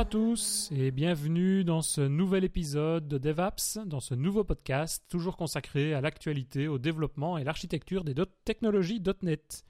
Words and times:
à 0.00 0.04
tous 0.06 0.70
et 0.74 0.92
bienvenue 0.92 1.62
dans 1.62 1.82
ce 1.82 2.00
nouvel 2.00 2.42
épisode 2.42 3.06
de 3.06 3.18
DevApps, 3.18 3.76
dans 3.84 4.00
ce 4.00 4.14
nouveau 4.14 4.44
podcast 4.44 5.04
toujours 5.10 5.36
consacré 5.36 5.92
à 5.92 6.00
l'actualité, 6.00 6.68
au 6.68 6.78
développement 6.78 7.36
et 7.36 7.44
l'architecture 7.44 8.02
des 8.02 8.14
technologies 8.46 9.02
.NET. 9.20 9.62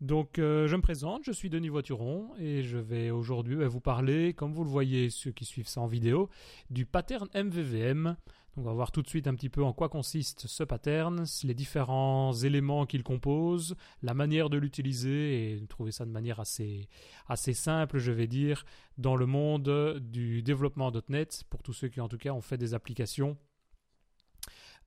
Donc 0.00 0.38
euh, 0.38 0.66
je 0.68 0.76
me 0.76 0.80
présente, 0.80 1.22
je 1.26 1.32
suis 1.32 1.50
Denis 1.50 1.68
Voituron 1.68 2.30
et 2.38 2.62
je 2.62 2.78
vais 2.78 3.10
aujourd'hui 3.10 3.56
vous 3.66 3.80
parler, 3.80 4.32
comme 4.32 4.54
vous 4.54 4.64
le 4.64 4.70
voyez 4.70 5.10
ceux 5.10 5.32
qui 5.32 5.44
suivent 5.44 5.68
ça 5.68 5.82
en 5.82 5.86
vidéo, 5.86 6.30
du 6.70 6.86
pattern 6.86 7.28
MVVM. 7.34 8.16
On 8.58 8.62
va 8.62 8.72
voir 8.72 8.90
tout 8.90 9.02
de 9.02 9.08
suite 9.08 9.26
un 9.26 9.34
petit 9.34 9.50
peu 9.50 9.62
en 9.62 9.74
quoi 9.74 9.90
consiste 9.90 10.46
ce 10.46 10.64
pattern, 10.64 11.26
les 11.44 11.52
différents 11.52 12.32
éléments 12.32 12.86
qu'il 12.86 13.02
compose, 13.02 13.76
la 14.02 14.14
manière 14.14 14.48
de 14.48 14.56
l'utiliser 14.56 15.52
et 15.52 15.66
trouver 15.66 15.92
ça 15.92 16.06
de 16.06 16.10
manière 16.10 16.40
assez, 16.40 16.88
simple, 17.34 17.98
je 17.98 18.12
vais 18.12 18.26
dire, 18.26 18.64
dans 18.96 19.14
le 19.14 19.26
monde 19.26 20.00
du 20.00 20.42
développement 20.42 20.90
.NET, 21.10 21.44
pour 21.50 21.62
tous 21.62 21.74
ceux 21.74 21.88
qui 21.88 22.00
en 22.00 22.08
tout 22.08 22.16
cas 22.16 22.30
ont 22.30 22.40
fait 22.40 22.56
des 22.56 22.72
applications 22.72 23.36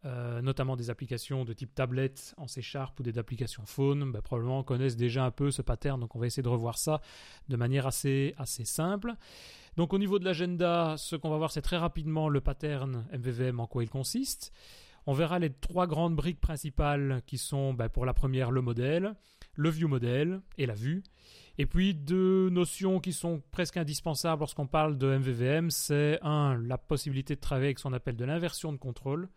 euh, 0.05 0.41
notamment 0.41 0.77
des 0.77 0.89
applications 0.89 1.43
de 1.43 1.51
type 1.51 1.75
tablette 1.75 2.33
en 2.37 2.47
C 2.47 2.61
Sharp 2.61 2.97
ou 3.01 3.03
des 3.03 3.17
applications 3.17 3.65
phone, 3.65 4.13
bah, 4.13 4.21
probablement 4.21 4.63
connaissent 4.63 4.95
déjà 4.95 5.25
un 5.25 5.31
peu 5.31 5.51
ce 5.51 5.61
pattern, 5.61 5.99
donc 5.99 6.15
on 6.15 6.19
va 6.19 6.25
essayer 6.25 6.41
de 6.41 6.47
revoir 6.47 6.77
ça 6.77 7.01
de 7.49 7.57
manière 7.57 7.85
assez 7.85 8.33
simple. 8.63 9.13
Donc 9.77 9.93
au 9.93 9.97
niveau 9.97 10.19
de 10.19 10.25
l'agenda, 10.25 10.95
ce 10.97 11.15
qu'on 11.15 11.29
va 11.29 11.37
voir 11.37 11.51
c'est 11.51 11.61
très 11.61 11.77
rapidement 11.77 12.29
le 12.29 12.41
pattern 12.41 13.05
MVVM, 13.13 13.59
en 13.59 13.67
quoi 13.67 13.83
il 13.83 13.89
consiste. 13.89 14.51
On 15.05 15.13
verra 15.13 15.39
les 15.39 15.49
trois 15.49 15.87
grandes 15.87 16.15
briques 16.15 16.41
principales 16.41 17.21
qui 17.25 17.37
sont 17.37 17.73
bah, 17.73 17.89
pour 17.89 18.05
la 18.05 18.13
première 18.13 18.51
le 18.51 18.61
modèle, 18.61 19.15
le 19.55 19.69
view 19.69 19.87
model 19.87 20.41
et 20.57 20.65
la 20.65 20.75
vue. 20.75 21.03
Et 21.57 21.65
puis 21.65 21.93
deux 21.93 22.49
notions 22.49 22.99
qui 22.99 23.11
sont 23.11 23.41
presque 23.51 23.77
indispensables 23.77 24.39
lorsqu'on 24.39 24.67
parle 24.67 24.97
de 24.97 25.07
MVVM, 25.17 25.71
c'est 25.71 26.19
un, 26.21 26.57
la 26.57 26.77
possibilité 26.77 27.35
de 27.35 27.41
travailler 27.41 27.67
avec 27.67 27.79
ce 27.79 27.83
qu'on 27.83 27.93
appelle 27.93 28.15
de 28.15 28.25
l'inversion 28.25 28.71
de 28.71 28.77
contrôle 28.77 29.29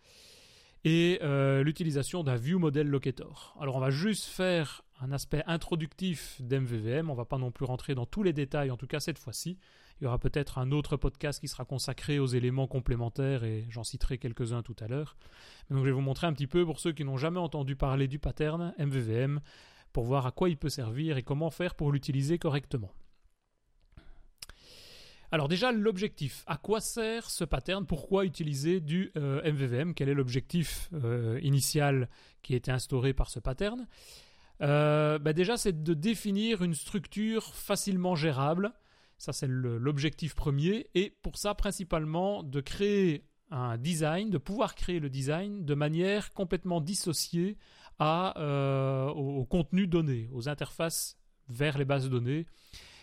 et 0.85 1.19
euh, 1.23 1.63
l'utilisation 1.63 2.23
d'un 2.23 2.37
View 2.37 2.59
Model 2.59 2.89
Locator. 2.89 3.57
Alors 3.61 3.77
on 3.77 3.81
va 3.81 3.91
juste 3.91 4.25
faire 4.25 4.83
un 5.01 5.13
aspect 5.13 5.43
introductif 5.47 6.41
d'MVVM, 6.41 7.11
on 7.11 7.15
va 7.15 7.25
pas 7.25 7.39
non 7.39 7.51
plus 7.51 7.65
rentrer 7.65 7.95
dans 7.95 8.07
tous 8.07 8.23
les 8.23 8.33
détails, 8.33 8.71
en 8.71 8.77
tout 8.77 8.87
cas 8.87 9.01
cette 9.01 9.19
fois-ci. 9.19 9.59
Il 10.01 10.05
y 10.05 10.07
aura 10.07 10.19
peut-être 10.19 10.59
un 10.59 10.73
autre 10.73 10.97
podcast 10.97 11.41
qui 11.41 11.49
sera 11.49 11.65
consacré 11.65 12.19
aux 12.19 12.27
éléments 12.27 12.67
complémentaires 12.67 13.45
et 13.45 13.67
j'en 13.69 13.85
citerai 13.85 14.19
quelques-uns 14.19 14.63
tout 14.63 14.77
à 14.81 14.89
l'heure. 14.89 15.17
Donc 15.71 15.81
je 15.81 15.85
vais 15.85 15.93
vous 15.93 16.01
montrer 16.01 16.27
un 16.27 16.33
petit 16.33 16.47
peu 16.47 16.65
pour 16.65 16.81
ceux 16.81 16.93
qui 16.93 17.05
n'ont 17.05 17.17
jamais 17.17 17.41
entendu 17.41 17.77
parler 17.77 18.09
du 18.09 18.19
pattern 18.19 18.75
MVVM 18.79 19.41
pour 19.93 20.05
voir 20.05 20.27
à 20.27 20.33
quoi 20.33 20.49
il 20.49 20.57
peut 20.57 20.71
servir 20.71 21.17
et 21.17 21.23
comment 21.23 21.51
faire 21.51 21.75
pour 21.75 21.93
l'utiliser 21.93 22.39
correctement. 22.39 22.91
Alors 25.33 25.49
déjà 25.49 25.73
l'objectif, 25.73 26.45
à 26.47 26.59
quoi 26.59 26.83
sert 26.83 27.31
ce 27.31 27.45
pattern? 27.45 27.87
Pourquoi 27.87 28.27
utiliser 28.27 28.81
du 28.81 29.11
MVVM 29.15 29.89
euh, 29.89 29.93
Quel 29.97 30.11
est 30.11 30.15
l'objectif 30.15 30.91
euh, 30.93 31.41
initial 31.43 32.11
qui 32.43 32.53
a 32.53 32.57
été 32.59 32.71
instauré 32.71 33.15
par 33.15 33.31
ce 33.31 33.41
pattern? 33.41 33.87
Euh, 34.61 35.19
bah 35.19 35.33
Déjà 35.33 35.57
c'est 35.57 35.83
de 35.83 35.95
définir 35.95 36.63
une 36.63 36.75
structure 36.75 37.55
facilement 37.55 38.15
gérable. 38.15 38.75
Ça 39.23 39.33
c'est 39.33 39.47
l'objectif 39.47 40.35
premier. 40.35 40.91
Et 40.97 41.17
pour 41.23 41.39
ça 41.39 41.55
principalement 41.55 42.43
de 42.43 42.61
créer 42.61 43.25
un 43.53 43.79
design, 43.79 44.31
de 44.31 44.39
pouvoir 44.39 44.75
créer 44.75 44.99
le 44.99 45.11
design 45.11 45.65
de 45.65 45.75
manière 45.75 46.33
complètement 46.33 46.81
dissociée 46.81 47.57
à, 48.01 48.35
au 49.15 49.45
contenu 49.45 49.87
donné, 49.87 50.29
aux 50.33 50.49
interfaces 50.49 51.17
vers 51.49 51.79
les 51.79 51.85
bases 51.85 52.03
de 52.03 52.09
données. 52.09 52.47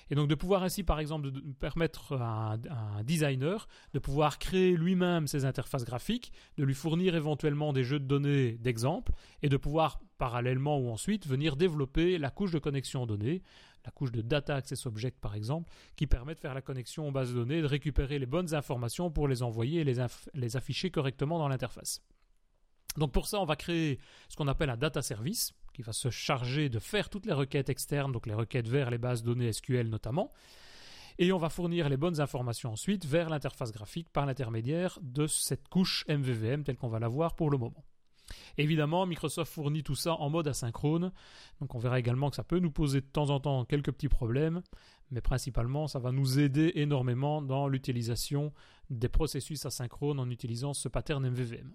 Et 0.10 0.16
donc 0.16 0.28
de 0.28 0.36
pouvoir 0.36 0.64
ainsi, 0.64 0.84
par 0.84 1.00
exemple, 1.00 1.32
permettre 1.58 2.18
à 2.18 2.58
un, 2.70 3.04
designer 3.04 3.70
de 3.94 4.00
pouvoir 4.00 4.40
créer 4.40 4.76
lui-même 4.76 5.26
ses 5.26 5.46
interfaces 5.46 5.86
graphiques, 5.86 6.34
de 6.58 6.66
lui 6.66 6.74
fournir 6.74 7.16
éventuellement 7.16 7.72
des 7.72 7.86
jeux 7.86 8.00
de 8.00 8.06
données 8.06 8.58
d'exemple, 8.58 9.14
et 9.42 9.48
de 9.48 9.56
pouvoir 9.56 10.02
parallèlement 10.18 10.80
ou 10.80 10.90
ensuite 10.90 11.28
venir 11.28 11.56
développer 11.56 12.18
la 12.18 12.30
couche 12.30 12.52
de 12.52 12.60
connexion 12.60 13.06
données, 13.06 13.42
la 13.86 13.92
couche 13.92 14.12
de 14.12 14.22
data 14.22 14.56
access 14.56 14.86
object 14.86 15.20
par 15.20 15.36
exemple, 15.36 15.72
qui 15.96 16.08
permet 16.08 16.36
de 16.36 16.40
faire 16.40 16.54
la 16.54 16.62
connexion 16.62 17.08
aux 17.08 17.12
bases 17.12 17.30
de 17.30 17.36
données, 17.36 17.62
de 17.62 17.68
récupérer 17.68 18.20
les 18.20 18.26
bonnes 18.26 18.54
informations 18.54 19.12
pour 19.12 19.28
les 19.28 19.44
envoyer 19.44 19.82
et 19.82 19.84
les, 19.84 20.56
afficher 20.56 20.92
correctement 20.92 21.38
dans 21.38 21.48
l'interface. 21.48 22.02
Donc 22.98 23.12
pour 23.12 23.28
ça, 23.28 23.40
on 23.40 23.46
va 23.46 23.56
créer 23.56 24.00
ce 24.28 24.36
qu'on 24.36 24.48
appelle 24.48 24.70
un 24.70 24.78
data 24.78 25.02
service, 25.02 25.54
qui 25.74 25.82
va 25.82 25.94
se 25.94 26.10
charger 26.10 26.68
de 26.70 26.80
faire 26.80 27.10
toutes 27.10 27.26
les 27.26 27.34
requêtes 27.34 27.70
externes, 27.70 28.12
donc 28.12 28.26
les 28.26 28.34
requêtes 28.34 28.68
vers 28.68 28.90
les 28.90 28.98
bases 28.98 29.24
données 29.24 29.54
SQL 29.54 29.88
notamment. 29.88 30.32
Et 31.20 31.32
on 31.32 31.38
va 31.38 31.50
fournir 31.50 31.90
les 31.90 31.98
bonnes 31.98 32.22
informations 32.22 32.72
ensuite 32.72 33.06
vers 33.06 33.30
l'interface 33.30 33.72
graphique 33.72 34.10
par 34.10 34.26
l'intermédiaire 34.26 34.98
de 35.02 35.28
cette 35.28 35.68
couche 35.68 36.06
MVVM 36.08 36.64
telle 36.64 36.78
qu'on 36.78 36.88
va 36.88 37.00
la 37.00 37.10
voir 37.10 37.36
pour 37.36 37.50
le 37.50 37.58
moment. 37.58 37.84
Évidemment, 38.58 39.06
Microsoft 39.06 39.52
fournit 39.54 39.84
tout 39.84 39.96
ça 39.96 40.14
en 40.16 40.30
mode 40.30 40.48
asynchrone, 40.48 41.12
donc 41.62 41.76
on 41.76 41.80
verra 41.80 42.00
également 42.00 42.30
que 42.30 42.36
ça 42.36 42.44
peut 42.44 42.60
nous 42.60 42.72
poser 42.72 43.02
de 43.02 43.06
temps 43.06 43.30
en 43.30 43.40
temps 43.40 43.66
quelques 43.66 43.92
petits 43.92 44.10
problèmes, 44.10 44.62
mais 45.12 45.22
principalement 45.22 45.88
ça 45.88 46.00
va 46.00 46.12
nous 46.12 46.40
aider 46.40 46.74
énormément 46.76 47.42
dans 47.42 47.68
l'utilisation 47.68 48.54
des 48.90 49.10
processus 49.10 49.66
asynchrones 49.66 50.20
en 50.20 50.30
utilisant 50.30 50.74
ce 50.74 50.88
pattern 50.88 51.28
MVVM. 51.28 51.72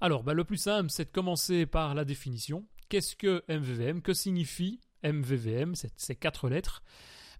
Alors, 0.00 0.24
bah, 0.24 0.32
le 0.32 0.44
plus 0.44 0.56
simple, 0.56 0.90
c'est 0.90 1.04
de 1.04 1.10
commencer 1.10 1.66
par 1.66 1.94
la 1.94 2.06
définition. 2.06 2.64
Qu'est-ce 2.88 3.16
que 3.16 3.44
MVVM 3.48 4.00
Que 4.00 4.14
signifie 4.14 4.80
MVVM, 5.04 5.74
ces 5.74 6.16
quatre 6.16 6.48
lettres? 6.48 6.82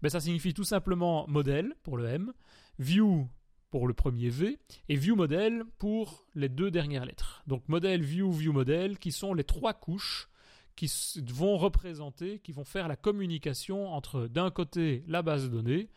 Ben, 0.02 0.10
Ça 0.10 0.20
signifie 0.20 0.54
tout 0.54 0.64
simplement 0.64 1.26
modèle 1.26 1.74
pour 1.82 1.96
le 1.96 2.06
M, 2.06 2.32
view 2.78 3.28
pour 3.70 3.86
le 3.86 3.94
premier 3.94 4.28
V 4.28 4.58
et 4.88 4.96
view 4.96 5.16
model 5.16 5.64
pour 5.78 6.26
les 6.34 6.48
deux 6.48 6.70
dernières 6.70 7.04
lettres. 7.04 7.42
Donc 7.46 7.68
modèle, 7.68 8.02
view, 8.02 8.30
view 8.32 8.52
model 8.52 8.98
qui 8.98 9.12
sont 9.12 9.34
les 9.34 9.44
trois 9.44 9.74
couches 9.74 10.28
qui 10.76 10.90
vont 11.28 11.56
représenter, 11.56 12.38
qui 12.38 12.52
vont 12.52 12.64
faire 12.64 12.88
la 12.88 12.96
communication 12.96 13.88
entre 13.88 14.26
d'un 14.28 14.50
côté 14.50 15.04
la 15.06 15.22
base 15.22 15.44
de 15.44 15.48
données, 15.48 15.88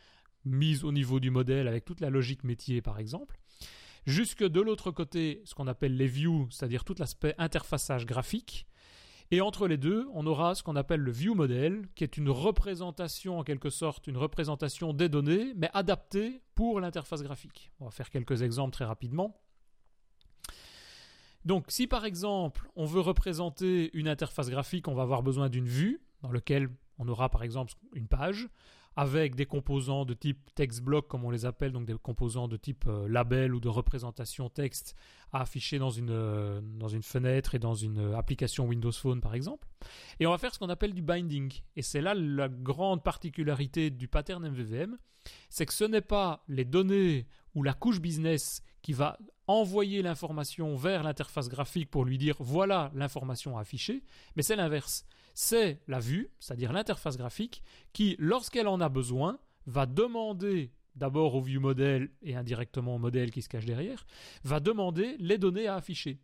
mise 0.46 0.84
au 0.84 0.92
niveau 0.92 1.20
du 1.20 1.32
modèle 1.32 1.68
avec 1.68 1.86
toute 1.86 2.02
la 2.02 2.10
logique 2.10 2.44
métier 2.44 2.82
par 2.82 3.00
exemple, 3.00 3.40
jusque 4.06 4.44
de 4.44 4.62
l'autre 4.62 4.92
côté 4.92 5.42
ce 5.46 5.56
qu'on 5.56 5.68
appelle 5.68 5.96
les 5.96 6.08
views, 6.08 6.48
c'est-à-dire 6.52 6.84
tout 6.84 6.96
l'aspect 7.00 7.36
interfaçage 7.38 8.06
graphique. 8.06 8.68
Et 9.34 9.42
entre 9.42 9.68
les 9.68 9.78
deux, 9.78 10.08
on 10.14 10.28
aura 10.28 10.54
ce 10.54 10.62
qu'on 10.62 10.76
appelle 10.76 11.00
le 11.00 11.10
view 11.10 11.34
model, 11.34 11.88
qui 11.96 12.04
est 12.04 12.18
une 12.18 12.30
représentation 12.30 13.40
en 13.40 13.44
quelque 13.44 13.72
sorte, 13.72 14.06
une 14.06 14.16
représentation 14.16 14.94
des 14.94 15.10
données, 15.10 15.54
mais 15.56 15.72
adaptée 15.74 16.44
pour 16.54 16.80
l'interface 16.80 17.24
graphique. 17.24 17.72
On 17.80 17.86
va 17.86 17.90
faire 17.90 18.12
quelques 18.12 18.44
exemples 18.44 18.74
très 18.74 18.86
rapidement. 18.86 19.42
Donc 21.46 21.66
si 21.70 21.88
par 21.88 22.06
exemple 22.06 22.70
on 22.76 22.86
veut 22.86 23.02
représenter 23.02 23.90
une 23.98 24.08
interface 24.08 24.52
graphique, 24.52 24.88
on 24.88 24.94
va 24.94 25.02
avoir 25.02 25.24
besoin 25.24 25.50
d'une 25.50 25.68
vue 25.68 26.00
dans 26.22 26.32
laquelle 26.32 26.70
on 27.00 27.08
aura 27.08 27.30
par 27.30 27.42
exemple 27.42 27.74
une 27.96 28.08
page 28.08 28.50
avec 28.96 29.36
des 29.36 29.46
composants 29.46 30.06
de 30.06 30.14
type 30.14 30.54
text 30.56 30.82
block 30.82 31.08
comme 31.08 31.26
on 31.26 31.32
les 31.32 31.46
appelle, 31.46 31.72
donc 31.72 31.86
des 31.86 31.96
composants 31.96 32.48
de 32.48 32.58
type 32.58 32.86
euh, 32.88 33.08
label 33.08 33.56
ou 33.56 33.60
de 33.60 33.70
représentation 33.70 34.50
texte 34.50 34.96
à 35.32 35.42
afficher 35.42 35.80
dans 35.80 35.90
une, 35.90 36.12
euh, 36.12 36.62
dans 36.62 36.88
une 36.88 37.02
fenêtre 37.02 37.56
et 37.56 37.60
dans 37.60 37.74
une 37.74 38.00
euh, 38.00 38.18
application 38.18 38.68
Windows 38.68 38.92
Phone 38.92 39.22
par 39.22 39.34
exemple. 39.34 39.68
Et 40.20 40.28
on 40.28 40.32
va 40.32 40.38
faire 40.38 40.54
ce 40.54 40.60
qu'on 40.60 40.70
appelle 40.70 40.94
du 40.94 41.02
binding. 41.02 41.52
Et 41.76 41.82
c'est 41.82 42.02
là 42.02 42.14
la 42.14 42.50
grande 42.50 43.04
particularité 43.04 43.90
du 43.90 44.08
pattern 44.08 44.48
MVVM, 44.48 44.98
c'est 45.50 45.66
que 45.66 45.74
ce 45.74 45.86
n'est 45.86 46.02
pas 46.02 46.44
les 46.48 46.66
données 46.66 47.28
ou 47.56 47.64
la 47.64 47.74
couche 47.74 48.00
business 48.00 48.62
qui 48.82 48.94
va 48.94 49.18
envoyer 49.48 50.02
l'information 50.02 50.76
vers 50.76 51.04
l'interface 51.04 51.50
graphique 51.50 51.90
pour 51.90 52.06
lui 52.06 52.18
dire 52.18 52.36
voilà 52.40 52.92
l'information 52.94 53.58
affichée, 53.58 54.04
mais 54.36 54.44
c'est 54.44 54.56
l'inverse. 54.56 55.06
C'est 55.34 55.82
la 55.88 56.00
vue, 56.00 56.30
c'est-à-dire 56.40 56.74
l'interface 56.74 57.18
graphique, 57.18 57.64
qui, 57.92 58.16
lorsqu'elle 58.20 58.68
en 58.68 58.82
a 58.82 58.90
besoin, 58.90 59.40
va 59.66 59.86
demander 59.86 60.72
d'abord 60.96 61.36
au 61.36 61.42
view 61.42 61.60
model 61.60 62.10
et 62.22 62.36
indirectement 62.36 62.96
au 62.96 63.00
modèle 63.00 63.32
qui 63.32 63.42
se 63.42 63.50
cache 63.50 63.66
derrière, 63.66 64.06
va 64.44 64.60
demander 64.60 65.16
les 65.20 65.38
données 65.38 65.68
à 65.68 65.76
afficher. 65.76 66.20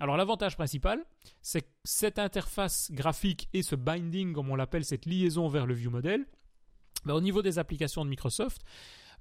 Alors 0.00 0.16
l'avantage 0.16 0.56
principal, 0.56 1.04
c'est 1.40 1.62
que 1.62 1.70
cette 1.84 2.18
interface 2.18 2.90
graphique 2.90 3.48
et 3.52 3.62
ce 3.62 3.76
binding, 3.76 4.32
comme 4.32 4.50
on 4.50 4.56
l'appelle, 4.56 4.84
cette 4.84 5.06
liaison 5.06 5.48
vers 5.48 5.66
le 5.66 5.74
view 5.74 5.90
model, 5.90 6.24
ben, 7.04 7.14
au 7.14 7.20
niveau 7.20 7.42
des 7.42 7.58
applications 7.58 8.04
de 8.04 8.10
Microsoft, 8.10 8.62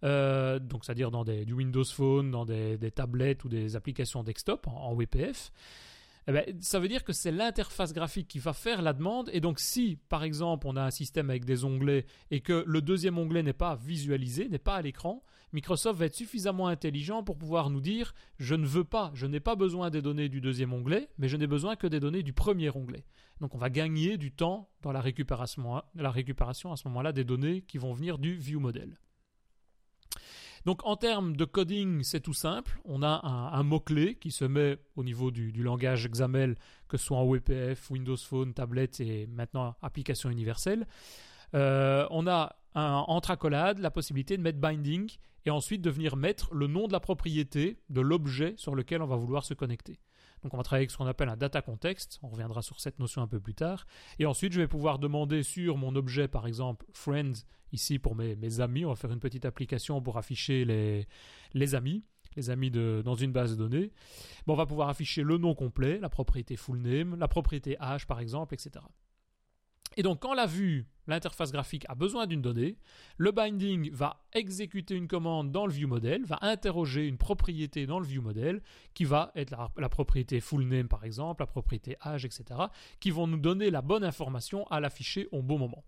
euh, 0.03 0.59
donc 0.59 0.83
c'est-à-dire 0.83 1.11
dans 1.11 1.23
du 1.23 1.53
Windows 1.53 1.83
Phone, 1.83 2.31
dans 2.31 2.45
des, 2.45 2.77
tablettes 2.91 3.43
ou 3.43 3.49
des 3.49 3.75
applications 3.75 4.23
desktop 4.23 4.67
en, 4.67 4.93
WPF, 4.93 5.51
eh 6.27 6.31
ben, 6.31 6.45
ça 6.61 6.79
veut 6.79 6.87
dire 6.87 7.03
que 7.03 7.13
c'est 7.13 7.31
l'interface 7.31 7.93
graphique 7.93 8.27
qui 8.27 8.39
va 8.39 8.53
faire 8.53 8.81
la 8.81 8.93
demande. 8.93 9.29
Et 9.33 9.41
donc, 9.41 9.59
si, 9.59 9.97
par 10.09 10.23
exemple, 10.23 10.67
on 10.67 10.75
a 10.75 10.83
un 10.83 10.91
système 10.91 11.29
avec 11.29 11.45
des 11.45 11.65
onglets 11.65 12.05
et 12.31 12.41
que 12.41 12.63
le 12.65 12.81
deuxième 12.81 13.17
onglet 13.17 13.43
n'est 13.43 13.53
pas 13.53 13.75
visualisé, 13.75 14.47
n'est 14.47 14.57
pas 14.57 14.75
à 14.75 14.81
l'écran, 14.81 15.23
Microsoft 15.51 15.99
va 15.99 16.05
être 16.05 16.15
suffisamment 16.15 16.67
intelligent 16.67 17.23
pour 17.23 17.37
pouvoir 17.37 17.69
nous 17.69 17.81
dire 17.81 18.13
je 18.39 18.55
ne 18.55 18.65
veux 18.65 18.83
pas, 18.83 19.11
je 19.13 19.27
n'ai 19.27 19.39
pas 19.39 19.55
besoin 19.55 19.89
des 19.89 20.01
données 20.01 20.29
du 20.29 20.41
deuxième 20.41 20.73
onglet, 20.73 21.09
mais 21.17 21.27
je 21.27 21.37
n'ai 21.37 21.45
besoin 21.45 21.75
que 21.75 21.87
des 21.87 21.99
données 21.99 22.23
du 22.23 22.33
premier 22.33 22.69
onglet. 22.75 23.05
Donc, 23.39 23.53
on 23.53 23.59
va 23.59 23.69
gagner 23.69 24.17
du 24.17 24.31
temps 24.31 24.69
dans 24.81 24.91
la 24.91 25.01
récupération, 25.01 25.83
la 25.95 26.11
récupération 26.11 26.71
à 26.71 26.77
ce 26.77 26.87
moment-là 26.87 27.11
des 27.11 27.23
données 27.23 27.61
qui 27.61 27.77
vont 27.77 27.93
venir 27.93 28.17
du 28.17 28.35
view 28.35 28.59
model. 28.59 28.97
Donc 30.65 30.85
en 30.85 30.95
termes 30.95 31.35
de 31.35 31.45
coding, 31.45 32.03
c'est 32.03 32.21
tout 32.21 32.33
simple. 32.33 32.79
On 32.85 33.03
a 33.03 33.21
un, 33.53 33.63
mot-clé 33.63 34.15
qui 34.15 34.31
se 34.31 34.45
met 34.45 34.77
au 34.95 35.03
niveau 35.03 35.29
du, 35.31 35.51
langage 35.51 36.07
XAML, 36.09 36.55
que 36.87 36.97
ce 36.97 37.05
soit 37.05 37.17
en 37.17 37.25
WPF, 37.25 37.91
Windows 37.91 38.17
Phone, 38.17 38.53
tablette 38.53 38.99
et 38.99 39.27
maintenant 39.27 39.75
application 39.81 40.29
universelle. 40.29 40.87
Euh, 41.53 42.07
on 42.11 42.27
a 42.27 42.55
un, 42.75 43.03
entre 43.07 43.49
la 43.49 43.91
possibilité 43.91 44.37
de 44.37 44.41
mettre 44.41 44.59
binding 44.59 45.11
et 45.45 45.49
ensuite 45.49 45.81
de 45.81 45.89
venir 45.89 46.15
mettre 46.15 46.53
le 46.53 46.67
nom 46.67 46.87
de 46.87 46.93
la 46.93 46.99
propriété 46.99 47.77
de 47.89 48.01
l'objet 48.01 48.53
sur 48.57 48.75
lequel 48.75 49.01
on 49.01 49.07
va 49.07 49.15
vouloir 49.15 49.43
se 49.43 49.53
connecter. 49.53 49.99
Donc 50.43 50.53
on 50.53 50.57
va 50.57 50.63
travailler 50.63 50.83
avec 50.83 50.91
ce 50.91 50.97
qu'on 50.97 51.07
appelle 51.07 51.29
un 51.29 51.37
data 51.37 51.61
context, 51.61 52.19
on 52.21 52.27
reviendra 52.27 52.61
sur 52.61 52.79
cette 52.79 52.99
notion 52.99 53.21
un 53.21 53.27
peu 53.27 53.39
plus 53.39 53.55
tard. 53.55 53.85
Et 54.19 54.25
ensuite 54.25 54.53
je 54.53 54.59
vais 54.59 54.67
pouvoir 54.67 54.99
demander 54.99 55.43
sur 55.43 55.77
mon 55.77 55.95
objet 55.95 56.27
par 56.27 56.47
exemple 56.47 56.85
friends, 56.93 57.45
ici 57.71 57.99
pour 57.99 58.15
mes, 58.15 58.59
amis, 58.59 58.85
on 58.85 58.89
va 58.89 58.95
faire 58.95 59.11
une 59.11 59.19
petite 59.19 59.45
application 59.45 60.01
pour 60.01 60.17
afficher 60.17 60.65
les, 60.65 61.75
amis 61.75 62.03
les 62.35 62.49
amis 62.49 62.71
dans 62.71 63.15
une 63.15 63.31
base 63.31 63.51
de 63.51 63.55
données. 63.55 63.91
Bon, 64.47 64.53
on 64.53 64.57
va 64.57 64.65
pouvoir 64.65 64.89
afficher 64.89 65.21
le 65.21 65.37
nom 65.37 65.53
complet, 65.53 65.99
la 65.99 66.09
propriété 66.09 66.55
full 66.55 66.79
name, 66.79 67.15
la 67.19 67.27
propriété 67.27 67.77
hash 67.79 68.07
par 68.07 68.19
exemple, 68.19 68.55
etc. 68.55 68.83
Et 69.97 70.03
donc 70.03 70.21
quand 70.21 70.33
la 70.33 70.47
vue, 70.47 70.87
l'interface 71.07 71.51
graphique 71.51 71.85
a 71.89 71.95
besoin 71.95 72.27
d'une 72.27 72.41
donnée, 72.41 72.77
le 73.17 73.31
binding 73.31 73.91
va 73.91 74.25
exécuter 74.33 74.95
une 74.95 75.07
commande 75.07 75.51
dans 75.51 75.65
le 75.65 75.73
view 75.73 75.87
model, 75.87 76.25
va 76.25 76.39
interroger 76.41 77.07
une 77.07 77.17
propriété 77.17 77.85
dans 77.85 77.99
le 77.99 78.05
view 78.05 78.21
model, 78.21 78.61
qui 78.93 79.05
va 79.05 79.31
être 79.35 79.55
la, 79.77 79.89
propriété 79.89 80.39
full 80.39 80.65
name 80.65 80.87
par 80.87 81.03
exemple, 81.03 81.41
la 81.41 81.47
propriété 81.47 81.97
âge, 82.05 82.25
etc., 82.25 82.59
qui 82.99 83.11
vont 83.11 83.27
nous 83.27 83.37
donner 83.37 83.69
la 83.69 83.81
bonne 83.81 84.03
information 84.03 84.65
à 84.67 84.79
l'afficher 84.79 85.27
au 85.31 85.41
bon 85.41 85.57
moment. 85.57 85.83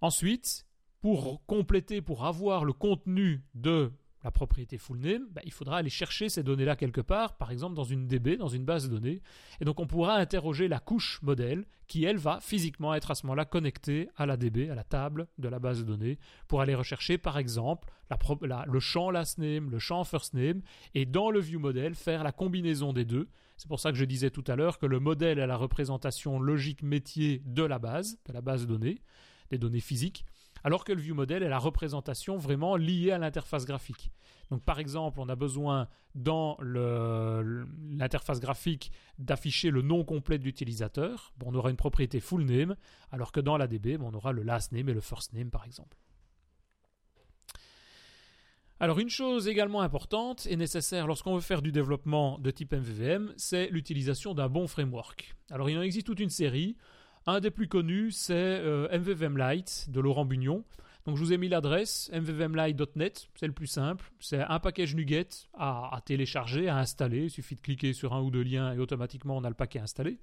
Ensuite, 0.00 0.66
pour 1.00 1.44
compléter, 1.46 2.00
pour 2.00 2.24
avoir 2.24 2.64
le 2.64 2.72
contenu 2.72 3.44
de 3.54 3.92
la 4.22 4.30
propriété 4.30 4.78
full 4.78 4.98
name, 4.98 5.26
bah, 5.30 5.40
il 5.44 5.52
faudra 5.52 5.78
aller 5.78 5.90
chercher 5.90 6.28
ces 6.28 6.42
données-là 6.42 6.76
quelque 6.76 7.00
part, 7.00 7.36
par 7.36 7.50
exemple 7.50 7.74
dans 7.74 7.84
une 7.84 8.06
DB, 8.06 8.36
dans 8.36 8.48
une 8.48 8.64
base 8.64 8.88
de 8.88 8.94
données. 8.94 9.22
Et 9.60 9.64
donc 9.64 9.80
on 9.80 9.86
pourra 9.86 10.16
interroger 10.16 10.68
la 10.68 10.78
couche 10.78 11.20
modèle 11.22 11.64
qui, 11.86 12.04
elle, 12.04 12.18
va 12.18 12.38
physiquement 12.40 12.94
être 12.94 13.10
à 13.10 13.14
ce 13.14 13.26
moment-là 13.26 13.44
connectée 13.44 14.08
à 14.16 14.26
la 14.26 14.36
DB, 14.36 14.70
à 14.70 14.74
la 14.74 14.84
table 14.84 15.26
de 15.38 15.48
la 15.48 15.58
base 15.58 15.80
de 15.80 15.84
données, 15.84 16.18
pour 16.46 16.60
aller 16.60 16.74
rechercher, 16.74 17.18
par 17.18 17.38
exemple, 17.38 17.88
le 18.66 18.80
champ 18.80 19.10
last 19.10 19.38
name, 19.38 19.70
le 19.70 19.78
champ 19.78 20.04
first 20.04 20.34
name, 20.34 20.62
et 20.94 21.06
dans 21.06 21.30
le 21.30 21.40
view 21.40 21.58
model, 21.58 21.94
faire 21.94 22.22
la 22.22 22.32
combinaison 22.32 22.92
des 22.92 23.04
deux. 23.04 23.28
C'est 23.56 23.68
pour 23.68 23.80
ça 23.80 23.90
que 23.90 23.98
je 23.98 24.04
disais 24.04 24.30
tout 24.30 24.44
à 24.46 24.56
l'heure 24.56 24.78
que 24.78 24.86
le 24.86 25.00
modèle 25.00 25.38
est 25.38 25.46
la 25.46 25.56
représentation 25.56 26.40
logique 26.40 26.82
métier 26.82 27.42
de 27.44 27.62
la 27.62 27.78
base, 27.78 28.18
de 28.26 28.32
la 28.32 28.40
base 28.40 28.62
de 28.62 28.66
données, 28.66 29.00
des 29.50 29.58
données 29.58 29.80
physiques 29.80 30.24
alors 30.64 30.84
que 30.84 30.92
le 30.92 31.00
view 31.00 31.14
model 31.14 31.42
est 31.42 31.48
la 31.48 31.58
représentation 31.58 32.36
vraiment 32.36 32.76
liée 32.76 33.10
à 33.10 33.18
l'interface 33.18 33.64
graphique. 33.64 34.10
Donc 34.50 34.62
par 34.62 34.78
exemple, 34.78 35.20
on 35.20 35.28
a 35.28 35.36
besoin 35.36 35.88
dans 36.14 36.56
l'interface 36.60 38.40
graphique 38.40 38.90
d'afficher 39.18 39.70
le 39.70 39.82
nom 39.82 40.04
complet 40.04 40.38
de 40.38 40.44
l'utilisateur. 40.44 41.32
on 41.44 41.54
aura 41.54 41.70
une 41.70 41.76
propriété 41.76 42.20
full 42.20 42.44
name, 42.44 42.76
alors 43.10 43.32
que 43.32 43.40
dans 43.40 43.56
la 43.56 43.66
DB, 43.66 43.98
on 44.00 44.14
aura 44.14 44.32
le 44.32 44.42
last 44.42 44.72
name 44.72 44.88
et 44.88 44.94
le 44.94 45.00
first 45.00 45.32
name 45.32 45.50
par 45.50 45.64
exemple. 45.64 45.96
Alors 48.82 48.98
une 48.98 49.10
chose 49.10 49.46
également 49.46 49.82
importante 49.82 50.46
et 50.46 50.56
nécessaire 50.56 51.06
lorsqu'on 51.06 51.34
veut 51.34 51.42
faire 51.42 51.60
du 51.60 51.70
développement 51.70 52.38
de 52.38 52.50
type 52.50 52.72
MVVM, 52.72 53.34
c'est 53.36 53.68
l'utilisation 53.68 54.32
d'un 54.32 54.48
bon 54.48 54.66
framework. 54.66 55.36
Alors 55.50 55.68
il 55.68 55.76
en 55.76 55.82
existe 55.82 56.06
toute 56.06 56.20
une 56.20 56.30
série. 56.30 56.78
Un 57.26 57.40
des 57.40 57.50
plus 57.50 57.68
connus, 57.68 58.12
c'est 58.12 58.34
euh, 58.34 58.88
MVVM 58.98 59.36
Lite 59.36 59.86
de 59.90 60.00
Laurent 60.00 60.24
Bugnon. 60.24 60.64
Donc 61.06 61.16
je 61.16 61.22
vous 61.22 61.32
ai 61.32 61.38
mis 61.38 61.48
l'adresse 61.48 62.10
mvvmlite.net, 62.12 63.28
c'est 63.34 63.46
le 63.46 63.52
plus 63.52 63.66
simple. 63.66 64.10
C'est 64.20 64.40
un 64.40 64.58
package 64.58 64.94
NuGet 64.94 65.28
à, 65.54 66.00
télécharger, 66.04 66.68
à 66.68 66.78
installer. 66.78 67.24
Il 67.24 67.30
suffit 67.30 67.56
de 67.56 67.60
cliquer 67.60 67.92
sur 67.92 68.14
un 68.14 68.22
ou 68.22 68.30
deux 68.30 68.42
liens 68.42 68.72
et 68.72 68.78
automatiquement 68.78 69.36
on 69.36 69.44
a 69.44 69.48
le 69.48 69.54
paquet 69.54 69.78
installé. 69.78 70.18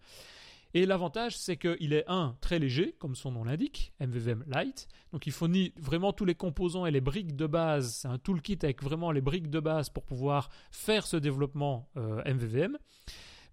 Et 0.73 0.85
l'avantage, 0.85 1.37
c'est 1.37 1.57
qu'il 1.57 1.93
est 1.93 2.03
un 2.07 2.35
très 2.41 2.59
léger, 2.59 2.93
comme 2.99 3.15
son 3.15 3.31
nom 3.31 3.43
l'indique, 3.43 3.93
MVVM 3.99 4.43
Lite. 4.47 4.87
Donc 5.11 5.25
il 5.25 5.31
fournit 5.31 5.73
vraiment 5.79 6.13
tous 6.13 6.25
les 6.25 6.35
composants 6.35 6.85
et 6.85 6.91
les 6.91 7.01
briques 7.01 7.35
de 7.35 7.47
base. 7.47 7.99
C'est 8.01 8.07
un 8.07 8.17
toolkit 8.17 8.59
avec 8.61 8.83
vraiment 8.83 9.11
les 9.11 9.21
briques 9.21 9.49
de 9.49 9.59
base 9.59 9.89
pour 9.89 10.03
pouvoir 10.03 10.49
faire 10.71 11.07
ce 11.07 11.17
développement 11.17 11.89
MVVM. 11.95 12.77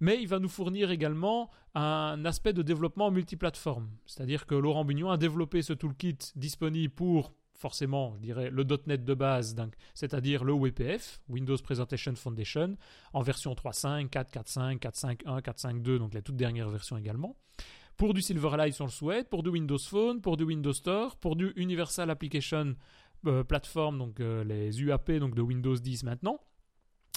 Mais 0.00 0.20
il 0.20 0.28
va 0.28 0.38
nous 0.38 0.48
fournir 0.48 0.90
également 0.90 1.50
un 1.74 2.24
aspect 2.24 2.52
de 2.52 2.62
développement 2.62 3.10
multiplateforme. 3.10 3.88
C'est-à-dire 4.06 4.46
que 4.46 4.54
Laurent 4.54 4.84
Bugnon 4.84 5.10
a 5.10 5.16
développé 5.16 5.62
ce 5.62 5.72
toolkit 5.72 6.18
disponible 6.36 6.92
pour 6.94 7.32
forcément, 7.54 8.14
je 8.16 8.20
dirais, 8.20 8.50
le 8.50 8.66
.NET 8.86 9.04
de 9.04 9.14
base, 9.14 9.56
c'est-à-dire 9.94 10.44
le 10.44 10.52
WPF, 10.52 11.20
Windows 11.28 11.56
Presentation 11.56 12.14
Foundation, 12.14 12.76
en 13.12 13.22
version 13.22 13.54
3.5, 13.54 14.10
4.4.5, 14.10 14.78
4.5.1, 14.78 15.40
4.5.2, 15.40 15.98
donc 15.98 16.14
la 16.14 16.20
toute 16.20 16.36
dernière 16.36 16.68
version 16.68 16.98
également. 16.98 17.36
Pour 17.96 18.12
du 18.12 18.20
Silverlight, 18.20 18.74
si 18.74 18.82
on 18.82 18.86
le 18.86 18.90
souhaite, 18.90 19.30
pour 19.30 19.42
du 19.42 19.50
Windows 19.50 19.78
Phone, 19.78 20.20
pour 20.20 20.36
du 20.36 20.44
Windows 20.44 20.72
Store, 20.72 21.16
pour 21.16 21.36
du 21.36 21.52
Universal 21.56 22.10
Application 22.10 22.74
euh, 23.26 23.44
Platform, 23.44 23.98
donc 23.98 24.20
euh, 24.20 24.42
les 24.44 24.82
UAP 24.82 25.12
donc 25.12 25.34
de 25.34 25.40
Windows 25.40 25.76
10 25.76 26.04
maintenant 26.04 26.40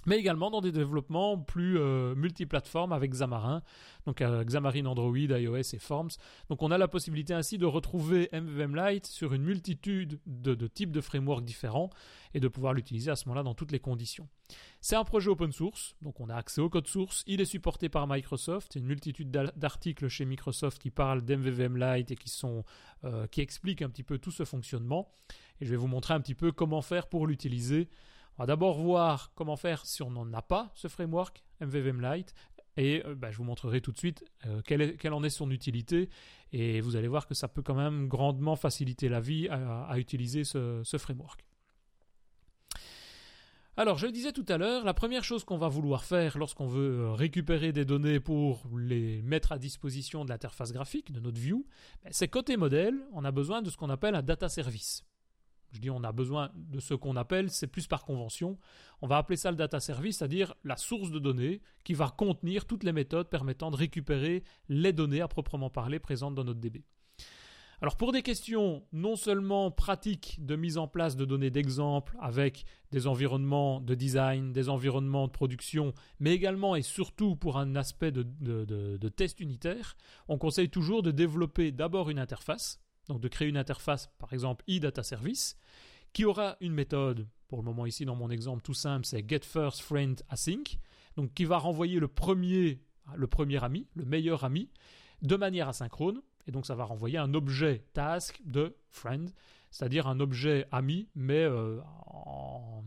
mais 0.08 0.18
également 0.18 0.50
dans 0.50 0.62
des 0.62 0.72
développements 0.72 1.38
plus 1.38 1.78
euh, 1.78 2.16
multiplateformes 2.16 2.94
avec 2.94 3.12
Xamarin, 3.12 3.62
donc 4.06 4.22
euh, 4.22 4.44
Xamarin 4.44 4.86
Android, 4.86 5.18
iOS 5.18 5.74
et 5.74 5.80
Forms. 5.80 6.12
Donc 6.50 6.64
on 6.64 6.72
a 6.72 6.78
la 6.78 6.88
possibilité 6.88 7.34
ainsi 7.34 7.58
de 7.58 7.66
retrouver 7.66 8.30
MVVM 8.32 8.76
Lite 8.76 9.06
sur 9.06 9.34
une 9.34 9.44
multitude 9.44 10.20
de, 10.26 10.56
types 10.68 10.92
de 10.92 11.02
frameworks 11.02 11.44
différents 11.44 11.90
et 12.34 12.40
de 12.40 12.48
pouvoir 12.48 12.74
l'utiliser 12.74 13.12
à 13.12 13.18
ce 13.18 13.28
moment-là 13.28 13.44
dans 13.44 13.54
toutes 13.54 13.74
les 13.74 13.80
conditions. 13.80 14.30
C'est 14.80 14.96
un 14.96 15.04
projet 15.04 15.30
open 15.30 15.52
source, 15.52 15.96
donc 16.02 16.22
on 16.22 16.30
a 16.30 16.36
accès 16.36 16.62
au 16.62 16.70
code 16.70 16.88
source, 16.88 17.24
il 17.28 17.42
est 17.42 17.46
supporté 17.46 17.90
par 17.90 18.08
Microsoft, 18.08 18.76
il 18.76 18.78
y 18.78 18.80
a 18.80 18.84
une 18.84 18.88
multitude 18.88 19.30
d'articles 19.30 20.08
chez 20.08 20.24
Microsoft 20.24 20.80
qui 20.80 20.90
parlent 20.90 21.22
d'MVVM 21.22 21.76
Lite 21.76 22.12
et 22.12 22.16
qui, 22.16 22.30
sont, 22.30 22.64
euh, 23.04 23.28
qui 23.28 23.42
expliquent 23.42 23.82
un 23.82 23.90
petit 23.90 24.04
peu 24.04 24.18
tout 24.20 24.32
ce 24.32 24.46
fonctionnement. 24.46 25.12
Et 25.60 25.66
je 25.66 25.72
vais 25.72 25.78
vous 25.78 25.88
montrer 25.88 26.14
un 26.14 26.22
petit 26.22 26.36
peu 26.36 26.54
comment 26.54 26.82
faire 26.82 27.08
pour 27.08 27.28
l'utiliser 27.28 27.90
on 28.38 28.44
va 28.44 28.48
d'abord 28.48 28.78
voir 28.78 29.32
comment 29.36 29.56
faire 29.56 29.86
si 29.86 30.04
on 30.04 30.12
n'en 30.12 30.32
a 30.34 30.42
pas 30.42 30.72
ce 30.76 30.88
framework 30.88 31.44
MVVM 31.60 32.02
Lite 32.02 32.34
et 32.78 33.04
euh, 33.06 33.16
bah, 33.16 33.32
je 33.32 33.38
vous 33.38 33.44
montrerai 33.44 33.82
tout 33.82 33.92
de 33.92 33.98
suite 33.98 34.24
euh, 34.46 34.62
quelle, 34.64 35.14
en 35.14 35.24
est 35.24 35.30
son 35.30 35.50
utilité 35.52 36.10
et 36.54 36.80
vous 36.80 36.96
allez 36.96 37.08
voir 37.08 37.28
que 37.28 37.34
ça 37.34 37.48
peut 37.48 37.64
quand 37.64 37.76
même 37.76 38.08
grandement 38.08 38.56
faciliter 38.56 39.10
la 39.10 39.20
vie 39.20 39.50
à, 39.50 39.98
utiliser 39.98 40.44
ce, 40.44 40.84
framework. 40.98 41.44
Alors, 43.76 43.98
je 43.98 44.08
le 44.08 44.12
disais 44.12 44.32
tout 44.32 44.46
à 44.48 44.58
l'heure, 44.58 44.84
la 44.86 44.96
première 44.96 45.24
chose 45.24 45.44
qu'on 45.44 45.58
va 45.58 45.68
vouloir 45.68 46.04
faire 46.04 46.38
lorsqu'on 46.38 46.66
veut 46.66 47.02
euh, 47.02 47.12
récupérer 47.12 47.72
des 47.74 47.86
données 47.86 48.20
pour 48.20 48.64
les 48.76 49.22
mettre 49.22 49.52
à 49.52 49.60
disposition 49.60 50.26
de 50.26 50.30
l'interface 50.30 50.72
graphique, 50.72 51.12
de 51.12 51.20
notre 51.20 51.40
view, 51.40 51.68
ben, 52.04 52.10
c'est 52.12 52.28
côté 52.28 52.58
modèle, 52.58 52.96
on 53.14 53.24
a 53.24 53.32
besoin 53.32 53.62
de 53.62 53.70
ce 53.70 53.78
qu'on 53.78 53.90
appelle 53.90 54.16
un 54.16 54.24
data 54.24 54.50
service. 54.50 55.04
Je 55.72 55.80
dis 55.80 55.90
on 55.90 56.04
a 56.04 56.12
besoin 56.12 56.52
de 56.56 56.80
ce 56.80 56.94
qu'on 56.94 57.16
appelle, 57.16 57.50
c'est 57.50 57.68
plus 57.68 57.88
par 57.88 58.06
convention, 58.06 58.58
on 59.02 59.08
va 59.08 59.18
appeler 59.18 59.38
ça 59.38 59.52
le 59.52 59.58
data 59.58 59.80
service, 59.80 60.18
c'est-à-dire 60.18 60.54
la 60.64 60.78
source 60.78 61.12
de 61.12 61.20
données 61.20 61.62
qui 61.84 61.94
va 61.94 62.10
contenir 62.10 62.66
toutes 62.66 62.84
les 62.84 62.94
méthodes 62.94 63.30
permettant 63.30 63.72
de 63.72 63.76
récupérer 63.76 64.44
les 64.70 64.94
données 64.94 65.22
à 65.22 65.28
proprement 65.28 65.70
parler 65.70 66.00
présentes 66.00 66.36
dans 66.36 66.44
notre 66.44 66.60
DB. 66.60 66.84
Alors 67.80 67.96
pour 67.96 68.12
des 68.12 68.24
questions 68.24 68.84
non 68.92 69.16
seulement 69.16 69.70
pratiques 69.70 70.44
de 70.44 70.56
mise 70.56 70.80
en 70.80 70.88
place 70.88 71.16
de 71.16 71.26
données 71.26 71.52
d'exemple 71.52 72.18
avec 72.20 72.66
des 72.90 73.06
environnements 73.06 73.82
de 73.82 73.94
design, 73.94 74.52
des 74.52 74.70
environnements 74.70 75.28
de 75.28 75.32
production, 75.32 75.94
mais 76.20 76.34
également 76.34 76.76
et 76.76 76.82
surtout 76.82 77.36
pour 77.36 77.60
un 77.60 77.76
aspect 77.76 78.12
de, 78.12 79.10
test 79.10 79.40
unitaire, 79.40 79.96
on 80.28 80.40
conseille 80.40 80.70
toujours 80.70 81.04
de 81.04 81.12
développer 81.12 81.72
d'abord 81.72 82.10
une 82.10 82.18
interface 82.18 82.80
donc 83.08 83.22
de 83.22 83.28
créer 83.28 83.48
une 83.48 83.58
interface, 83.58 84.10
par 84.20 84.34
exemple 84.34 84.64
e-data 84.70 85.04
service, 85.04 85.58
qui 86.14 86.26
aura 86.26 86.58
une 86.62 86.74
méthode, 86.74 87.28
pour 87.48 87.60
le 87.60 87.66
moment 87.66 87.86
ici 87.86 88.06
dans 88.06 88.16
mon 88.16 88.30
exemple 88.30 88.62
tout 88.62 88.74
simple, 88.74 89.06
c'est 89.06 89.28
getFirstFriendAsync, 89.28 90.80
donc 91.16 91.34
qui 91.34 91.46
va 91.46 91.58
renvoyer 91.58 92.00
le 92.00 92.08
premier, 92.08 92.80
ami, 93.62 93.88
le 93.96 94.06
meilleur 94.06 94.44
ami, 94.44 94.70
de 95.22 95.36
manière 95.36 95.70
asynchrone, 95.70 96.22
et 96.48 96.52
donc 96.52 96.66
ça 96.66 96.76
va 96.76 96.86
renvoyer 96.86 97.18
un 97.18 97.34
objet 97.34 97.86
task 97.94 98.40
de 98.46 98.76
friend, 98.90 99.32
c'est-à-dire 99.72 100.08
un 100.08 100.20
objet 100.20 100.66
ami, 100.72 101.10
mais 101.16 101.44
euh, 101.44 101.80
en, 102.08 102.84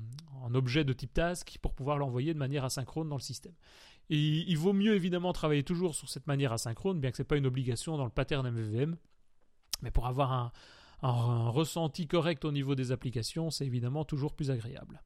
objet 0.54 0.82
de 0.82 0.92
type 0.92 1.12
task 1.12 1.58
pour 1.62 1.74
pouvoir 1.74 1.98
l'envoyer 1.98 2.34
de 2.34 2.38
manière 2.38 2.64
asynchrone 2.64 3.08
dans 3.08 3.16
le 3.16 3.22
système. 3.22 3.54
Et 4.08 4.18
il 4.18 4.58
vaut 4.58 4.72
mieux 4.72 4.96
évidemment 4.96 5.32
travailler 5.32 5.62
toujours 5.62 5.94
sur 5.94 6.08
cette 6.08 6.26
manière 6.26 6.52
asynchrone, 6.52 6.98
bien 6.98 7.12
que 7.12 7.16
ce 7.16 7.22
n'est 7.22 7.26
pas 7.26 7.36
une 7.36 7.46
obligation 7.46 7.96
dans 7.96 8.04
le 8.04 8.10
pattern 8.10 8.50
MVVM, 8.50 8.96
mais 9.82 9.90
pour 9.90 10.06
avoir 10.06 10.32
un, 10.32 10.52
ressenti 11.02 12.06
correct 12.06 12.44
au 12.44 12.52
niveau 12.52 12.74
des 12.74 12.92
applications, 12.92 13.50
c'est 13.50 13.64
évidemment 13.64 14.04
toujours 14.04 14.34
plus 14.34 14.50
agréable. 14.50 15.02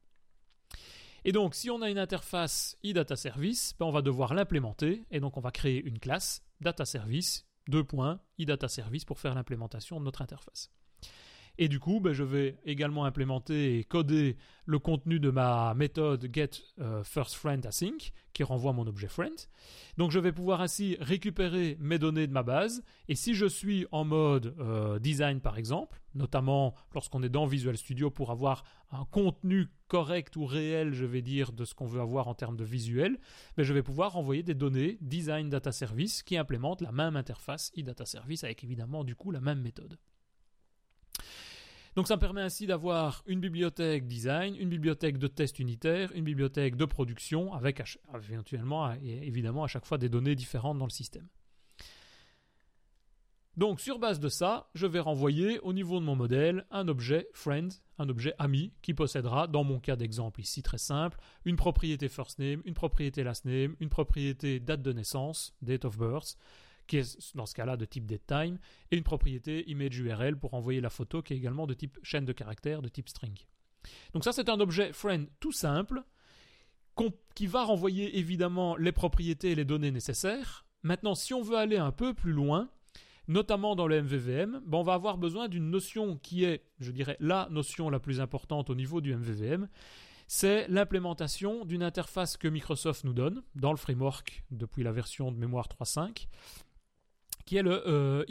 Et 1.23 1.31
donc, 1.31 1.55
si 1.55 1.69
on 1.69 1.81
a 1.81 1.89
une 1.89 1.97
interface 1.97 2.77
e-data 2.85 3.15
service, 3.15 3.73
ben, 3.79 3.85
on 3.85 3.91
va 3.91 4.01
devoir 4.01 4.33
l'implémenter. 4.33 5.05
Et 5.09 5.19
donc, 5.19 5.37
on 5.37 5.39
va 5.41 5.51
créer 5.51 5.81
une 5.83 5.97
classe 5.97 6.43
data 6.59 6.85
service, 6.85 7.47
deux 7.67 7.83
points, 7.83 8.19
e-data 8.39 8.67
service 8.67 9.05
pour 9.05 9.19
faire 9.19 9.33
l'implémentation 9.33 9.99
de 9.99 10.05
notre 10.05 10.21
interface. 10.21 10.69
Et 11.57 11.67
du 11.67 11.79
coup, 11.79 11.99
ben, 11.99 12.13
je 12.13 12.23
vais 12.23 12.57
également 12.65 13.05
implémenter 13.05 13.77
et 13.77 13.83
coder 13.83 14.35
le 14.65 14.79
contenu 14.79 15.19
de 15.19 15.29
ma 15.29 15.73
méthode 15.73 16.27
getFirstFriendAsync 16.31 18.11
qui 18.33 18.43
renvoie 18.43 18.73
mon 18.73 18.85
objet 18.87 19.07
friend. 19.07 19.35
Donc 19.97 20.11
je 20.11 20.19
vais 20.19 20.33
pouvoir 20.33 20.61
ainsi 20.61 20.97
récupérer 20.99 21.77
mes 21.79 21.97
données 21.97 22.27
de 22.27 22.33
ma 22.33 22.43
base. 22.43 22.83
Et 23.07 23.15
si 23.15 23.33
je 23.33 23.45
suis 23.45 23.85
en 23.91 24.03
mode 24.03 24.53
euh, 24.59 24.99
design 24.99 25.39
par 25.39 25.57
exemple, 25.57 26.01
notamment 26.13 26.75
lorsqu'on 26.93 27.23
est 27.23 27.29
dans 27.29 27.45
Visual 27.45 27.77
Studio 27.77 28.11
pour 28.11 28.31
avoir 28.31 28.65
un 28.91 29.05
contenu 29.05 29.67
correct 29.87 30.35
ou 30.35 30.45
réel, 30.45 30.93
je 30.93 31.05
vais 31.05 31.21
dire, 31.21 31.53
de 31.53 31.63
ce 31.63 31.73
qu'on 31.73 31.85
veut 31.85 32.01
avoir 32.01 32.27
en 32.27 32.33
termes 32.33 32.57
de 32.57 32.65
visuel, 32.65 33.17
ben, 33.55 33.63
je 33.63 33.73
vais 33.73 33.83
pouvoir 33.83 34.13
renvoyer 34.13 34.43
des 34.43 34.55
données 34.55 34.97
design 34.99 35.49
data 35.49 35.71
service 35.71 36.21
qui 36.21 36.37
implémentent 36.37 36.81
la 36.81 36.91
même 36.91 37.15
interface 37.15 37.71
e-data 37.77 38.05
service 38.05 38.43
avec 38.43 38.63
évidemment 38.63 39.05
du 39.05 39.15
coup 39.15 39.31
la 39.31 39.39
même 39.39 39.61
méthode. 39.61 39.97
Donc 41.95 42.07
ça 42.07 42.17
me 42.17 42.19
permet 42.19 42.41
ainsi 42.41 42.67
d'avoir 42.67 43.23
une 43.25 43.39
bibliothèque 43.39 44.05
design, 44.05 44.55
une 44.55 44.69
bibliothèque 44.69 45.17
de 45.17 45.27
test 45.27 45.59
unitaire, 45.59 46.11
une 46.13 46.25
bibliothèque 46.25 46.75
de 46.75 46.83
production, 46.83 47.53
avec 47.53 47.81
éventuellement 48.29 48.91
évidemment 49.01 49.63
à 49.63 49.67
chaque 49.67 49.85
fois 49.85 49.97
des 49.97 50.09
données 50.09 50.35
différentes 50.35 50.77
dans 50.77 50.85
le 50.85 50.91
système. 50.91 51.27
Donc 53.55 53.79
sur 53.79 53.99
base 53.99 54.19
de 54.19 54.27
ça, 54.27 54.69
je 54.75 54.85
vais 54.85 54.99
renvoyer 54.99 55.59
au 55.59 55.71
niveau 55.71 56.01
de 56.01 56.05
mon 56.05 56.17
modèle 56.17 56.65
un 56.71 56.89
objet 56.89 57.29
friend, 57.33 57.71
un 57.97 58.09
objet 58.09 58.33
ami, 58.37 58.73
qui 58.81 58.93
possédera, 58.93 59.47
dans 59.47 59.63
mon 59.63 59.79
cas 59.79 59.95
d'exemple 59.95 60.41
ici 60.41 60.61
très 60.61 60.77
simple, 60.77 61.17
une 61.45 61.55
propriété 61.55 62.09
first 62.09 62.37
name, 62.39 62.61
une 62.65 62.73
propriété 62.73 63.23
last 63.23 63.45
name, 63.45 63.77
une 63.79 63.87
propriété 63.87 64.59
date 64.59 64.81
de 64.81 64.91
naissance, 64.91 65.55
date 65.61 65.85
of 65.85 65.97
birth, 65.97 66.35
qui 66.87 66.97
est 66.97 67.35
dans 67.35 67.45
ce 67.45 67.53
cas-là 67.55 67.77
de 67.77 67.85
type 67.85 68.05
datetime, 68.05 68.57
et 68.91 68.97
une 68.97 69.03
propriété 69.03 69.69
image 69.69 69.97
URL 69.99 70.37
pour 70.37 70.53
envoyer 70.53 70.81
la 70.81 70.89
photo 70.89 71.21
qui 71.21 71.33
est 71.33 71.37
également 71.37 71.67
de 71.67 71.73
type 71.73 71.97
chaîne 72.03 72.25
de 72.25 72.33
caractères 72.33 72.81
de 72.81 72.89
type 72.89 73.09
string. 73.09 73.35
Donc 74.13 74.23
ça 74.23 74.31
c'est 74.31 74.49
un 74.49 74.59
objet 74.59 74.93
friend 74.93 75.27
tout 75.39 75.51
simple 75.51 76.03
qui 77.35 77.47
va 77.47 77.63
renvoyer 77.63 78.17
évidemment 78.17 78.77
les 78.77 78.93
propriétés 78.93 79.51
et 79.51 79.55
les 79.55 79.65
données 79.65 79.91
nécessaires. 79.91 80.65
Maintenant 80.83 81.15
si 81.15 81.33
on 81.33 81.41
veut 81.41 81.57
aller 81.57 81.77
un 81.77 81.91
peu 81.91 82.13
plus 82.13 82.31
loin, 82.31 82.69
notamment 83.27 83.75
dans 83.75 83.87
le 83.87 84.01
MVVM, 84.01 84.61
ben, 84.65 84.77
on 84.77 84.83
va 84.83 84.93
avoir 84.93 85.17
besoin 85.17 85.47
d'une 85.47 85.69
notion 85.69 86.17
qui 86.17 86.43
est, 86.43 86.63
je 86.79 86.91
dirais, 86.91 87.17
la 87.19 87.47
notion 87.51 87.89
la 87.89 87.99
plus 87.99 88.21
importante 88.21 88.69
au 88.69 88.75
niveau 88.75 89.01
du 89.01 89.15
MVVM, 89.15 89.67
c'est 90.27 90.67
l'implémentation 90.69 91.65
d'une 91.65 91.83
interface 91.83 92.37
que 92.37 92.47
Microsoft 92.47 93.03
nous 93.03 93.13
donne 93.13 93.43
dans 93.55 93.71
le 93.71 93.77
framework 93.77 94.43
depuis 94.51 94.83
la 94.83 94.91
version 94.91 95.31
de 95.31 95.37
mémoire 95.37 95.67
3.5 95.67 96.27
qui 97.45 97.57
est 97.57 97.63
le 97.63 97.83
euh. 97.87 98.25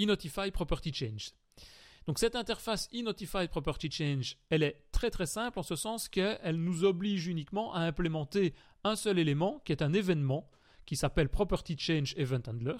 Donc 2.07 2.19
cette 2.19 2.37
interface 2.37 2.91
e 2.93 3.47
Property 3.47 3.91
Change, 3.91 4.37
elle 4.51 4.63
est 4.63 4.85
très 4.93 5.11
très 5.11 5.27
simple 5.27 5.59
en 5.59 5.63
ce 5.63 5.77
sens 5.77 6.09
qu'elle 6.09 6.57
nous 6.57 6.85
oblige 6.85 7.29
uniquement 7.29 7.73
à 7.73 7.81
implémenter 7.81 8.53
un 8.83 8.97
seul 8.97 9.19
élément 9.19 9.63
qui 9.65 9.73
est 9.73 9.83
un 9.83 9.93
événement 9.93 10.51
qui 10.85 10.97
s'appelle 10.97 11.31
Property 11.31 11.79
Change 11.79 12.15
Event 12.19 12.43
Handler. 12.47 12.77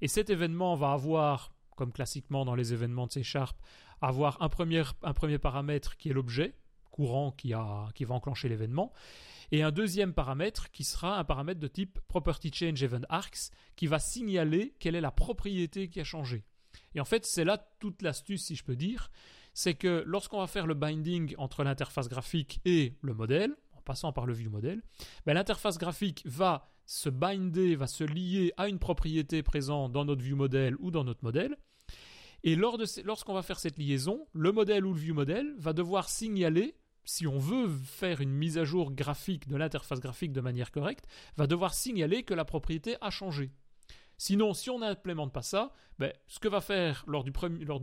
Et 0.00 0.08
cet 0.08 0.30
événement 0.30 0.76
va 0.76 0.92
avoir, 0.92 1.52
comme 1.76 1.92
classiquement 1.92 2.44
dans 2.44 2.54
les 2.54 2.72
événements 2.72 3.06
de 3.08 3.12
C 3.12 3.22
avoir 4.00 4.40
un 4.42 4.48
premier 4.48 5.38
paramètre 5.38 5.96
qui 5.96 6.10
est 6.10 6.12
l'objet 6.12 6.54
courant 6.92 7.32
qui, 7.32 7.52
va 7.52 7.90
enclencher 8.10 8.48
l'événement 8.48 8.92
et 9.50 9.62
un 9.62 9.70
deuxième 9.70 10.14
paramètre 10.14 10.70
qui 10.70 10.84
sera 10.84 11.18
un 11.18 11.24
paramètre 11.24 11.60
de 11.60 11.68
type 11.68 11.98
Property 12.08 12.50
Change 12.52 12.82
Event 12.82 13.02
Arcs 13.08 13.50
qui 13.76 13.86
va 13.86 13.98
signaler 13.98 14.74
quelle 14.78 14.94
est 14.94 15.00
la 15.00 15.10
propriété 15.10 15.88
qui 15.88 16.00
a 16.00 16.04
changé. 16.04 16.44
Et 16.94 17.00
en 17.00 17.04
fait, 17.04 17.26
c'est 17.26 17.44
là 17.44 17.58
toute 17.78 18.00
l'astuce, 18.00 18.44
si 18.44 18.54
je 18.54 18.64
peux 18.64 18.76
dire, 18.76 19.10
c'est 19.52 19.74
que 19.74 20.02
lorsqu'on 20.06 20.38
va 20.38 20.46
faire 20.46 20.66
le 20.66 20.74
binding 20.74 21.34
entre 21.36 21.64
l'interface 21.64 22.08
graphique 22.08 22.60
et 22.64 22.96
le 23.02 23.12
modèle, 23.12 23.54
en 23.76 23.82
passant 23.82 24.12
par 24.12 24.24
le 24.24 24.32
view 24.32 24.50
model, 24.50 24.82
ben, 25.26 25.34
l'interface 25.34 25.76
graphique 25.76 26.22
va 26.24 26.70
se 26.86 27.10
binder, 27.10 27.76
va 27.76 27.86
se 27.86 28.04
lier 28.04 28.52
à 28.56 28.68
une 28.68 28.78
propriété 28.78 29.42
présente 29.42 29.92
dans 29.92 30.06
notre 30.06 30.22
view 30.22 30.36
model 30.36 30.76
ou 30.78 30.90
dans 30.90 31.04
notre 31.04 31.24
modèle. 31.24 31.56
Et 32.44 32.56
lorsqu'on 32.56 33.34
va 33.34 33.42
faire 33.42 33.60
cette 33.60 33.76
liaison, 33.76 34.26
le 34.32 34.50
modèle 34.50 34.84
ou 34.84 34.94
le 34.94 34.98
view 34.98 35.14
model 35.14 35.54
va 35.58 35.72
devoir 35.72 36.08
signaler 36.08 36.74
si 37.04 37.26
on 37.26 37.38
veut 37.38 37.68
faire 37.84 38.20
une 38.20 38.32
mise 38.32 38.58
à 38.58 38.64
jour 38.64 38.92
graphique 38.92 39.48
de 39.48 39.56
l'interface 39.56 40.00
graphique 40.00 40.32
de 40.32 40.40
manière 40.40 40.70
correcte, 40.70 41.06
va 41.36 41.46
devoir 41.46 41.74
signaler 41.74 42.22
que 42.22 42.34
la 42.34 42.44
propriété 42.44 42.96
a 43.00 43.10
changé. 43.10 43.50
Sinon, 44.18 44.54
si 44.54 44.70
on 44.70 44.78
n'implémente 44.78 45.32
pas 45.32 45.42
ça, 45.42 45.72
ben, 45.98 46.12
ce 46.28 46.38
que 46.38 46.46
va 46.46 46.60
faire 46.60 47.04
lors 47.08 47.24
du, 47.24 47.32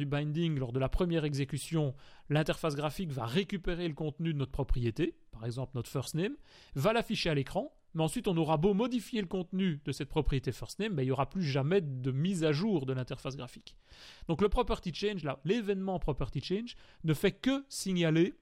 binding, 0.06 0.58
lors 0.58 0.72
de 0.72 0.80
la 0.80 0.88
première 0.88 1.26
exécution, 1.26 1.94
l'interface 2.30 2.76
graphique 2.76 3.12
va 3.12 3.26
récupérer 3.26 3.88
le 3.88 3.94
contenu 3.94 4.32
de 4.32 4.38
notre 4.38 4.54
propriété, 4.54 5.18
par 5.32 5.46
exemple 5.46 5.74
notre 5.76 5.90
first 5.90 6.16
name, 6.16 6.38
va 6.76 6.94
l'afficher 6.94 7.30
à 7.30 7.34
l'écran, 7.34 7.76
mais 7.94 8.04
ensuite 8.04 8.30
on 8.30 8.38
aura 8.38 8.56
beau 8.56 8.74
modifier 8.74 9.20
le 9.20 9.28
contenu 9.28 9.82
de 9.84 9.92
cette 9.92 10.08
propriété 10.08 10.54
first 10.54 10.80
name, 10.80 10.94
ben, 10.94 11.04
il 11.04 11.08
n'y 11.08 11.12
aura 11.12 11.30
plus 11.30 11.44
jamais 11.44 11.82
de 11.82 12.12
mise 12.12 12.46
à 12.46 12.54
jour 12.54 12.86
de 12.86 12.94
l'interface 12.94 13.36
graphique. 13.36 13.76
Donc 14.30 14.42
le 14.42 14.48
property 14.48 14.94
change, 14.94 15.28
l'événement 15.44 16.00
property 16.00 16.42
change, 16.42 16.78
ne 17.04 17.14
fait 17.14 17.34
que 17.34 17.66
signaler 17.68 18.36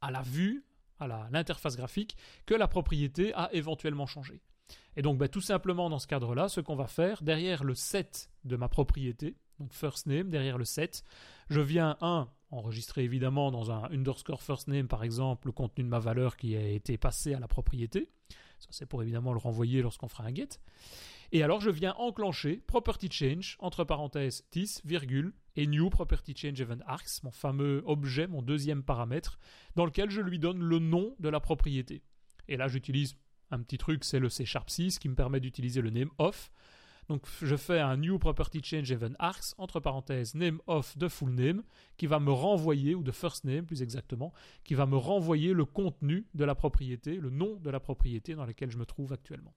à 0.00 0.10
la 0.10 0.22
vue, 0.22 0.64
à 0.98 1.06
l'interface 1.30 1.76
graphique, 1.76 2.16
que 2.46 2.54
la 2.54 2.68
propriété 2.68 3.34
a 3.34 3.50
éventuellement 3.52 4.06
changé. 4.06 4.40
Et 4.96 5.02
donc 5.02 5.18
ben, 5.18 5.28
tout 5.28 5.40
simplement 5.40 5.90
dans 5.90 5.98
ce 5.98 6.06
cadre-là, 6.06 6.48
ce 6.48 6.60
qu'on 6.60 6.76
va 6.76 6.86
faire, 6.86 7.22
derrière 7.22 7.64
le 7.64 7.74
set 7.74 8.30
de 8.44 8.56
ma 8.56 8.68
propriété, 8.68 9.36
donc 9.58 9.72
first 9.72 10.06
name, 10.06 10.30
derrière 10.30 10.58
le 10.58 10.64
set, 10.64 11.04
je 11.48 11.60
viens, 11.60 11.96
un, 12.00 12.28
enregistrer 12.50 13.04
évidemment 13.04 13.50
dans 13.50 13.70
un 13.70 13.84
underscore 13.90 14.42
first 14.42 14.68
name 14.68 14.88
par 14.88 15.02
exemple 15.02 15.48
le 15.48 15.52
contenu 15.52 15.84
de 15.84 15.88
ma 15.88 15.98
valeur 15.98 16.36
qui 16.36 16.56
a 16.56 16.68
été 16.68 16.96
passé 16.96 17.34
à 17.34 17.40
la 17.40 17.48
propriété. 17.48 18.08
Ça 18.58 18.68
c'est 18.70 18.86
pour 18.86 19.02
évidemment 19.02 19.32
le 19.32 19.38
renvoyer 19.38 19.82
lorsqu'on 19.82 20.08
fera 20.08 20.24
un 20.24 20.34
get. 20.34 20.48
Et 21.32 21.42
alors 21.42 21.60
je 21.60 21.70
viens 21.70 21.94
enclencher 21.94 22.62
property 22.66 23.10
change 23.10 23.56
entre 23.60 23.84
parenthèses 23.84 24.44
10, 24.52 24.82
virgule, 24.84 25.32
et 25.56 25.66
new 25.66 25.88
property 25.90 26.34
change 26.36 26.60
event 26.60 26.78
arcs, 26.86 27.22
mon 27.22 27.30
fameux 27.30 27.82
objet, 27.86 28.26
mon 28.26 28.42
deuxième 28.42 28.82
paramètre, 28.82 29.38
dans 29.74 29.86
lequel 29.86 30.10
je 30.10 30.20
lui 30.20 30.38
donne 30.38 30.62
le 30.62 30.78
nom 30.78 31.14
de 31.18 31.28
la 31.28 31.40
propriété. 31.40 32.02
Et 32.48 32.56
là 32.56 32.68
j'utilise 32.68 33.16
un 33.50 33.60
petit 33.60 33.78
truc, 33.78 34.04
c'est 34.04 34.18
le 34.18 34.28
C 34.28 34.44
Sharp 34.44 34.70
6 34.70 34.98
qui 34.98 35.08
me 35.08 35.14
permet 35.14 35.40
d'utiliser 35.40 35.80
le 35.80 35.90
name 35.90 36.10
of. 36.18 36.50
Donc 37.08 37.26
je 37.40 37.54
fais 37.54 37.78
un 37.78 37.96
new 37.96 38.18
property 38.18 38.60
change 38.62 38.90
event 38.90 39.14
arcs 39.18 39.54
entre 39.58 39.78
parenthèses 39.78 40.34
name 40.34 40.60
of 40.66 40.98
de 40.98 41.06
full 41.06 41.30
name 41.30 41.62
qui 41.96 42.06
va 42.06 42.18
me 42.18 42.32
renvoyer 42.32 42.96
ou 42.96 43.04
de 43.04 43.12
first 43.12 43.44
name 43.44 43.64
plus 43.64 43.82
exactement 43.82 44.32
qui 44.64 44.74
va 44.74 44.86
me 44.86 44.96
renvoyer 44.96 45.52
le 45.52 45.64
contenu 45.64 46.26
de 46.34 46.44
la 46.44 46.56
propriété, 46.56 47.16
le 47.16 47.30
nom 47.30 47.56
de 47.56 47.70
la 47.70 47.78
propriété 47.78 48.34
dans 48.34 48.44
laquelle 48.44 48.72
je 48.72 48.78
me 48.78 48.86
trouve 48.86 49.12
actuellement. 49.12 49.54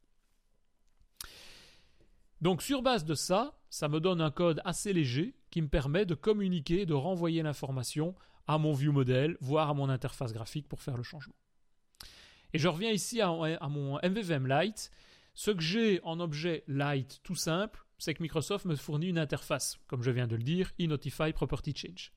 Donc 2.42 2.62
sur 2.62 2.82
base 2.82 3.06
de 3.06 3.16
ça, 3.16 3.60
ça 3.70 3.90
me 3.90 4.00
donne 4.00 4.22
un 4.22 4.32
code 4.32 4.62
assez 4.66 4.94
léger 4.94 5.36
qui 5.52 5.62
me 5.62 5.68
permet 5.68 6.06
de 6.06 6.16
communiquer, 6.16 6.86
de 6.86 6.94
renvoyer 6.94 7.44
l'information 7.44 8.16
à 8.48 8.58
mon 8.58 8.74
view 8.74 8.92
model, 8.92 9.38
voire 9.42 9.70
à 9.70 9.74
mon 9.74 9.90
interface 9.90 10.34
graphique 10.34 10.68
pour 10.68 10.82
faire 10.82 10.98
le 10.98 11.04
changement. 11.04 11.36
Et 12.54 12.58
je 12.58 12.68
reviens 12.68 12.92
ici 12.92 13.22
à, 13.22 13.30
mon 13.70 14.00
MVVM 14.02 14.48
Lite. 14.48 14.92
Ce 15.36 15.52
que 15.52 15.62
j'ai 15.62 16.02
en 16.04 16.20
objet 16.20 16.64
Lite 16.68 17.20
tout 17.24 17.36
simple, 17.36 17.86
c'est 17.98 18.14
que 18.14 18.24
Microsoft 18.24 18.66
me 18.66 18.76
fournit 18.76 19.10
une 19.10 19.20
interface, 19.20 19.78
comme 19.88 20.02
je 20.02 20.12
viens 20.12 20.28
de 20.28 20.36
le 20.36 20.44
dire, 20.44 20.72
e-Notify 20.80 21.32
Property 21.34 21.76
Change. 21.76 22.12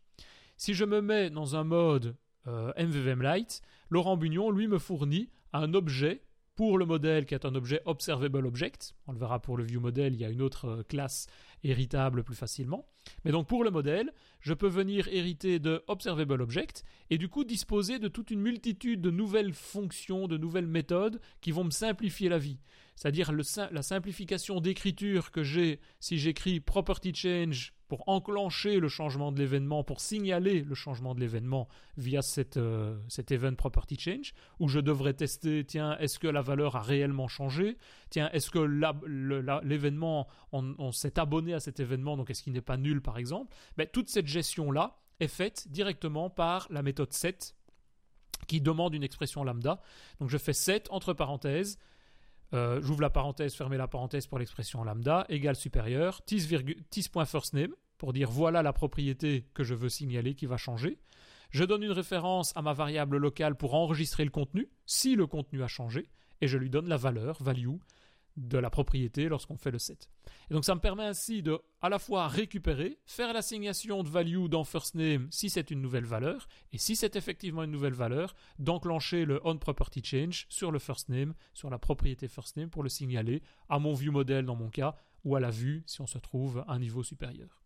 Si 0.56 0.74
je 0.74 0.84
me 0.84 1.02
mets 1.02 1.28
dans 1.28 1.56
un 1.56 1.64
mode 1.64 2.16
euh, 2.46 2.72
MVVM 2.78 3.22
Lite, 3.22 3.60
Laurent 3.90 4.16
Bugnon, 4.16 4.50
lui, 4.50 4.68
me 4.68 4.78
fournit 4.78 5.28
un 5.52 5.74
objet 5.74 6.22
pour 6.54 6.78
le 6.78 6.84
modèle 6.84 7.26
qui 7.26 7.34
est 7.34 7.44
un 7.44 7.54
objet 7.54 7.82
observable 7.86 8.46
object. 8.46 8.94
On 9.06 9.12
le 9.12 9.18
verra 9.18 9.40
pour 9.40 9.56
le 9.56 9.64
view 9.64 9.80
model, 9.80 10.14
il 10.14 10.20
y 10.20 10.24
a 10.24 10.30
une 10.30 10.42
autre 10.42 10.66
euh, 10.66 10.82
classe 10.82 11.26
héritable 11.64 12.24
plus 12.24 12.34
facilement. 12.34 12.91
Mais 13.24 13.32
donc 13.32 13.46
pour 13.46 13.64
le 13.64 13.70
modèle, 13.70 14.12
je 14.40 14.54
peux 14.54 14.68
venir 14.68 15.08
hériter 15.08 15.58
de 15.58 15.82
observable 15.86 16.40
object 16.42 16.84
et 17.10 17.18
du 17.18 17.28
coup 17.28 17.44
disposer 17.44 17.98
de 17.98 18.08
toute 18.08 18.30
une 18.30 18.40
multitude 18.40 19.00
de 19.00 19.10
nouvelles 19.10 19.54
fonctions, 19.54 20.28
de 20.28 20.36
nouvelles 20.36 20.66
méthodes 20.66 21.20
qui 21.40 21.52
vont 21.52 21.64
me 21.64 21.70
simplifier 21.70 22.28
la 22.28 22.38
vie. 22.38 22.58
C'est-à-dire 22.96 23.32
la 23.32 23.82
simplification 23.82 24.60
d'écriture 24.60 25.30
que 25.30 25.42
j'ai 25.42 25.80
si 26.00 26.18
j'écris 26.18 26.60
property 26.60 27.14
change 27.14 27.72
pour 27.88 28.08
enclencher 28.08 28.80
le 28.80 28.88
changement 28.88 29.32
de 29.32 29.38
l'événement, 29.38 29.84
pour 29.84 30.00
signaler 30.00 30.62
le 30.62 30.74
changement 30.74 31.14
de 31.14 31.20
l'événement 31.20 31.68
via 31.98 32.22
cette, 32.22 32.56
euh, 32.56 32.96
cet 33.08 33.32
event 33.32 33.54
property 33.54 33.98
change, 33.98 34.32
où 34.60 34.68
je 34.68 34.80
devrais 34.80 35.12
tester, 35.12 35.62
tiens, 35.66 35.98
est-ce 35.98 36.18
que 36.18 36.26
la 36.26 36.40
valeur 36.40 36.76
a 36.76 36.80
réellement 36.80 37.28
changé? 37.28 37.76
Tiens, 38.08 38.30
est-ce 38.32 38.50
que 38.50 38.60
l'événement, 39.62 40.26
on, 40.52 40.92
s'est 40.92 41.18
abonné 41.18 41.52
à 41.52 41.60
cet 41.60 41.80
événement, 41.80 42.16
donc 42.16 42.30
est-ce 42.30 42.42
qu'il 42.42 42.54
n'est 42.54 42.62
pas 42.62 42.78
nul? 42.78 42.91
Par 43.00 43.18
exemple 43.18 43.54
ben, 43.76 43.86
Toute 43.90 44.08
cette 44.08 44.26
gestion-là 44.26 44.98
est 45.20 45.28
faite 45.28 45.68
directement 45.70 46.30
par 46.30 46.66
la 46.70 46.82
méthode 46.82 47.12
set 47.12 47.54
qui 48.46 48.60
demande 48.60 48.94
une 48.94 49.04
expression 49.04 49.44
lambda. 49.44 49.80
Donc 50.20 50.28
je 50.28 50.38
fais 50.38 50.52
set 50.52 50.88
entre 50.90 51.12
parenthèses, 51.12 51.78
euh, 52.54 52.80
j'ouvre 52.82 53.00
la 53.00 53.10
parenthèse, 53.10 53.54
fermez 53.54 53.76
la 53.76 53.88
parenthèse 53.88 54.26
pour 54.26 54.38
l'expression 54.38 54.84
lambda, 54.84 55.24
égale 55.28 55.56
supérieur, 55.56 56.22
tis.firstname, 56.24 57.72
pour 57.98 58.12
dire 58.12 58.30
voilà 58.30 58.62
la 58.62 58.72
propriété 58.72 59.48
que 59.54 59.64
je 59.64 59.74
veux 59.74 59.88
signaler 59.88 60.34
qui 60.34 60.46
va 60.46 60.56
changer. 60.56 60.98
Je 61.50 61.64
donne 61.64 61.82
une 61.82 61.92
référence 61.92 62.52
à 62.56 62.62
ma 62.62 62.72
variable 62.72 63.16
locale 63.16 63.56
pour 63.56 63.74
enregistrer 63.74 64.24
le 64.24 64.30
contenu, 64.30 64.68
si 64.86 65.14
le 65.14 65.26
contenu 65.26 65.62
a 65.62 65.68
changé, 65.68 66.08
et 66.40 66.48
je 66.48 66.58
lui 66.58 66.70
donne 66.70 66.88
la 66.88 66.96
valeur, 66.96 67.42
value, 67.42 67.76
de 68.36 68.58
la 68.58 68.70
propriété 68.70 69.28
lorsqu'on 69.28 69.56
fait 69.56 69.70
le 69.70 69.78
set. 69.78 70.08
Et 70.50 70.54
donc 70.54 70.64
ça 70.64 70.74
me 70.74 70.80
permet 70.80 71.04
ainsi 71.04 71.42
de 71.42 71.60
à 71.80 71.88
la 71.88 71.98
fois 71.98 72.28
récupérer, 72.28 72.98
faire 73.06 73.32
l'assignation 73.32 74.02
de 74.02 74.08
value 74.08 74.46
dans 74.46 74.64
first 74.64 74.94
name 74.94 75.28
si 75.30 75.50
c'est 75.50 75.70
une 75.70 75.82
nouvelle 75.82 76.04
valeur, 76.04 76.48
et 76.72 76.78
si 76.78 76.96
c'est 76.96 77.16
effectivement 77.16 77.62
une 77.62 77.70
nouvelle 77.70 77.94
valeur, 77.94 78.34
d'enclencher 78.58 79.24
le 79.24 79.40
on 79.44 79.58
property 79.58 80.02
change 80.04 80.46
sur 80.48 80.70
le 80.70 80.78
first 80.78 81.08
name, 81.08 81.34
sur 81.54 81.70
la 81.70 81.78
propriété 81.78 82.28
first 82.28 82.56
name 82.56 82.70
pour 82.70 82.82
le 82.82 82.88
signaler 82.88 83.42
à 83.68 83.78
mon 83.78 83.94
view 83.94 84.12
model 84.12 84.44
dans 84.44 84.56
mon 84.56 84.70
cas, 84.70 84.94
ou 85.24 85.36
à 85.36 85.40
la 85.40 85.50
vue 85.50 85.82
si 85.86 86.00
on 86.00 86.06
se 86.06 86.18
trouve 86.18 86.64
à 86.66 86.72
un 86.72 86.78
niveau 86.78 87.02
supérieur. 87.02 87.61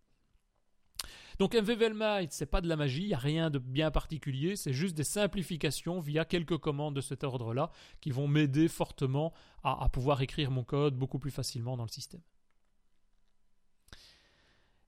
Donc 1.39 1.55
MVVLMite, 1.55 2.33
c'est 2.33 2.47
pas 2.47 2.61
de 2.61 2.69
la 2.69 2.77
magie, 2.77 3.03
il 3.03 3.09
n'y 3.09 3.15
a 3.15 3.19
rien 3.19 3.51
de 3.51 3.59
bien 3.59 3.91
particulier, 3.91 4.57
c'est 4.57 4.73
juste 4.73 4.97
des 4.97 5.05
simplifications 5.05 6.01
via 6.01 6.25
quelques 6.25 6.57
commandes 6.59 6.97
de 6.97 7.01
cet 7.01 7.25
ordre-là 7.25 7.71
qui 8.01 8.11
vont 8.11 8.27
m'aider 8.27 8.69
fortement 8.69 9.33
à, 9.63 9.85
à 9.85 9.89
pouvoir 9.89 10.23
écrire 10.23 10.51
mon 10.51 10.65
code 10.65 10.97
beaucoup 10.97 11.19
plus 11.19 11.31
facilement 11.31 11.77
dans 11.77 11.85
le 11.85 11.91
système. 11.91 12.23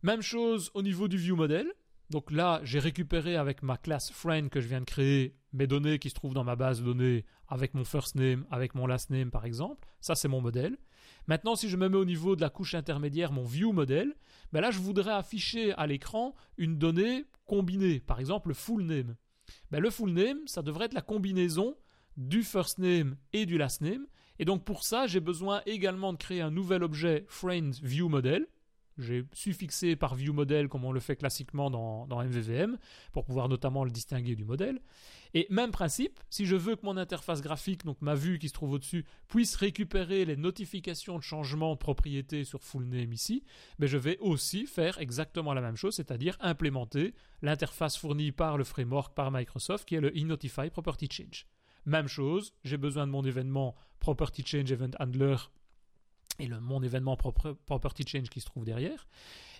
Même 0.02 0.22
chose 0.22 0.70
au 0.74 0.82
niveau 0.82 1.08
du 1.08 1.16
view 1.16 1.36
model. 1.36 1.72
Donc 2.10 2.30
là, 2.30 2.60
j'ai 2.62 2.78
récupéré 2.78 3.36
avec 3.36 3.62
ma 3.62 3.76
classe 3.76 4.10
friend 4.10 4.48
que 4.48 4.60
je 4.60 4.68
viens 4.68 4.80
de 4.80 4.86
créer 4.86 5.36
mes 5.52 5.66
données 5.66 5.98
qui 5.98 6.08
se 6.08 6.14
trouvent 6.14 6.34
dans 6.34 6.44
ma 6.44 6.56
base 6.56 6.80
de 6.80 6.86
données 6.86 7.24
avec 7.48 7.74
mon 7.74 7.84
first 7.84 8.14
name, 8.14 8.46
avec 8.50 8.74
mon 8.74 8.86
last 8.86 9.10
name 9.10 9.30
par 9.30 9.44
exemple. 9.44 9.86
Ça, 10.00 10.14
c'est 10.14 10.28
mon 10.28 10.40
modèle. 10.40 10.78
Maintenant, 11.28 11.54
si 11.54 11.68
je 11.68 11.76
me 11.76 11.88
mets 11.88 11.96
au 11.96 12.04
niveau 12.04 12.36
de 12.36 12.40
la 12.40 12.50
couche 12.50 12.74
intermédiaire, 12.74 13.32
mon 13.32 13.44
view 13.44 13.72
model, 13.72 14.14
ben 14.52 14.60
là, 14.60 14.70
je 14.70 14.78
voudrais 14.78 15.12
afficher 15.12 15.72
à 15.74 15.86
l'écran 15.86 16.34
une 16.56 16.78
donnée 16.78 17.26
combinée, 17.44 18.00
par 18.00 18.18
exemple 18.18 18.48
le 18.48 18.54
full 18.54 18.82
name. 18.82 19.14
Ben, 19.70 19.80
le 19.80 19.90
full 19.90 20.10
name, 20.10 20.40
ça 20.46 20.62
devrait 20.62 20.86
être 20.86 20.94
la 20.94 21.02
combinaison 21.02 21.76
du 22.16 22.42
first 22.42 22.78
name 22.78 23.16
et 23.32 23.46
du 23.46 23.58
last 23.58 23.82
name. 23.82 24.06
Et 24.38 24.44
donc 24.44 24.64
pour 24.64 24.82
ça, 24.82 25.06
j'ai 25.06 25.20
besoin 25.20 25.62
également 25.66 26.12
de 26.12 26.18
créer 26.18 26.40
un 26.40 26.50
nouvel 26.50 26.82
objet 26.82 27.24
friend 27.28 27.74
view 27.82 28.08
model 28.08 28.46
j'ai 28.98 29.24
suffixé 29.32 29.96
par 29.96 30.14
viewModel 30.14 30.68
comme 30.68 30.84
on 30.84 30.92
le 30.92 31.00
fait 31.00 31.16
classiquement 31.16 31.70
dans, 31.70 32.06
MVVM 32.22 32.76
pour 33.12 33.24
pouvoir 33.24 33.48
notamment 33.48 33.84
le 33.84 33.90
distinguer 33.90 34.34
du 34.34 34.44
modèle. 34.44 34.80
Et 35.34 35.46
même 35.50 35.70
principe, 35.70 36.20
si 36.30 36.46
je 36.46 36.56
veux 36.56 36.76
que 36.76 36.84
mon 36.84 36.96
interface 36.96 37.42
graphique, 37.42 37.84
donc 37.84 38.00
ma 38.00 38.14
vue 38.14 38.38
qui 38.38 38.48
se 38.48 38.54
trouve 38.54 38.72
au-dessus, 38.72 39.04
puisse 39.28 39.56
récupérer 39.56 40.24
les 40.24 40.36
notifications 40.36 41.18
de 41.18 41.22
changement 41.22 41.72
de 41.74 41.78
propriété 41.78 42.44
sur 42.44 42.62
fullName 42.62 43.12
ici, 43.12 43.44
mais 43.78 43.86
ben 43.86 43.92
je 43.92 43.98
vais 43.98 44.18
aussi 44.18 44.66
faire 44.66 44.98
exactement 44.98 45.54
la 45.54 45.60
même 45.60 45.76
chose, 45.76 45.94
c'est-à-dire 45.94 46.36
implémenter 46.40 47.14
l'interface 47.42 47.96
fournie 47.96 48.32
par 48.32 48.58
le 48.58 48.64
framework 48.64 49.14
par 49.14 49.30
Microsoft 49.30 49.86
qui 49.86 49.94
est 49.94 50.00
le 50.00 50.12
eNotify 50.16 50.70
Property 50.70 51.08
Change. 51.10 51.46
Même 51.86 52.08
chose, 52.08 52.54
j'ai 52.64 52.76
besoin 52.76 53.06
de 53.06 53.12
mon 53.12 53.24
événement 53.24 53.74
Property 54.00 54.44
Change 54.44 54.70
Event 54.72 54.90
Handler 54.98 55.36
et 56.38 56.46
le, 56.46 56.60
mon 56.60 56.82
événement 56.82 57.16
property 57.16 58.04
change 58.06 58.30
qui 58.30 58.40
se 58.40 58.46
trouve 58.46 58.64
derrière. 58.64 59.06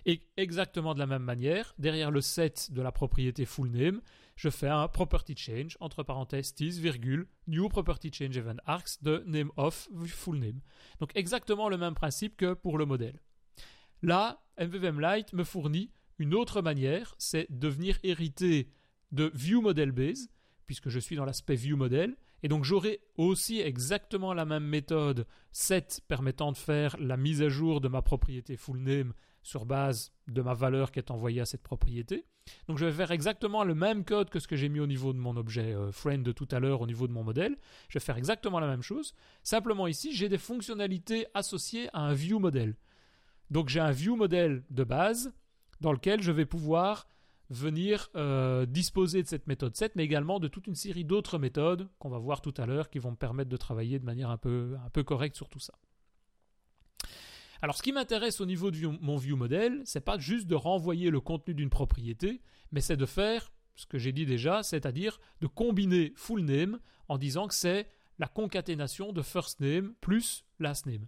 Et 0.05 0.21
exactement 0.37 0.93
de 0.93 0.99
la 0.99 1.07
même 1.07 1.23
manière, 1.23 1.73
derrière 1.77 2.11
le 2.11 2.21
set 2.21 2.71
de 2.71 2.81
la 2.81 2.91
propriété 2.91 3.45
full 3.45 3.69
name, 3.69 4.01
je 4.39 4.49
fais 4.49 4.69
un 4.69 4.87
property 4.87 5.35
change, 5.35 5.75
entre 5.81 6.01
parenthèses, 6.01 6.53
tis, 6.53 6.79
virgule, 6.79 7.27
new 7.47 7.67
property 7.67 8.09
change 8.09 8.37
event 8.37 8.55
arcs 8.65 9.01
de 9.01 9.21
name 9.27 9.51
of 9.57 9.89
full 10.07 10.39
name. 10.39 10.61
Donc 11.01 11.11
exactement 11.13 11.67
le 11.67 11.77
même 11.77 11.93
principe 11.93 12.37
que 12.37 12.53
pour 12.53 12.77
le 12.77 12.85
modèle. 12.85 13.19
Là, 14.01 14.41
MVVM 14.57 15.01
Lite 15.01 15.33
me 15.33 15.43
fournit 15.43 15.91
une 16.19 16.33
autre 16.33 16.61
manière, 16.61 17.15
c'est 17.17 17.47
de 17.49 17.67
venir 17.67 17.99
hériter 18.01 18.71
de 19.11 19.29
view 19.33 19.59
model 19.59 19.91
base, 19.91 20.29
puisque 20.67 20.87
je 20.87 20.99
suis 20.99 21.17
dans 21.17 21.25
l'aspect 21.25 21.55
view 21.55 21.75
model, 21.75 22.15
et 22.41 22.47
donc 22.47 22.63
j'aurai 22.63 23.01
aussi 23.17 23.59
exactement 23.59 24.33
la 24.33 24.45
même 24.45 24.63
méthode 24.63 25.27
set 25.51 25.99
permettant 26.07 26.53
de 26.53 26.57
faire 26.57 26.95
la 26.97 27.17
mise 27.17 27.41
à 27.41 27.49
jour 27.49 27.81
de 27.81 27.89
ma 27.89 28.01
propriété 28.01 28.55
full 28.55 28.79
name 28.79 29.11
sur 29.43 29.65
base 29.65 30.11
de 30.27 30.41
ma 30.41 30.53
valeur 30.53 30.91
qui 30.91 30.99
est 30.99 31.11
envoyée 31.11 31.41
à 31.41 31.45
cette 31.45 31.63
propriété. 31.63 32.25
Donc 32.67 32.77
je 32.77 32.85
vais 32.85 32.91
faire 32.91 33.11
exactement 33.11 33.63
le 33.63 33.75
même 33.75 34.03
code 34.03 34.29
que 34.29 34.39
ce 34.39 34.47
que 34.47 34.55
j'ai 34.55 34.69
mis 34.69 34.79
au 34.79 34.87
niveau 34.87 35.13
de 35.13 35.19
mon 35.19 35.37
objet 35.37 35.73
euh, 35.73 35.91
friend 35.91 36.23
de 36.23 36.31
tout 36.31 36.47
à 36.51 36.59
l'heure 36.59 36.81
au 36.81 36.87
niveau 36.87 37.07
de 37.07 37.13
mon 37.13 37.23
modèle. 37.23 37.57
Je 37.89 37.99
vais 37.99 38.03
faire 38.03 38.17
exactement 38.17 38.59
la 38.59 38.67
même 38.67 38.81
chose. 38.81 39.13
Simplement 39.43 39.87
ici, 39.87 40.13
j'ai 40.13 40.29
des 40.29 40.37
fonctionnalités 40.37 41.27
associées 41.33 41.89
à 41.93 42.01
un 42.01 42.13
view 42.13 42.39
model. 42.39 42.75
Donc 43.49 43.69
j'ai 43.69 43.79
un 43.79 43.91
view 43.91 44.15
model 44.15 44.63
de 44.69 44.83
base 44.83 45.33
dans 45.81 45.91
lequel 45.91 46.21
je 46.21 46.31
vais 46.31 46.45
pouvoir 46.45 47.07
venir 47.49 48.09
euh, 48.15 48.67
disposer 48.67 49.23
de 49.23 49.27
cette 49.27 49.47
méthode 49.47 49.75
7, 49.75 49.95
mais 49.95 50.03
également 50.03 50.39
de 50.39 50.47
toute 50.47 50.67
une 50.67 50.75
série 50.75 51.03
d'autres 51.03 51.39
méthodes 51.39 51.87
qu'on 51.97 52.09
va 52.09 52.19
voir 52.19 52.41
tout 52.41 52.53
à 52.57 52.67
l'heure 52.67 52.91
qui 52.91 52.99
vont 52.99 53.11
me 53.11 53.15
permettre 53.15 53.49
de 53.49 53.57
travailler 53.57 53.97
de 53.97 54.05
manière 54.05 54.29
un 54.29 54.37
peu 54.37 54.77
correcte 55.03 55.35
sur 55.35 55.49
tout 55.49 55.59
ça. 55.59 55.73
Alors 57.61 57.75
ce 57.75 57.83
qui 57.83 57.91
m'intéresse 57.91 58.39
au 58.39 58.45
niveau 58.45 58.71
de 58.71 58.87
mon 58.87 59.17
view 59.17 59.35
model, 59.35 59.81
c'est 59.85 60.03
pas 60.03 60.17
juste 60.17 60.47
de 60.47 60.55
renvoyer 60.55 61.09
le 61.09 61.19
contenu 61.19 61.53
d'une 61.53 61.69
propriété, 61.69 62.41
mais 62.71 62.79
c'est 62.79 62.95
de 62.95 63.05
faire 63.05 63.51
ce 63.75 63.85
que 63.85 63.97
j'ai 63.97 64.13
dit 64.13 64.25
déjà, 64.25 64.63
c'est-à-dire 64.63 65.19
de 65.41 65.47
combiner 65.47 66.13
full 66.15 66.41
name 66.41 66.79
en 67.07 67.17
disant 67.17 67.47
que 67.47 67.53
c'est 67.53 67.87
la 68.17 68.27
concaténation 68.27 69.11
de 69.11 69.21
first 69.21 69.59
name 69.59 69.93
plus 70.01 70.45
last 70.59 70.85
name. 70.85 71.05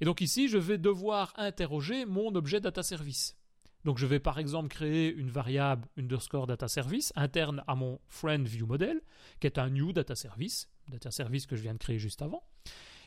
Et 0.00 0.04
donc 0.04 0.20
ici, 0.20 0.48
je 0.48 0.58
vais 0.58 0.78
devoir 0.78 1.32
interroger 1.36 2.04
mon 2.04 2.34
objet 2.34 2.60
data 2.60 2.82
service. 2.82 3.36
Donc 3.84 3.98
je 3.98 4.06
vais 4.06 4.18
par 4.18 4.38
exemple 4.40 4.68
créer 4.68 5.14
une 5.14 5.30
variable 5.30 5.86
underscore 5.96 6.48
data 6.48 6.66
service 6.66 7.12
interne 7.14 7.62
à 7.68 7.76
mon 7.76 8.00
friend 8.08 8.46
view 8.46 8.66
model, 8.66 9.00
qui 9.40 9.46
est 9.46 9.58
un 9.58 9.70
new 9.70 9.92
data 9.92 10.16
service, 10.16 10.68
data 10.88 11.12
service 11.12 11.46
que 11.46 11.54
je 11.54 11.62
viens 11.62 11.74
de 11.74 11.78
créer 11.78 12.00
juste 12.00 12.22
avant. 12.22 12.42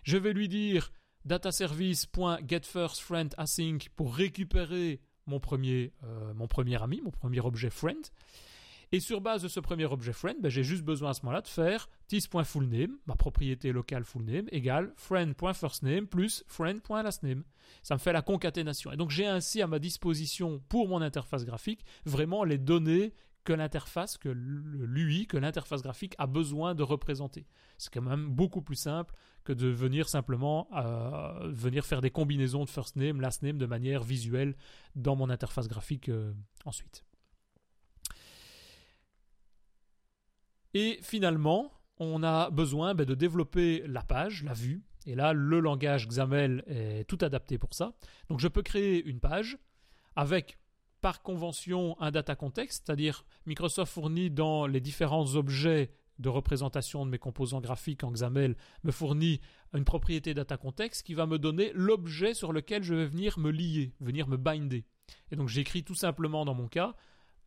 Je 0.03 0.17
vais 0.17 0.31
lui 0.31 0.47
dire 0.47 0.91
data 1.25 1.51
service.getFirstFriend 1.51 3.29
async 3.38 3.89
pour 3.95 4.15
récupérer 4.15 5.01
mon 5.25 5.39
premier, 5.39 5.93
euh, 6.03 6.34
mon 6.34 6.47
premier 6.47 6.82
ami, 6.82 7.01
mon 7.01 7.12
premier 7.12 7.39
objet 7.39 7.69
friend. 7.69 8.08
Et 8.91 8.99
sur 8.99 9.21
base 9.21 9.43
de 9.43 9.47
ce 9.47 9.60
premier 9.60 9.86
objet 9.86 10.13
friend, 10.13 10.41
ben, 10.41 10.49
j'ai 10.49 10.63
juste 10.63 10.84
besoin 10.84 11.12
à 11.12 11.13
ce 11.13 11.21
moment-là 11.21 11.41
de 11.41 11.47
faire 11.47 11.89
tis.fullname, 12.08 12.97
ma 13.05 13.15
propriété 13.15 13.71
locale 13.71 14.03
fullname, 14.03 14.47
égale 14.51 14.91
friend.firstname 14.95 16.08
plus 16.08 16.43
friend.lastname. 16.47 17.43
Ça 17.84 17.93
me 17.93 17.99
fait 17.99 18.13
la 18.13 18.23
concaténation. 18.23 18.91
Et 18.91 18.97
donc 18.97 19.12
j'ai 19.12 19.27
ainsi 19.27 19.62
à 19.62 19.67
ma 19.67 19.77
disposition 19.77 20.60
pour 20.69 20.88
mon 20.88 21.01
interface 21.01 21.45
graphique 21.45 21.86
vraiment 22.05 22.43
les 22.43 22.58
données 22.58 23.13
que 23.49 23.53
l'interface, 23.55 24.19
que 24.19 24.29
l'UI, 24.29 25.25
que 25.25 25.35
l'interface 25.35 25.81
graphique 25.81 26.13
a 26.19 26.27
besoin 26.27 26.75
de 26.75 26.83
représenter. 26.83 27.47
C'est 27.79 27.91
quand 27.91 28.03
même 28.03 28.29
beaucoup 28.29 28.62
plus 28.62 28.75
simple 28.75 29.15
que 29.43 29.53
de 29.53 29.67
venir 29.69 30.07
simplement 30.07 30.67
euh, 30.75 31.49
venir 31.51 31.83
faire 31.83 32.01
des 32.01 32.12
combinaisons 32.12 32.63
de 32.63 32.69
first 32.69 32.95
name, 32.95 33.19
last 33.19 33.41
name 33.41 33.57
de 33.57 33.65
manière 33.65 34.03
visuelle 34.03 34.55
dans 34.93 35.15
mon 35.15 35.31
interface 35.31 35.67
graphique 35.67 36.09
euh, 36.09 36.31
ensuite. 36.63 37.03
Et 40.75 40.99
finalement, 41.01 41.71
on 41.97 42.21
a 42.21 42.51
besoin 42.51 42.93
ben, 42.93 43.03
de 43.03 43.15
développer 43.15 43.81
la 43.88 44.03
page, 44.03 44.43
la 44.43 44.53
vue. 44.53 44.83
Et 45.07 45.15
là, 45.15 45.33
le 45.33 45.59
langage 45.59 46.07
XAML 46.07 46.63
est 46.67 47.05
tout 47.05 47.17
adapté 47.21 47.57
pour 47.57 47.73
ça. 47.73 47.93
Donc 48.29 48.39
je 48.41 48.47
peux 48.47 48.62
créer 48.62 49.03
une 49.03 49.19
page 49.19 49.57
avec 50.15 50.58
par 51.01 51.21
convention 51.21 51.99
un 52.01 52.12
data 52.12 52.35
context, 52.35 52.83
c'est-à-dire 52.85 53.25
Microsoft 53.45 53.93
fournit 53.93 54.29
dans 54.29 54.67
les 54.67 54.81
différents 54.81 55.35
objets 55.35 55.91
de 56.19 56.29
représentation 56.29 57.05
de 57.05 57.12
mes 57.12 57.17
composants 57.17 57.62
graphiques 57.62 58.03
en 58.03 58.12
XAML 58.12 58.55
me 58.83 58.91
fournit 58.91 59.39
une 59.73 59.85
propriété 59.85 60.33
data 60.33 60.57
context 60.57 61.05
qui 61.05 61.13
va 61.13 61.25
me 61.25 61.39
donner 61.39 61.71
l'objet 61.73 62.33
sur 62.33 62.51
lequel 62.51 62.83
je 62.83 62.93
vais 62.93 63.05
venir 63.05 63.39
me 63.39 63.51
lier, 63.51 63.93
venir 64.01 64.27
me 64.27 64.38
binder. 64.38 64.85
Et 65.31 65.35
donc 65.35 65.47
j'écris 65.47 65.83
tout 65.83 65.95
simplement 65.95 66.45
dans 66.45 66.53
mon 66.53 66.67
cas 66.67 66.95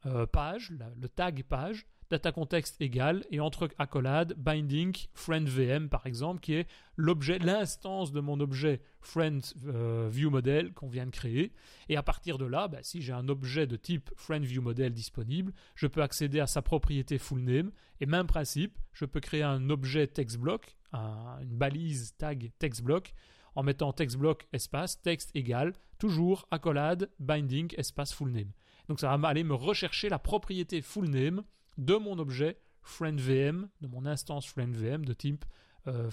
euh, 0.07 0.27
page, 0.27 0.73
le 1.01 1.09
tag 1.09 1.45
page, 1.45 1.87
data 2.13 2.31
context 2.31 2.77
égale 2.83 3.25
et 3.31 3.41
entre 3.41 3.71
accolades 3.79 4.35
binding 4.37 4.95
friend 5.15 5.49
VM 5.49 5.89
par 5.89 6.07
exemple 6.07 6.41
qui 6.41 6.53
est 6.53 6.69
l'objet 6.99 7.39
l'instance 7.39 8.13
de 8.13 8.21
mon 8.21 8.39
objet 8.39 8.83
friend 9.01 9.43
euh, 9.67 10.11
view 10.13 10.29
model 10.29 10.75
qu'on 10.75 10.89
vient 10.89 11.07
de 11.07 11.11
créer. 11.11 11.55
Et 11.89 11.97
à 11.97 12.03
partir 12.03 12.37
de 12.37 12.45
là 12.45 12.69
bah, 12.69 12.81
si 12.83 13.01
j'ai 13.01 13.15
un 13.15 13.31
objet 13.31 13.67
de 13.67 13.77
type 13.77 14.11
friend 14.15 14.45
view 14.45 14.61
model 14.61 14.93
disponible 14.93 15.55
je 15.75 15.87
peux 15.87 16.03
accéder 16.03 16.39
à 16.39 16.47
sa 16.47 16.61
propriété 16.61 17.17
full 17.17 17.41
name. 17.41 17.71
Et 18.01 18.05
même 18.05 18.27
principe 18.27 18.79
je 18.93 19.07
peux 19.07 19.21
créer 19.21 19.43
un 19.43 19.71
objet 19.71 20.07
text 20.07 20.37
block 20.37 20.77
une 20.93 21.57
balise 21.57 22.15
tag 22.19 22.53
text 22.59 22.83
block 22.83 23.15
en 23.55 23.63
mettant 23.63 23.95
text 23.95 24.19
block 24.19 24.47
espace 24.53 25.01
texte 25.01 25.31
égale 25.35 25.73
toujours 25.97 26.47
accolade 26.51 27.11
binding 27.19 27.73
espace 27.79 28.13
full 28.13 28.33
name. 28.33 28.53
Donc 28.89 29.01
ça 29.01 29.17
va 29.17 29.29
aller 29.29 29.45
me 29.45 29.55
rechercher 29.55 30.11
la 30.11 30.19
propriété 30.19 30.83
full 30.83 31.09
name 31.09 31.43
de 31.79 31.95
mon 31.97 32.19
objet 32.19 32.59
friendVM, 32.83 33.69
de 33.81 33.87
mon 33.87 34.07
instance 34.07 34.47
friendVM 34.47 35.05
de 35.05 35.13
type 35.13 35.45
euh, 35.87 36.11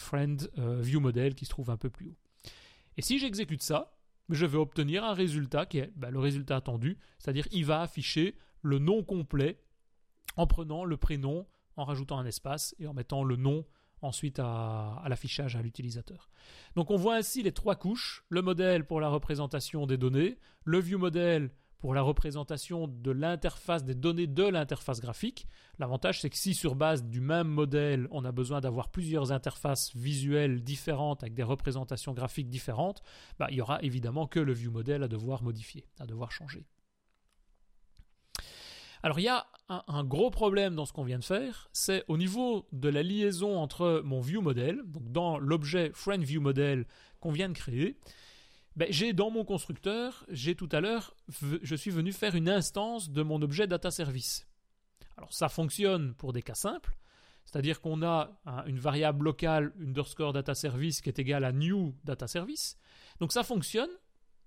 euh, 0.57 1.31
qui 1.31 1.45
se 1.45 1.49
trouve 1.49 1.69
un 1.69 1.77
peu 1.77 1.89
plus 1.89 2.07
haut. 2.07 2.17
Et 2.97 3.01
si 3.01 3.19
j'exécute 3.19 3.61
ça, 3.61 3.95
je 4.29 4.45
vais 4.45 4.57
obtenir 4.57 5.03
un 5.03 5.13
résultat 5.13 5.65
qui 5.65 5.79
est 5.79 5.91
ben, 5.95 6.11
le 6.11 6.19
résultat 6.19 6.57
attendu, 6.57 6.97
c'est-à-dire 7.17 7.47
il 7.51 7.65
va 7.65 7.81
afficher 7.81 8.35
le 8.61 8.79
nom 8.79 9.03
complet 9.03 9.59
en 10.37 10.47
prenant 10.47 10.85
le 10.85 10.97
prénom, 10.97 11.47
en 11.75 11.85
rajoutant 11.85 12.19
un 12.19 12.25
espace 12.25 12.75
et 12.79 12.87
en 12.87 12.93
mettant 12.93 13.23
le 13.23 13.35
nom 13.35 13.65
ensuite 14.01 14.39
à, 14.39 15.03
l'affichage 15.07 15.55
à 15.55 15.61
l'utilisateur. 15.61 16.29
Donc 16.75 16.91
on 16.91 16.95
voit 16.95 17.15
ainsi 17.15 17.43
les 17.43 17.51
trois 17.51 17.75
couches, 17.75 18.23
le 18.29 18.41
modèle 18.41 18.85
pour 18.85 19.01
la 19.01 19.09
représentation 19.09 19.85
des 19.85 19.97
données, 19.97 20.37
le 20.63 20.79
view 20.79 20.97
model 20.97 21.51
pour 21.79 21.93
la 21.93 22.01
représentation 22.01 22.87
de 22.87 23.11
l'interface 23.11 23.83
des 23.83 23.95
données 23.95 24.27
de 24.27 24.43
l'interface 24.43 24.99
graphique. 24.99 25.47
L'avantage 25.79 26.21
c'est 26.21 26.29
que 26.29 26.37
si 26.37 26.53
sur 26.53 26.75
base 26.75 27.03
du 27.05 27.21
même 27.21 27.47
modèle, 27.47 28.07
on 28.11 28.25
a 28.25 28.31
besoin 28.31 28.59
d'avoir 28.59 28.89
plusieurs 28.89 29.31
interfaces 29.31 29.95
visuelles 29.95 30.61
différentes 30.61 31.23
avec 31.23 31.33
des 31.33 31.43
représentations 31.43 32.13
graphiques 32.13 32.49
différentes, 32.49 33.01
bah, 33.39 33.47
il 33.49 33.57
y 33.57 33.61
aura 33.61 33.81
évidemment 33.81 34.27
que 34.27 34.39
le 34.39 34.53
view 34.53 34.71
model 34.71 35.03
à 35.03 35.07
devoir 35.07 35.41
modifier, 35.41 35.85
à 35.99 36.05
devoir 36.05 36.31
changer. 36.31 36.65
Alors 39.01 39.17
il 39.19 39.23
y 39.23 39.29
a 39.29 39.47
un, 39.69 40.03
gros 40.03 40.29
problème 40.29 40.75
dans 40.75 40.85
ce 40.85 40.91
qu'on 40.91 41.05
vient 41.05 41.19
de 41.19 41.23
faire, 41.23 41.69
c'est 41.71 42.03
au 42.09 42.17
niveau 42.17 42.67
de 42.73 42.89
la 42.89 43.03
liaison 43.03 43.57
entre 43.57 44.01
mon 44.03 44.19
view 44.19 44.41
model, 44.41 44.81
donc 44.85 45.09
dans 45.11 45.39
l'objet 45.39 45.91
friend 45.93 46.23
view 46.23 46.41
model 46.41 46.85
qu'on 47.21 47.31
vient 47.31 47.47
de 47.47 47.53
créer, 47.53 47.97
ben, 48.75 48.87
j'ai 48.91 49.13
dans 49.13 49.31
mon 49.31 49.43
constructeur, 49.45 50.25
j'ai 50.29 50.55
tout 50.55 50.69
à 50.71 50.79
l'heure, 50.79 51.15
je 51.61 51.75
suis 51.75 51.91
venu 51.91 52.11
faire 52.11 52.35
une 52.35 52.49
instance 52.49 53.09
de 53.09 53.21
mon 53.21 53.41
objet 53.41 53.67
data 53.67 53.91
service. 53.91 54.47
Alors 55.17 55.33
ça 55.33 55.49
fonctionne 55.49 56.13
pour 56.13 56.33
des 56.33 56.41
cas 56.41 56.55
simples, 56.55 56.95
c'est-à-dire 57.45 57.81
qu'on 57.81 58.03
a 58.03 58.39
une 58.67 58.79
variable 58.79 59.25
locale 59.25 59.73
underscore 59.81 60.33
data 60.33 60.55
service 60.55 61.01
qui 61.01 61.09
est 61.09 61.19
égale 61.19 61.43
à 61.43 61.51
new 61.51 61.95
data 62.03 62.27
service. 62.27 62.77
Donc 63.19 63.33
ça 63.33 63.43
fonctionne, 63.43 63.89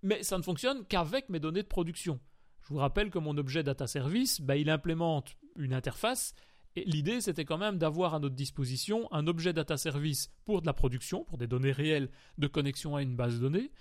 mais 0.02 0.22
ça 0.22 0.38
ne 0.38 0.42
fonctionne 0.42 0.84
qu'avec 0.86 1.28
mes 1.28 1.40
données 1.40 1.62
de 1.62 1.68
production. 1.68 2.20
Je 2.62 2.68
vous 2.68 2.78
rappelle 2.78 3.10
que 3.10 3.18
mon 3.18 3.36
objet 3.36 3.62
data 3.62 3.86
service, 3.86 4.40
bah, 4.40 4.56
il 4.56 4.70
implémente 4.70 5.36
une 5.56 5.74
interface. 5.74 6.34
Et 6.76 6.84
l'idée, 6.84 7.20
c'était 7.20 7.44
quand 7.44 7.58
même 7.58 7.76
d'avoir 7.76 8.14
à 8.14 8.18
notre 8.18 8.34
disposition 8.34 9.12
un 9.12 9.26
objet 9.26 9.52
data 9.52 9.76
service 9.76 10.30
pour 10.44 10.62
de 10.62 10.66
la 10.66 10.72
production, 10.72 11.24
pour 11.24 11.38
des 11.38 11.46
données 11.46 11.72
réelles 11.72 12.08
de 12.38 12.46
connexion 12.46 12.96
à 12.96 13.02
une 13.02 13.16
base 13.16 13.34
de 13.34 13.40
données, 13.40 13.72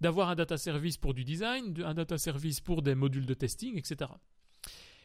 d'avoir 0.00 0.30
un 0.30 0.34
data 0.34 0.56
service 0.56 0.96
pour 0.96 1.14
du 1.14 1.24
design, 1.24 1.74
un 1.84 1.94
data 1.94 2.18
service 2.18 2.60
pour 2.60 2.82
des 2.82 2.94
modules 2.94 3.26
de 3.26 3.34
testing, 3.34 3.76
etc. 3.76 4.10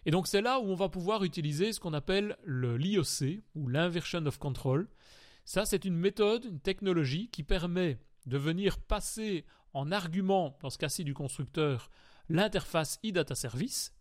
Et 0.05 0.11
donc 0.11 0.27
c'est 0.27 0.41
là 0.41 0.59
où 0.59 0.65
on 0.65 0.75
va 0.75 0.89
pouvoir 0.89 1.23
utiliser 1.23 1.73
ce 1.73 1.79
qu'on 1.79 1.93
appelle 1.93 2.37
le 2.43 2.77
l'IOC 2.77 3.43
ou 3.55 3.67
l'inversion 3.67 4.25
of 4.25 4.37
control. 4.37 4.87
Ça, 5.45 5.65
c'est 5.65 5.85
une 5.85 5.95
méthode, 5.95 6.45
une 6.45 6.59
technologie 6.59 7.29
qui 7.29 7.43
permet 7.43 7.99
de 8.25 8.37
venir 8.37 8.79
passer 8.79 9.45
en 9.73 9.91
argument, 9.91 10.57
dans 10.61 10.69
ce 10.69 10.77
cas-ci 10.77 11.03
du 11.03 11.13
constructeur, 11.13 11.91
l'interface 12.29 12.99
e-data 13.05 13.35
service 13.35 13.93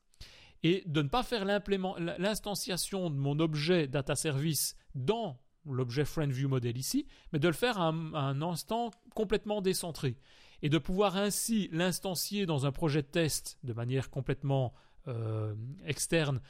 et 0.63 0.83
de 0.87 1.03
ne 1.03 1.09
pas 1.09 1.23
faire 1.23 1.45
l'instanciation 1.45 3.11
de 3.11 3.17
mon 3.17 3.39
objet 3.39 3.87
data 3.87 4.17
service 4.17 4.77
dans 4.95 5.39
l'objet 5.67 6.05
friend 6.05 6.33
view 6.33 6.49
model 6.49 6.79
ici, 6.79 7.07
mais 7.33 7.39
de 7.39 7.49
le 7.49 7.55
faire 7.55 7.79
à 7.79 7.89
un, 7.89 8.43
instant 8.43 8.91
complètement 9.15 9.61
décentré 9.61 10.17
et 10.65 10.71
de 10.71 10.79
pouvoir 10.79 11.19
ainsi 11.19 11.69
l'instancier 11.73 12.47
dans 12.47 12.65
un 12.65 12.73
projet 12.73 13.03
de 13.03 13.07
test 13.07 13.59
de 13.65 13.75
manière 13.75 14.09
complètement 14.09 14.73
euh, 15.09 15.55
externe 15.85 16.41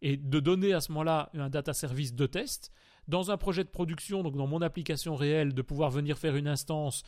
et 0.00 0.16
de 0.16 0.38
donner 0.38 0.72
à 0.72 0.80
ce 0.80 0.92
moment-là 0.92 1.28
un 1.34 1.50
data 1.50 1.72
service 1.72 2.14
de 2.14 2.26
test. 2.26 2.70
Dans 3.08 3.32
un 3.32 3.36
projet 3.36 3.64
de 3.64 3.68
production, 3.68 4.22
donc 4.22 4.36
dans 4.36 4.46
mon 4.46 4.62
application 4.62 5.16
réelle, 5.16 5.54
de 5.54 5.60
pouvoir 5.60 5.90
venir 5.90 6.18
faire 6.18 6.36
une 6.36 6.46
instance 6.46 7.02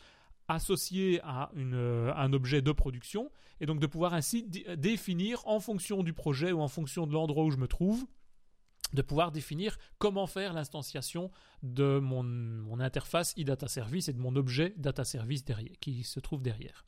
associé 0.49 1.21
à 1.23 1.51
euh, 1.55 2.11
un 2.17 2.33
objet 2.33 2.61
de 2.61 2.73
production, 2.73 3.31
et 3.61 3.65
donc 3.65 3.79
de 3.79 3.87
pouvoir 3.87 4.13
ainsi 4.13 4.43
définir 4.75 5.47
en 5.47 5.61
fonction 5.61 6.03
du 6.03 6.11
projet 6.11 6.51
ou 6.51 6.59
en 6.59 6.67
fonction 6.67 7.07
de 7.07 7.13
l'endroit 7.13 7.45
où 7.45 7.51
je 7.51 7.57
me 7.57 7.69
trouve, 7.69 8.05
de 8.93 9.01
pouvoir 9.01 9.31
définir 9.31 9.77
comment 9.97 10.27
faire 10.27 10.53
l'instanciation 10.53 11.31
de 11.63 11.99
mon, 11.99 12.79
interface 12.79 13.33
e-data 13.37 13.67
service 13.67 14.07
et 14.07 14.13
de 14.13 14.19
mon 14.19 14.35
objet 14.35 14.73
data 14.77 15.03
service 15.03 15.43
derrière, 15.43 15.75
qui 15.79 16.03
se 16.03 16.19
trouve 16.19 16.41
derrière. 16.41 16.85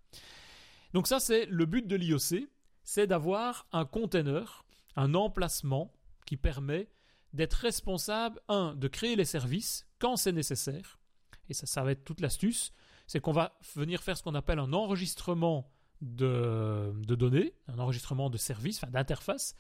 Donc 0.93 1.07
ça 1.07 1.19
c'est 1.19 1.45
le 1.45 1.65
but 1.65 1.87
de 1.87 1.95
l'IOC, 1.95 2.49
c'est 2.83 3.07
d'avoir 3.07 3.67
un 3.71 3.85
container, 3.85 4.65
un 4.95 5.13
emplacement 5.13 5.91
qui 6.25 6.37
permet 6.37 6.89
d'être 7.33 7.53
responsable, 7.53 8.39
un, 8.47 8.75
de 8.75 8.87
créer 8.87 9.15
les 9.15 9.25
services 9.25 9.87
quand 9.99 10.15
c'est 10.15 10.31
nécessaire, 10.31 10.99
et 11.47 11.53
ça, 11.53 11.65
ça 11.65 11.83
va 11.83 11.91
être 11.91 12.03
toute 12.03 12.21
l'astuce, 12.21 12.73
c'est 13.07 13.19
qu'on 13.19 13.31
va 13.31 13.57
venir 13.75 14.03
faire 14.03 14.17
ce 14.17 14.23
qu'on 14.23 14.35
appelle 14.35 14.59
un 14.59 14.73
enregistrement 14.73 15.71
de, 16.01 16.93
données, 17.15 17.53
un 17.67 17.79
enregistrement 17.79 18.29
de 18.29 18.37
service, 18.37 18.77
enfin 18.77 18.91
d'interface, 18.91 19.55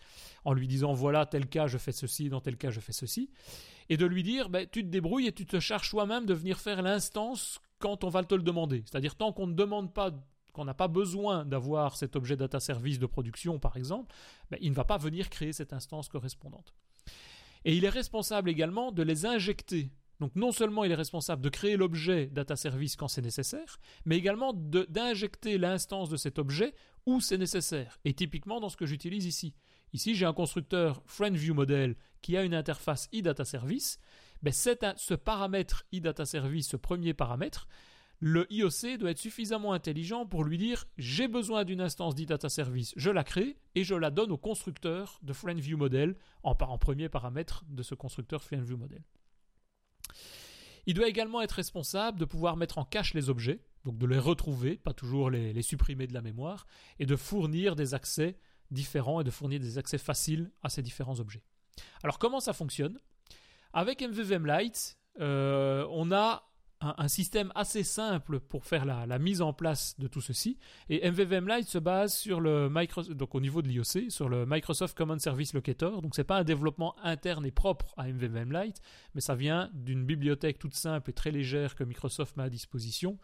en 0.45 0.53
lui 0.53 0.67
disant 0.67 0.93
voilà, 0.93 1.25
tel 1.25 1.47
cas 1.47 1.67
je 1.67 1.77
fais 1.77 1.91
ceci, 1.91 2.29
dans 2.29 2.41
tel 2.41 2.57
cas 2.57 2.69
je 2.69 2.79
fais 2.79 2.93
ceci, 2.93 3.29
et 3.89 3.97
de 3.97 4.05
lui 4.05 4.23
dire 4.23 4.49
ben, 4.49 4.67
tu 4.71 4.83
te 4.83 4.89
débrouilles 4.89 5.27
et 5.27 5.33
tu 5.33 5.45
te 5.45 5.59
charges 5.59 5.89
toi-même 5.89 6.25
de 6.25 6.33
venir 6.33 6.59
faire 6.59 6.81
l'instance 6.81 7.59
quand 7.79 8.03
on 8.03 8.09
va 8.09 8.23
te 8.23 8.35
le 8.35 8.43
demander. 8.43 8.83
C'est-à-dire 8.85 9.15
tant 9.15 9.33
qu'on 9.33 9.47
ne 9.47 9.53
demande 9.53 9.93
pas 9.93 10.11
qu'on 10.51 10.65
n'a 10.65 10.73
pas 10.73 10.87
besoin 10.87 11.45
d'avoir 11.45 11.95
cet 11.95 12.15
objet 12.15 12.35
data 12.35 12.59
service 12.59 12.97
de 12.97 13.05
production, 13.05 13.59
par 13.59 13.77
exemple, 13.77 14.13
ben, 14.49 14.57
il 14.61 14.71
ne 14.71 14.75
va 14.75 14.83
pas 14.83 14.97
venir 14.97 15.29
créer 15.29 15.53
cette 15.53 15.73
instance 15.73 16.09
correspondante. 16.09 16.73
Et 17.65 17.75
il 17.75 17.85
est 17.85 17.89
responsable 17.89 18.49
également 18.49 18.91
de 18.91 19.03
les 19.03 19.25
injecter 19.25 19.91
donc 20.19 20.35
non 20.35 20.51
seulement 20.51 20.83
il 20.83 20.91
est 20.91 20.95
responsable 20.95 21.41
de 21.41 21.49
créer 21.49 21.77
l'objet 21.77 22.27
data 22.27 22.55
service 22.55 22.95
quand 22.95 23.07
c'est 23.07 23.21
nécessaire, 23.21 23.79
mais 24.05 24.17
également 24.17 24.53
d'injecter 24.53 25.57
l'instance 25.57 26.09
de 26.09 26.17
cet 26.17 26.39
objet 26.39 26.73
où 27.05 27.21
c'est 27.21 27.37
nécessaire. 27.37 27.99
Et 28.03 28.13
typiquement 28.13 28.59
dans 28.59 28.69
ce 28.69 28.77
que 28.77 28.85
j'utilise 28.85 29.25
ici. 29.25 29.55
Ici, 29.93 30.15
j'ai 30.15 30.25
un 30.25 30.33
constructeur 30.33 31.01
FriendViewModel 31.05 31.95
qui 32.21 32.37
a 32.37 32.43
une 32.43 32.53
interface 32.53 33.09
eData 33.11 33.45
Service. 33.45 33.99
Ben, 34.43 34.53
ce 34.53 35.13
paramètre 35.15 35.85
eData 35.91 36.25
Service, 36.25 36.67
ce 36.67 36.77
premier 36.77 37.13
paramètre, 37.13 37.67
le 38.19 38.45
IOC 38.51 38.97
doit 38.99 39.11
être 39.11 39.17
suffisamment 39.17 39.71
intelligent 39.71 40.25
pour 40.25 40.43
lui 40.43 40.57
dire 40.57 40.85
j'ai 40.97 41.29
besoin 41.29 41.63
d'une 41.63 41.79
instance 41.79 42.15
d'eData 42.15 42.49
Service, 42.49 42.93
je 42.97 43.09
la 43.09 43.23
crée 43.23 43.57
et 43.75 43.85
je 43.85 43.95
la 43.95 44.11
donne 44.11 44.31
au 44.31 44.37
constructeur 44.37 45.19
de 45.23 45.31
FriendViewModel 45.31 46.17
en, 46.43 46.51
en 46.59 46.77
premier 46.77 47.07
paramètre 47.07 47.63
de 47.69 47.81
ce 47.81 47.95
constructeur 47.95 48.43
FriendViewModel. 48.43 49.03
Il 50.85 50.93
doit 50.93 51.07
également 51.07 51.41
être 51.41 51.53
responsable 51.53 52.19
de 52.19 52.25
pouvoir 52.25 52.57
mettre 52.57 52.77
en 52.77 52.85
cache 52.85 53.13
les 53.13 53.29
objets, 53.29 53.61
donc 53.85 53.97
de 53.97 54.05
les 54.05 54.19
retrouver, 54.19 54.77
pas 54.77 54.93
toujours 54.93 55.29
les, 55.29 55.61
supprimer 55.61 56.07
de 56.07 56.13
la 56.13 56.21
mémoire, 56.21 56.65
et 56.99 57.05
de 57.05 57.15
fournir 57.15 57.75
des 57.75 57.93
accès 57.93 58.37
différents 58.71 59.21
et 59.21 59.23
de 59.23 59.31
fournir 59.31 59.59
des 59.59 59.77
accès 59.77 59.97
faciles 59.97 60.51
à 60.63 60.69
ces 60.69 60.81
différents 60.81 61.19
objets. 61.19 61.43
Alors 62.03 62.19
comment 62.19 62.39
ça 62.39 62.53
fonctionne? 62.53 62.99
Avec 63.73 64.01
MVVM 64.01 64.47
euh, 65.19 65.85
on 65.91 66.11
a 66.11 66.48
un, 66.81 67.07
système 67.07 67.51
assez 67.55 67.83
simple 67.83 68.39
pour 68.39 68.65
faire 68.65 68.85
la, 68.85 69.19
mise 69.19 69.41
en 69.41 69.53
place 69.53 69.99
de 69.99 70.07
tout 70.07 70.21
ceci. 70.21 70.57
Et 70.89 71.09
MVVM 71.09 71.47
Lite 71.47 71.67
se 71.67 71.77
base 71.77 72.13
sur 72.13 72.39
le 72.39 72.69
Microsoft, 72.69 73.17
donc 73.17 73.35
au 73.35 73.41
niveau 73.41 73.61
de 73.61 73.67
l'IOC, 73.67 74.09
sur 74.09 74.29
le 74.29 74.45
Microsoft 74.45 74.97
Common 74.97 75.19
Service 75.19 75.53
Locator. 75.53 76.01
Donc 76.01 76.15
c'est 76.15 76.23
pas 76.23 76.37
un 76.37 76.43
développement 76.43 76.95
interne 77.03 77.45
et 77.45 77.51
propre 77.51 77.93
à 77.97 78.07
MVVM 78.07 78.53
Lite, 78.53 78.81
mais 79.13 79.21
ça 79.21 79.35
vient 79.35 79.69
d'une 79.73 80.05
bibliothèque 80.05 80.59
toute 80.59 80.75
simple 80.75 81.09
et 81.09 81.13
très 81.13 81.31
légère 81.31 81.75
que 81.75 81.83
Microsoft 81.83 82.37
met 82.37 82.43
à 82.43 82.49
disposition. 82.49 83.17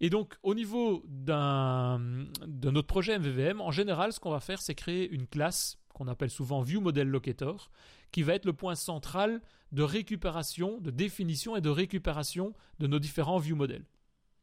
Et 0.00 0.10
donc, 0.10 0.34
au 0.42 0.54
niveau 0.54 1.04
d'un, 1.06 2.00
de 2.46 2.70
notre 2.70 2.88
projet 2.88 3.18
MVVM, 3.18 3.60
en 3.60 3.70
général, 3.70 4.12
ce 4.12 4.18
qu'on 4.20 4.30
va 4.30 4.40
faire, 4.40 4.60
c'est 4.60 4.74
créer 4.74 5.08
une 5.08 5.26
classe 5.26 5.78
qu'on 5.94 6.08
appelle 6.08 6.30
souvent 6.30 6.60
View 6.62 6.80
Model 6.80 7.08
Locator, 7.08 7.70
qui 8.14 8.22
va 8.22 8.34
être 8.34 8.44
le 8.44 8.52
point 8.52 8.76
central 8.76 9.42
de 9.72 9.82
récupération, 9.82 10.78
de 10.78 10.92
définition 10.92 11.56
et 11.56 11.60
de 11.60 11.68
récupération 11.68 12.54
de 12.78 12.86
nos 12.86 13.00
différents 13.00 13.38
view 13.38 13.56
models. 13.56 13.84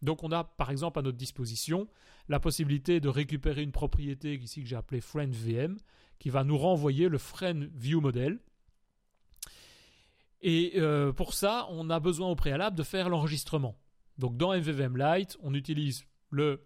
Donc 0.02 0.26
on 0.26 0.32
a 0.34 0.44
par 0.44 0.72
exemple 0.72 1.00
à 1.00 1.02
notre 1.02 1.18
disposition 1.18 1.88
la 2.28 2.42
possibilité 2.42 3.00
de 3.00 3.08
récupérer 3.08 3.64
une 3.64 3.72
propriété 3.72 4.34
ici 4.34 4.62
que 4.62 4.68
j'ai 4.68 4.76
appelée 4.76 5.00
friend 5.00 5.34
VM 5.34 5.78
qui 6.20 6.30
va 6.30 6.44
nous 6.44 6.58
renvoyer 6.58 7.08
le 7.08 7.18
friend 7.18 7.72
view 7.74 8.02
model. 8.02 8.40
Et 10.42 10.74
euh, 10.76 11.14
pour 11.14 11.34
ça, 11.34 11.66
on 11.70 11.90
a 11.90 12.02
besoin 12.02 12.28
au 12.28 12.36
préalable 12.36 12.76
de 12.76 12.84
faire 12.84 13.08
l'enregistrement. 13.08 13.78
Donc 14.18 14.36
dans 14.36 14.54
MVVM 14.54 14.98
Lite, 14.98 15.38
on 15.44 15.54
utilise 15.54 16.04
le 16.30 16.62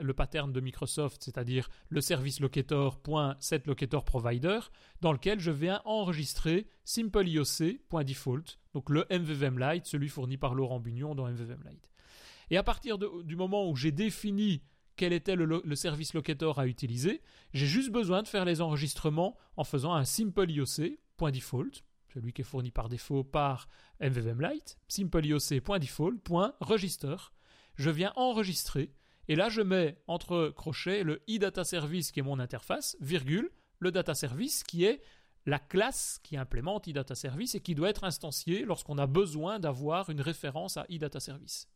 le 0.00 0.14
pattern 0.14 0.52
de 0.52 0.60
Microsoft, 0.60 1.24
c'est-à-dire 1.24 1.68
le 1.88 2.00
service 2.00 2.38
locator.setLocatorProvider, 2.40 4.60
dans 5.00 5.12
lequel 5.12 5.40
je 5.40 5.50
viens 5.50 5.80
enregistrer 5.84 6.68
simpleIOC.default, 6.84 8.58
donc 8.74 8.90
le 8.90 9.06
MVVM 9.10 9.58
Lite, 9.58 9.86
celui 9.86 10.08
fourni 10.08 10.36
par 10.36 10.54
Laurent 10.54 10.78
Bugnon 10.80 11.14
dans 11.14 11.26
MVVM 11.26 11.62
Lite. 11.68 11.90
Et 12.50 12.56
à 12.56 12.62
partir 12.62 12.98
du 12.98 13.36
moment 13.36 13.68
où 13.68 13.76
j'ai 13.76 13.92
défini 13.92 14.62
quel 14.96 15.12
était 15.12 15.36
le, 15.36 15.76
service 15.76 16.12
locator 16.12 16.58
à 16.58 16.66
utiliser, 16.66 17.22
j'ai 17.54 17.66
juste 17.66 17.90
besoin 17.90 18.22
de 18.22 18.28
faire 18.28 18.44
les 18.44 18.60
enregistrements 18.60 19.36
en 19.56 19.64
faisant 19.64 19.94
un 19.94 20.04
simpleIOC.default, 20.04 21.84
celui 22.12 22.32
qui 22.32 22.40
est 22.40 22.44
fourni 22.44 22.72
par 22.72 22.88
défaut 22.88 23.22
par 23.22 23.68
MVVM 24.00 24.42
Lite, 24.42 24.76
simpleIOC.default.register. 24.88 27.16
Je 27.76 27.90
viens 27.90 28.12
enregistrer 28.16 28.92
Et 29.28 29.36
là, 29.36 29.48
je 29.48 29.60
mets 29.60 29.98
entre 30.06 30.48
crochets 30.56 31.04
le 31.04 31.22
e-data 31.28 31.64
service 31.64 32.10
qui 32.10 32.20
est 32.20 32.22
mon 32.22 32.38
interface, 32.38 32.96
virgule, 33.00 33.50
le 33.78 33.92
data 33.92 34.14
service 34.14 34.64
qui 34.64 34.84
est 34.84 35.00
la 35.46 35.58
classe 35.58 36.20
qui 36.22 36.36
implémente 36.36 36.88
e-data 36.88 37.14
service 37.14 37.54
et 37.54 37.60
qui 37.60 37.74
doit 37.74 37.88
être 37.88 38.04
instanciée 38.04 38.64
lorsqu'on 38.64 38.98
a 38.98 39.06
besoin 39.06 39.58
d'avoir 39.58 40.10
une 40.10 40.20
référence 40.20 40.76
à 40.76 40.86
e-data 40.90 41.20
service. 41.20 41.68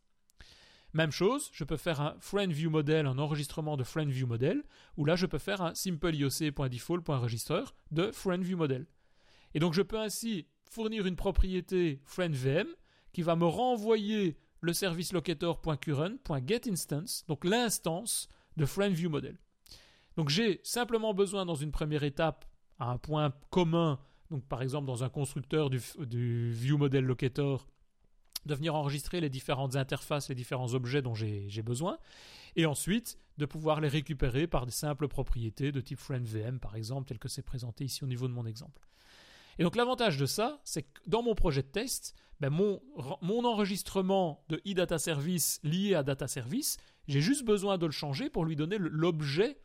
Même 0.93 1.11
chose, 1.11 1.49
je 1.53 1.63
peux 1.63 1.77
faire 1.77 2.01
un 2.01 2.15
friend 2.19 2.51
view 2.51 2.69
model, 2.69 3.07
un 3.07 3.17
enregistrement 3.17 3.77
de 3.77 3.83
friend 3.83 4.11
view 4.11 4.27
model, 4.27 4.63
ou 4.95 5.05
là 5.05 5.15
je 5.15 5.25
peux 5.25 5.39
faire 5.39 5.61
un 5.61 5.73
simple 5.73 6.13
ioc.default.register 6.13 7.63
de 7.89 8.11
friend 8.11 8.43
view 8.43 8.57
model. 8.57 8.85
Et 9.55 9.59
donc 9.59 9.73
je 9.73 9.81
peux 9.81 9.99
ainsi 9.99 10.45
fournir 10.69 11.07
une 11.07 11.15
propriété 11.15 11.99
friendVM 12.05 12.67
qui 13.11 13.23
va 13.23 13.35
me 13.35 13.45
renvoyer 13.45 14.37
le 14.63 14.73
service 14.73 15.11
locator.current.getInstance, 15.11 17.25
donc 17.27 17.43
l'instance 17.43 18.29
de 18.55 18.65
friendViewModel. 18.65 19.37
Donc 20.15 20.29
j'ai 20.29 20.61
simplement 20.63 21.13
besoin 21.13 21.45
dans 21.45 21.55
une 21.55 21.71
première 21.71 22.03
étape 22.03 22.45
à 22.79 22.85
un 22.85 22.97
point 22.97 23.33
commun, 23.49 23.99
par 24.47 24.61
exemple 24.61 24.87
dans 24.87 25.03
un 25.03 25.09
constructeur 25.09 25.69
du, 25.69 25.81
du 25.99 26.53
ViewModel 26.53 27.03
Locator, 27.03 27.67
de 28.45 28.55
venir 28.55 28.73
enregistrer 28.75 29.19
les 29.19 29.29
différentes 29.29 29.75
interfaces, 29.75 30.29
les 30.29 30.35
différents 30.35 30.73
objets 30.73 31.01
dont 31.01 31.13
j'ai 31.13 31.61
besoin, 31.61 31.97
et 32.55 32.65
ensuite 32.65 33.17
de 33.37 33.45
pouvoir 33.45 33.81
les 33.81 33.89
récupérer 33.89 34.47
par 34.47 34.65
des 34.65 34.71
simples 34.71 35.09
propriétés 35.09 35.73
de 35.73 35.81
type 35.81 35.99
friendVM 35.99 36.59
par 36.59 36.77
exemple, 36.77 37.09
tel 37.09 37.19
que 37.19 37.27
c'est 37.27 37.41
présenté 37.41 37.83
ici 37.83 38.05
au 38.05 38.07
niveau 38.07 38.29
de 38.29 38.33
mon 38.33 38.45
exemple. 38.45 38.87
Et 39.59 39.63
donc 39.63 39.75
l'avantage 39.75 40.17
de 40.17 40.25
ça, 40.25 40.59
c'est 40.63 40.83
que 40.83 41.01
dans 41.07 41.21
mon 41.21 41.35
projet 41.35 41.61
de 41.61 41.67
test, 41.67 42.15
ben 42.39 42.49
mon, 42.49 43.45
enregistrement 43.45 44.43
de 44.49 44.61
e-data 44.67 44.97
service 44.97 45.59
lié 45.63 45.95
à 45.95 46.03
data 46.03 46.27
service, 46.27 46.77
j'ai 47.07 47.21
juste 47.21 47.45
besoin 47.45 47.77
de 47.77 47.85
le 47.85 47.91
changer 47.91 48.29
pour 48.29 48.45
lui 48.45 48.55
donner 48.55 48.77
l'objet, 48.79 49.59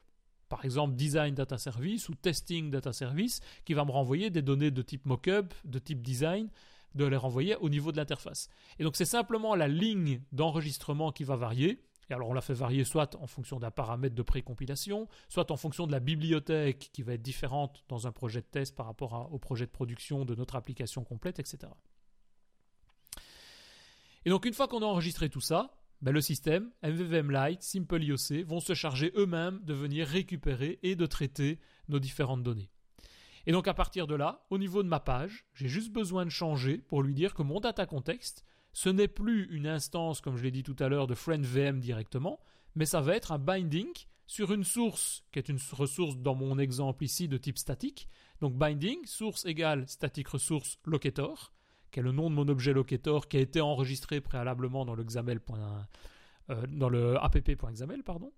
par 0.49 0.65
exemple 0.65 0.95
design 0.95 1.35
data 1.35 1.59
service 1.59 2.09
ou 2.09 2.15
testing 2.15 2.71
data 2.71 2.93
service, 2.93 3.41
qui 3.65 3.75
va 3.75 3.85
me 3.85 3.91
renvoyer 3.91 4.31
des 4.31 4.43
données 4.43 4.71
de 4.71 4.83
type 4.83 5.07
mockup, 5.07 5.55
de 5.65 5.79
type 5.79 6.03
design, 6.03 6.49
de 6.95 7.05
les 7.05 7.17
renvoyer 7.17 7.57
au 7.57 7.69
niveau 7.69 7.93
de 7.93 7.97
l'interface. 7.97 8.49
Et 8.79 8.85
donc 8.85 8.97
c'est 8.97 9.05
simplement 9.05 9.55
la 9.55 9.69
ligne 9.69 10.23
d'enregistrement 10.33 11.13
qui 11.13 11.25
va 11.25 11.37
varier. 11.37 11.81
Et 12.11 12.15
alors 12.15 12.29
on 12.29 12.33
la 12.33 12.41
fait 12.41 12.55
varier 12.55 12.85
soit 12.85 13.15
en 13.17 13.27
fonction 13.27 13.59
d'un 13.59 13.71
paramètre 13.71 14.15
de 14.15 14.23
précompilation, 14.23 15.09
soit 15.29 15.51
en 15.51 15.57
fonction 15.57 15.87
de 15.87 15.93
la 15.93 16.01
bibliothèque 16.01 16.91
qui 16.93 17.03
va 17.03 17.15
être 17.15 17.23
différente 17.23 17.85
dans 17.89 18.07
un 18.07 18.13
projet 18.13 18.41
de 18.41 18.47
test 18.47 18.75
par 18.75 18.87
rapport 18.87 19.29
au 19.33 19.39
projet 19.39 19.67
de 19.67 19.71
production 19.71 20.25
de 20.25 20.35
notre 20.35 20.57
application 20.57 21.05
complète, 21.05 21.39
etc. 21.39 21.73
Et 24.25 24.31
donc 24.31 24.47
une 24.47 24.55
fois 24.55 24.69
qu'on 24.69 24.83
a 24.83 24.87
enregistré 24.87 25.29
tout 25.29 25.41
ça, 25.41 25.75
ben, 26.01 26.13
le 26.13 26.21
système, 26.21 26.71
MVVM 26.83 27.33
Lite, 27.33 27.63
Simple 27.63 28.03
IOC 28.03 28.45
vont 28.47 28.61
se 28.61 28.73
charger 28.73 29.13
eux-mêmes 29.17 29.61
de 29.65 29.75
venir 29.75 30.07
récupérer 30.07 30.79
et 30.83 30.95
de 30.95 31.07
traiter 31.07 31.59
nos 31.89 31.99
différentes 31.99 32.43
données. 32.43 32.71
Et 33.47 33.53
donc 33.53 33.67
à 33.67 33.75
partir 33.75 34.07
de 34.07 34.15
là, 34.15 34.45
au 34.51 34.59
niveau 34.59 34.83
de 34.83 34.89
ma 34.89 35.01
page, 35.01 35.47
j'ai 35.55 35.69
juste 35.69 35.91
besoin 35.91 36.25
de 36.25 36.31
changer 36.31 36.79
pour 36.79 37.03
lui 37.03 37.15
dire 37.15 37.35
que 37.35 37.43
mon 37.43 37.61
data 37.61 37.87
context, 37.87 38.45
ce 38.73 38.89
n'est 38.89 39.09
plus 39.09 39.47
une 39.51 39.67
instance, 39.67 40.21
comme 40.21 40.37
je 40.37 40.43
l'ai 40.43 40.51
dit 40.51 40.63
tout 40.63 40.77
à 40.79 40.89
l'heure, 40.89 41.07
de 41.07 41.15
friendVM 41.15 41.81
directement, 41.81 42.41
mais 42.75 42.87
ça 42.87 43.01
va 43.01 43.17
être 43.17 43.33
un 43.33 43.39
binding 43.39 43.93
sur 44.27 44.53
une 44.53 44.65
source 44.65 45.25
qui 45.33 45.39
est 45.39 45.49
une 45.49 45.59
ressource 45.73 46.17
dans 46.19 46.35
mon 46.35 46.59
exemple 46.59 47.03
ici 47.03 47.29
de 47.29 47.39
type 47.39 47.59
statique. 47.59 48.09
Donc 48.41 48.55
binding, 48.55 49.05
source 49.07 49.47
égale 49.47 49.89
static 49.89 50.29
resource 50.29 50.79
locator, 50.85 51.53
qui 51.91 52.01
est 52.01 52.03
le 52.03 52.13
nom 52.13 52.29
de 52.31 52.35
mon 52.35 52.47
objet 52.49 52.73
locator 52.73 53.27
qui 53.27 53.39
a 53.39 53.41
été 53.41 53.61
enregistré 53.61 54.21
préalablement 54.21 54.85
dans. 54.85 54.97
Euh, 56.51 56.67
dans 56.69 56.89
le 56.89 57.17
app.xaml, 57.19 58.03
pardon. 58.03 58.33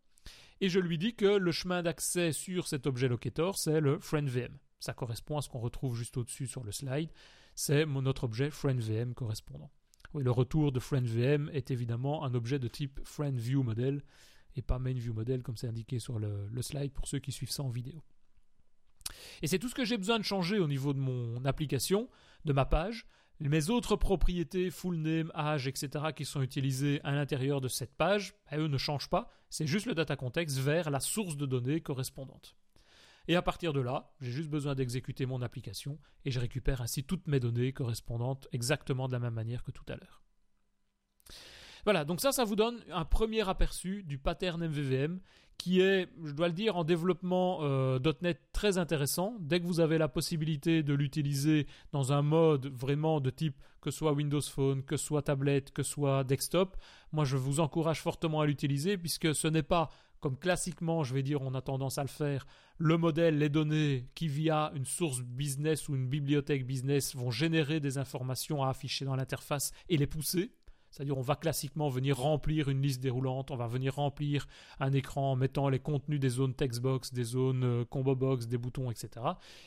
Et 0.61 0.69
je 0.69 0.79
lui 0.79 0.99
dis 0.99 1.15
que 1.15 1.27
le 1.27 1.53
chemin 1.53 1.83
d'accès 1.83 2.33
sur 2.33 2.67
cet 2.67 2.87
objet 2.87 3.09
locator, 3.09 3.57
c'est 3.57 3.81
le 3.81 3.99
friendVM. 3.99 4.57
Ça 4.79 4.95
correspond 4.95 5.39
à 5.39 5.43
ce 5.43 5.49
qu'on 5.49 5.61
retrouve 5.61 5.97
juste 5.97 6.17
au-dessus 6.17 6.47
sur 6.47 6.65
le 6.65 6.73
slide. 6.73 7.11
C'est 7.55 7.87
notre 7.87 8.25
objet 8.25 8.51
friendVM 8.51 9.15
correspondant. 9.15 9.71
Le 10.15 10.31
retour 10.31 10.73
de 10.73 10.81
friendVM 10.81 11.51
est 11.53 11.71
évidemment 11.71 12.25
un 12.25 12.35
objet 12.35 12.59
de 12.59 12.67
type 12.67 13.01
friendViewModel 13.05 14.03
et 14.57 14.63
pas 14.63 14.81
MainViewModel 14.81 15.43
comme 15.43 15.57
c'est 15.57 15.69
indiqué 15.69 15.99
sur 16.01 16.19
le, 16.19 16.49
slide 16.63 16.93
pour 16.93 17.07
ceux 17.07 17.21
qui 17.21 17.31
suivent 17.31 17.51
ça 17.51 17.63
en 17.63 17.69
vidéo. 17.69 18.03
Et 19.43 19.47
c'est 19.47 19.59
tout 19.59 19.69
ce 19.69 19.75
que 19.75 19.85
j'ai 19.85 19.97
besoin 19.97 20.19
de 20.19 20.25
changer 20.25 20.59
au 20.59 20.67
niveau 20.67 20.93
de 20.93 20.99
mon 20.99 21.45
application, 21.45 22.09
de 22.45 22.53
ma 22.53 22.65
page. 22.65 23.07
Mes 23.39 23.71
autres 23.71 23.97
propriétés, 23.97 24.71
full 24.71 24.97
name, 24.97 25.33
etc., 25.65 26.07
qui 26.15 26.25
sont 26.25 26.43
utilisées 26.43 27.01
à 27.05 27.13
l'intérieur 27.13 27.61
de 27.61 27.69
cette 27.69 27.95
page, 27.95 28.35
bah, 28.51 28.59
eux 28.59 28.67
ne 28.67 28.77
changent 28.77 29.09
pas. 29.09 29.29
C'est 29.49 29.67
juste 29.67 29.87
le 29.87 29.95
data 29.95 30.17
context 30.17 30.59
vers 30.59 30.91
la 30.91 31.01
source 31.01 31.37
de 31.37 31.47
données 31.47 31.81
correspondante. 31.81 32.55
Et 33.29 33.37
à 33.37 33.43
partir 33.43 33.73
de 33.73 33.81
là, 33.81 34.13
j'ai 34.21 34.31
juste 34.31 34.51
besoin 34.51 34.75
d'exécuter 34.75 35.27
mon 35.27 35.43
application 35.43 35.99
et 36.25 36.31
je 36.31 36.41
récupère 36.41 36.81
ainsi 36.81 37.05
toutes 37.05 37.27
mes 37.27 37.41
données 37.41 37.73
correspondantes 37.73 38.49
exactement 38.53 39.07
de 39.07 39.13
la 39.13 39.19
même 39.19 39.35
manière 39.35 39.63
que 39.63 39.71
tout 39.71 39.85
à 39.89 39.97
l'heure. 39.97 40.23
Voilà, 41.85 42.05
donc 42.05 42.21
ça, 42.21 42.33
ça 42.33 42.45
vous 42.45 42.57
donne 42.57 42.81
un 42.93 43.05
premier 43.05 43.49
aperçu 43.49 44.03
du 44.03 44.19
pattern 44.19 44.67
MVVM 44.67 45.21
qui 45.61 45.83
est, 45.83 46.09
je 46.25 46.33
dois 46.33 46.49
le 46.49 46.55
dire, 46.55 46.77
en 46.77 46.85
développement 46.85 47.59
euh, 47.63 47.99
.NET 48.23 48.41
très 48.53 48.79
intéressant. 48.79 49.37
Dès 49.41 49.61
que 49.61 49.67
vous 49.67 49.81
avez 49.81 49.99
la 49.99 50.09
possibilité 50.09 50.83
de 50.83 50.95
l'utiliser 50.95 51.67
dans 51.93 52.15
un 52.15 52.23
mode 52.23 52.67
vraiment 52.67 53.21
de 53.21 53.29
type 53.29 53.61
que 53.83 53.91
soit 53.91 54.13
Windows 54.13 54.41
Phone, 54.41 54.83
que 54.83 54.97
soit 54.97 55.21
tablette, 55.21 55.71
que 55.71 55.83
soit 55.83 56.25
desktop, 56.25 56.79
moi 57.13 57.27
je 57.27 57.37
vous 57.37 57.61
encourage 57.61 58.01
fortement 58.01 58.41
à 58.41 58.47
l'utiliser 58.47 58.97
puisque 58.97 59.35
ce 59.35 59.49
n'est 59.49 59.63
pas 59.63 59.91
comme 60.21 60.39
classiquement, 60.39 61.03
je 61.03 61.15
vais 61.15 61.23
dire, 61.23 61.43
on 61.43 61.55
a 61.55 61.63
tendance 61.63 61.99
à 61.99 62.03
le 62.03 62.09
faire, 62.09 62.47
le 62.79 62.97
modèle, 62.97 63.39
les 63.39 63.49
données 63.49 64.07
qui 64.15 64.29
via 64.29 64.73
une 64.75 64.85
source 64.85 65.21
business 65.23 65.89
ou 65.89 65.97
une 65.97 66.09
bibliothèque 66.09 66.67
business 66.67 67.17
vont 67.17 67.31
générer 67.31 67.81
des 67.81 67.99
informations 67.99 68.63
à 68.63 68.69
afficher 68.69 69.05
dans 69.05 69.17
l'interface 69.17 69.73
et 69.89 69.97
les 69.97 70.07
pousser. 70.07 70.53
C'est-à-dire 70.91 71.17
on 71.17 71.23
va 71.23 71.37
classiquement 71.37 71.89
venir 71.89 72.19
remplir 72.19 72.69
une 72.69 72.83
liste 72.83 73.01
déroulante, 73.01 73.51
on 73.51 73.57
va 73.57 73.69
venir 73.69 73.95
remplir 73.95 74.47
un 74.81 74.93
écran 74.93 75.33
en 75.33 75.37
mettant 75.37 75.69
les 75.69 75.79
contenus 75.79 76.19
des 76.19 76.29
zones 76.29 76.55
textbox, 76.55 77.13
des 77.13 77.23
zones 77.23 77.65
euh, 77.65 77.85
combo 77.85 78.17
box, 78.17 78.49
des 78.49 78.59
boutons, 78.59 78.91
etc. 78.91 79.25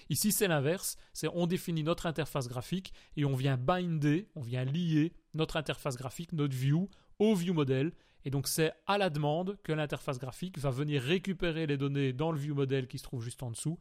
Ici 0.09 0.31
c'est 0.31 0.47
l'inverse, 0.47 0.97
c'est 1.13 1.29
on 1.33 1.47
définit 1.47 1.83
notre 1.83 2.07
interface 2.07 2.47
graphique 2.47 2.93
et 3.15 3.23
on 3.23 3.35
vient 3.35 3.57
binder, 3.57 4.27
on 4.35 4.41
vient 4.41 4.65
lier 4.65 5.13
notre 5.33 5.55
interface 5.55 5.95
graphique, 5.95 6.33
notre 6.33 6.55
view 6.55 6.89
au 7.19 7.35
view 7.35 7.53
model 7.53 7.93
et 8.25 8.29
donc 8.29 8.47
c'est 8.47 8.73
à 8.87 8.97
la 8.97 9.09
demande 9.09 9.57
que 9.63 9.71
l'interface 9.71 10.19
graphique 10.19 10.57
va 10.57 10.69
venir 10.69 11.01
récupérer 11.01 11.67
les 11.67 11.77
données 11.77 12.13
dans 12.13 12.31
le 12.31 12.39
view 12.39 12.55
model 12.55 12.87
qui 12.87 12.97
se 12.97 13.03
trouve 13.03 13.23
juste 13.23 13.43
en 13.43 13.51
dessous. 13.51 13.79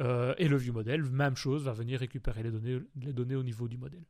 Euh, 0.00 0.34
et 0.38 0.46
le 0.48 0.56
view 0.56 0.72
model, 0.72 1.02
même 1.04 1.36
chose, 1.36 1.64
va 1.64 1.72
venir 1.72 1.98
récupérer 1.98 2.42
les 2.42 2.50
données, 2.50 3.34
au 3.34 3.42
niveau 3.42 3.66
du 3.66 3.76
modèle. 3.76 4.04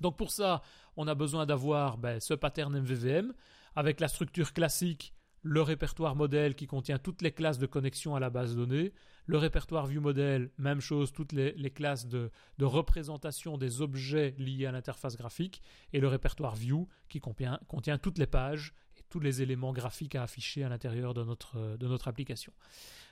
Donc 0.00 0.16
pour 0.16 0.30
ça, 0.30 0.62
on 0.96 1.08
a 1.08 1.14
besoin 1.14 1.46
d'avoir 1.46 1.98
ben, 1.98 2.20
ce 2.20 2.34
pattern 2.34 2.78
MVVM 2.78 3.32
avec 3.76 4.00
la 4.00 4.08
structure 4.08 4.52
classique, 4.52 5.14
le 5.42 5.62
répertoire 5.62 6.14
modèle 6.14 6.54
qui 6.54 6.66
contient 6.66 6.98
toutes 6.98 7.22
les 7.22 7.32
classes 7.32 7.58
de 7.58 7.66
connexion 7.66 8.14
à 8.14 8.20
la 8.20 8.30
base 8.30 8.54
de 8.54 8.64
données, 8.64 8.92
le 9.26 9.38
répertoire 9.38 9.86
ViewModel, 9.86 10.50
même 10.58 10.80
chose, 10.80 11.12
toutes 11.12 11.32
les, 11.32 11.70
classes 11.70 12.06
de, 12.06 12.30
représentation 12.60 13.56
des 13.56 13.80
objets 13.80 14.34
liés 14.38 14.66
à 14.66 14.72
l'interface 14.72 15.16
graphique, 15.16 15.62
et 15.92 16.00
le 16.00 16.08
répertoire 16.08 16.54
View 16.54 16.88
qui 17.08 17.20
contient, 17.20 17.58
toutes 18.02 18.18
les 18.18 18.26
pages 18.26 18.74
et 18.96 19.02
tous 19.08 19.20
les 19.20 19.42
éléments 19.42 19.72
graphiques 19.72 20.14
à 20.14 20.22
afficher 20.22 20.64
à 20.64 20.68
l'intérieur 20.68 21.14
de 21.14 21.24
notre, 21.24 21.76
de 21.76 21.88
notre 21.88 22.08
application. 22.08 22.52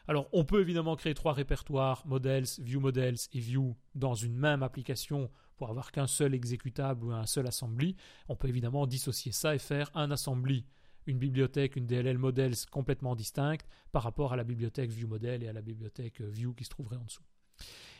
Alors, 0.08 0.28
on 0.32 0.44
peut 0.44 0.60
évidemment 0.60 0.96
créer 0.96 1.14
trois 1.14 1.32
répertoires, 1.32 2.04
Models, 2.06 2.46
ViewModels 2.58 3.18
et 3.32 3.40
View, 3.40 3.76
dans 3.94 4.14
une 4.14 4.36
même 4.36 4.62
application 4.62 5.30
pour 5.56 5.70
avoir 5.70 5.92
qu'un 5.92 6.08
seul 6.08 6.34
exécutable 6.34 7.04
ou 7.04 7.12
un 7.12 7.26
seul 7.26 7.46
assembly. 7.46 7.94
On 8.28 8.34
peut 8.34 8.48
évidemment 8.48 8.86
dissocier 8.86 9.30
ça 9.30 9.54
et 9.54 9.58
faire 9.58 9.90
un 9.94 10.10
assembly, 10.10 10.66
une 11.06 11.18
bibliothèque, 11.18 11.76
une 11.76 11.86
DLL 11.86 12.18
models 12.18 12.54
complètement 12.70 13.14
distincte 13.14 13.66
par 13.92 14.02
rapport 14.02 14.32
à 14.32 14.36
la 14.36 14.44
bibliothèque 14.44 14.90
ViewModel 14.90 15.42
et 15.42 15.48
à 15.48 15.52
la 15.52 15.62
bibliothèque 15.62 16.20
euh, 16.20 16.28
View 16.28 16.54
qui 16.54 16.64
se 16.64 16.70
trouverait 16.70 16.96
en 16.96 17.04
dessous. 17.04 17.24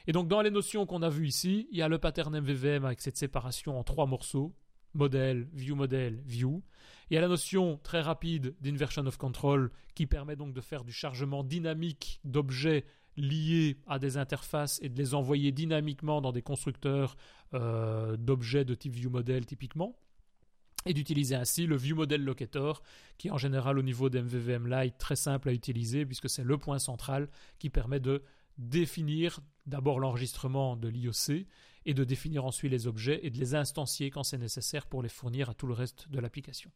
Et 0.06 0.12
donc 0.12 0.28
dans 0.28 0.42
les 0.42 0.50
notions 0.50 0.86
qu'on 0.86 1.02
a 1.02 1.08
vues 1.08 1.28
ici, 1.28 1.68
il 1.70 1.78
y 1.78 1.82
a 1.82 1.88
le 1.88 1.98
pattern 1.98 2.38
MVVM 2.38 2.84
avec 2.84 3.00
cette 3.00 3.16
séparation 3.16 3.78
en 3.78 3.84
trois 3.84 4.06
morceaux, 4.06 4.54
modèle, 4.94 5.48
view 5.52 5.74
model, 5.74 6.22
view. 6.26 6.62
Il 7.10 7.14
y 7.14 7.18
a 7.18 7.20
la 7.20 7.28
notion 7.28 7.78
très 7.82 8.00
rapide 8.00 8.54
d'inversion 8.60 9.06
of 9.06 9.16
control 9.16 9.70
qui 9.94 10.06
permet 10.06 10.36
donc 10.36 10.54
de 10.54 10.60
faire 10.60 10.84
du 10.84 10.92
chargement 10.92 11.44
dynamique 11.44 12.20
d'objets 12.24 12.84
liés 13.16 13.78
à 13.86 13.98
des 13.98 14.16
interfaces 14.16 14.80
et 14.82 14.88
de 14.88 14.96
les 14.96 15.14
envoyer 15.14 15.52
dynamiquement 15.52 16.20
dans 16.20 16.32
des 16.32 16.42
constructeurs 16.42 17.16
euh, 17.54 18.16
d'objets 18.16 18.64
de 18.64 18.74
type 18.74 18.94
ViewModel 18.94 19.44
typiquement 19.46 19.96
et 20.86 20.94
d'utiliser 20.94 21.34
ainsi 21.34 21.66
le 21.66 21.76
ViewModel 21.76 22.24
Locator, 22.24 22.82
qui 23.18 23.30
en 23.30 23.38
général 23.38 23.78
au 23.78 23.82
niveau 23.82 24.08
d'MVVM 24.10 24.68
Lite 24.68 24.98
très 24.98 25.16
simple 25.16 25.48
à 25.48 25.52
utiliser 25.52 26.06
puisque 26.06 26.28
c'est 26.28 26.44
le 26.44 26.58
point 26.58 26.78
central 26.78 27.28
qui 27.58 27.70
permet 27.70 28.00
de 28.00 28.22
définir 28.58 29.40
d'abord 29.66 30.00
l'enregistrement 30.00 30.76
de 30.76 30.88
l'IOC 30.88 31.46
et 31.84 31.94
de 31.94 32.04
définir 32.04 32.44
ensuite 32.44 32.70
les 32.70 32.86
objets 32.86 33.20
et 33.22 33.30
de 33.30 33.38
les 33.38 33.54
instancier 33.54 34.10
quand 34.10 34.22
c'est 34.22 34.38
nécessaire 34.38 34.86
pour 34.86 35.02
les 35.02 35.08
fournir 35.08 35.50
à 35.50 35.54
tout 35.54 35.66
le 35.66 35.74
reste 35.74 36.08
de 36.10 36.20
l'application. 36.20 36.70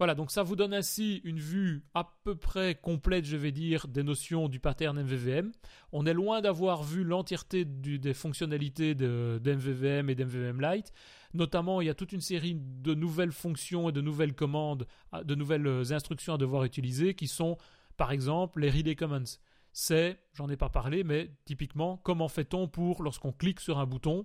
Voilà, 0.00 0.14
donc 0.14 0.30
ça 0.30 0.42
vous 0.42 0.56
donne 0.56 0.72
ainsi 0.72 1.20
une 1.24 1.38
vue 1.38 1.84
à 1.92 2.10
peu 2.24 2.34
près 2.34 2.74
complète, 2.74 3.26
je 3.26 3.36
vais 3.36 3.52
dire, 3.52 3.86
des 3.86 4.02
notions 4.02 4.48
du 4.48 4.58
pattern 4.58 4.98
MVVM. 4.98 5.52
On 5.92 6.06
est 6.06 6.14
loin 6.14 6.40
d'avoir 6.40 6.82
vu 6.82 7.04
l'entièreté 7.04 7.66
des 7.66 8.14
fonctionnalités 8.14 8.94
d'MVVM 8.94 10.08
et 10.08 10.14
d'MVVM 10.14 10.62
Lite. 10.62 10.94
Notamment, 11.34 11.82
il 11.82 11.88
y 11.88 11.90
a 11.90 11.94
toute 11.94 12.12
une 12.12 12.22
série 12.22 12.56
de 12.58 12.94
nouvelles 12.94 13.30
fonctions 13.30 13.90
et 13.90 13.92
de 13.92 14.00
nouvelles 14.00 14.34
commandes, 14.34 14.86
de 15.22 15.34
nouvelles 15.34 15.92
instructions 15.92 16.32
à 16.32 16.38
devoir 16.38 16.64
utiliser 16.64 17.12
qui 17.12 17.28
sont, 17.28 17.58
par 17.98 18.10
exemple, 18.10 18.60
les 18.60 18.70
relay 18.70 18.94
commands. 18.94 19.36
C'est, 19.74 20.18
j'en 20.32 20.48
ai 20.48 20.56
pas 20.56 20.70
parlé, 20.70 21.04
mais 21.04 21.30
typiquement, 21.44 21.98
comment 21.98 22.28
fait-on 22.28 22.68
pour, 22.68 23.02
lorsqu'on 23.02 23.32
clique 23.32 23.60
sur 23.60 23.78
un 23.78 23.84
bouton, 23.84 24.24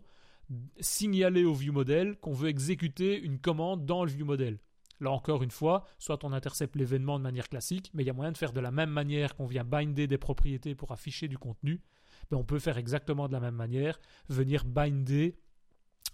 signaler 0.79 1.43
au 1.43 1.53
view 1.53 1.73
model 1.73 2.15
qu'on 2.21 2.31
veut 2.31 2.47
exécuter 2.47 3.19
une 3.19 3.39
commande 3.39 3.85
dans 3.85 4.05
le 4.05 4.11
view 4.11 4.23
model. 4.23 4.59
Là 4.99 5.11
encore 5.11 5.43
une 5.43 5.51
fois, 5.51 5.85
soit 5.99 6.23
on 6.23 6.31
intercepte 6.31 6.75
l'événement 6.75 7.17
de 7.17 7.23
manière 7.23 7.49
classique, 7.49 7.91
mais 7.93 8.03
il 8.03 8.07
y 8.07 8.09
a 8.09 8.13
moyen 8.13 8.31
de 8.31 8.37
faire 8.37 8.53
de 8.53 8.59
la 8.59 8.71
même 8.71 8.89
manière 8.89 9.35
qu'on 9.35 9.45
vient 9.45 9.63
binder 9.63 10.07
des 10.07 10.17
propriétés 10.17 10.75
pour 10.75 10.91
afficher 10.91 11.27
du 11.27 11.37
contenu. 11.37 11.81
Mais 12.31 12.37
on 12.37 12.43
peut 12.43 12.59
faire 12.59 12.77
exactement 12.77 13.27
de 13.27 13.33
la 13.33 13.39
même 13.39 13.55
manière, 13.55 13.99
venir 14.29 14.63
binder 14.65 15.37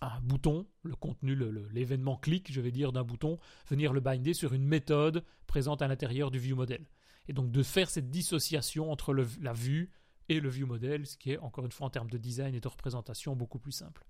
un 0.01 0.19
bouton, 0.21 0.67
le 0.83 0.95
contenu, 0.95 1.35
l'événement 1.71 2.17
clic, 2.17 2.51
je 2.51 2.59
vais 2.59 2.71
dire, 2.71 2.91
d'un 2.91 3.03
bouton, 3.03 3.37
venir 3.67 3.93
le 3.93 3.99
binder 3.99 4.33
sur 4.33 4.53
une 4.53 4.65
méthode 4.65 5.23
présente 5.45 5.81
à 5.81 5.87
l'intérieur 5.87 6.31
du 6.31 6.39
view 6.39 6.55
model. 6.55 6.87
Et 7.27 7.33
donc 7.33 7.51
de 7.51 7.61
faire 7.63 7.89
cette 7.89 8.09
dissociation 8.09 8.91
entre 8.91 9.13
la 9.13 9.53
vue 9.53 9.91
et 10.27 10.39
le 10.39 10.49
view 10.49 10.65
model, 10.65 11.05
ce 11.05 11.17
qui 11.17 11.31
est 11.31 11.37
encore 11.37 11.65
une 11.65 11.71
fois 11.71 11.87
en 11.87 11.89
termes 11.91 12.09
de 12.09 12.17
design 12.17 12.55
et 12.55 12.59
de 12.59 12.67
représentation 12.67 13.35
beaucoup 13.35 13.59
plus 13.59 13.73
simple. 13.73 14.03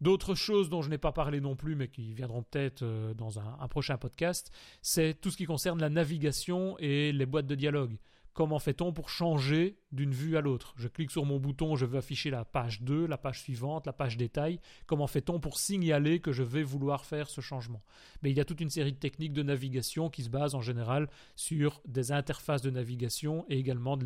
D'autres 0.00 0.34
choses 0.34 0.70
dont 0.70 0.80
je 0.80 0.88
n'ai 0.88 0.98
pas 0.98 1.12
parlé 1.12 1.40
non 1.40 1.56
plus, 1.56 1.76
mais 1.76 1.88
qui 1.88 2.14
viendront 2.14 2.42
peut-être 2.42 2.82
euh, 2.82 3.12
dans 3.14 3.38
un, 3.38 3.68
prochain 3.68 3.98
podcast, 3.98 4.50
c'est 4.80 5.20
tout 5.20 5.30
ce 5.30 5.36
qui 5.36 5.44
concerne 5.44 5.80
la 5.80 5.90
navigation 5.90 6.76
et 6.78 7.12
les 7.12 7.26
boîtes 7.26 7.46
de 7.46 7.54
dialogue. 7.54 7.96
Comment 8.32 8.60
fait-on 8.60 8.92
pour 8.92 9.08
changer 9.08 9.76
d'une 9.90 10.12
vue 10.12 10.36
à 10.36 10.40
l'autre 10.40 10.72
Je 10.76 10.86
clique 10.86 11.10
sur 11.10 11.24
mon 11.24 11.38
bouton, 11.38 11.74
je 11.74 11.84
veux 11.84 11.98
afficher 11.98 12.30
la 12.30 12.44
page 12.44 12.80
2, 12.82 13.06
la 13.06 13.18
page 13.18 13.40
suivante, 13.42 13.86
la 13.86 13.92
page 13.92 14.16
détail. 14.16 14.60
Comment 14.86 15.08
fait-on 15.08 15.40
pour 15.40 15.58
signaler 15.58 16.20
que 16.20 16.30
je 16.30 16.44
vais 16.44 16.62
vouloir 16.62 17.04
faire 17.04 17.28
ce 17.28 17.40
changement? 17.40 17.82
Mais 18.22 18.30
il 18.30 18.36
y 18.36 18.40
a 18.40 18.44
toute 18.44 18.60
une 18.60 18.70
série 18.70 18.92
de 18.92 18.98
techniques 18.98 19.32
de 19.32 19.42
navigation 19.42 20.10
qui 20.10 20.22
se 20.22 20.30
basent 20.30 20.54
en 20.54 20.60
général 20.60 21.08
sur 21.34 21.82
des 21.86 22.12
interfaces 22.12 22.62
de 22.62 22.70
navigation 22.70 23.44
et 23.48 23.58
également 23.58 23.98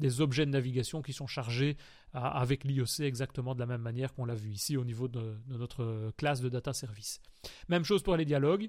des 0.00 0.20
objets 0.20 0.44
de 0.44 0.50
navigation 0.50 1.00
qui 1.00 1.14
sont 1.14 1.26
chargés 1.26 1.76
avec 2.12 2.64
l'IOC 2.64 3.00
exactement 3.00 3.54
de 3.54 3.60
la 3.60 3.66
même 3.66 3.80
manière 3.80 4.12
qu'on 4.12 4.26
l'a 4.26 4.34
vu 4.34 4.50
ici 4.50 4.76
au 4.76 4.84
niveau 4.84 5.08
de 5.08 5.34
notre 5.48 6.12
classe 6.18 6.42
de 6.42 6.50
data 6.50 6.74
service. 6.74 7.22
Même 7.68 7.84
chose 7.84 8.02
pour 8.02 8.16
les 8.16 8.26
dialogues 8.26 8.68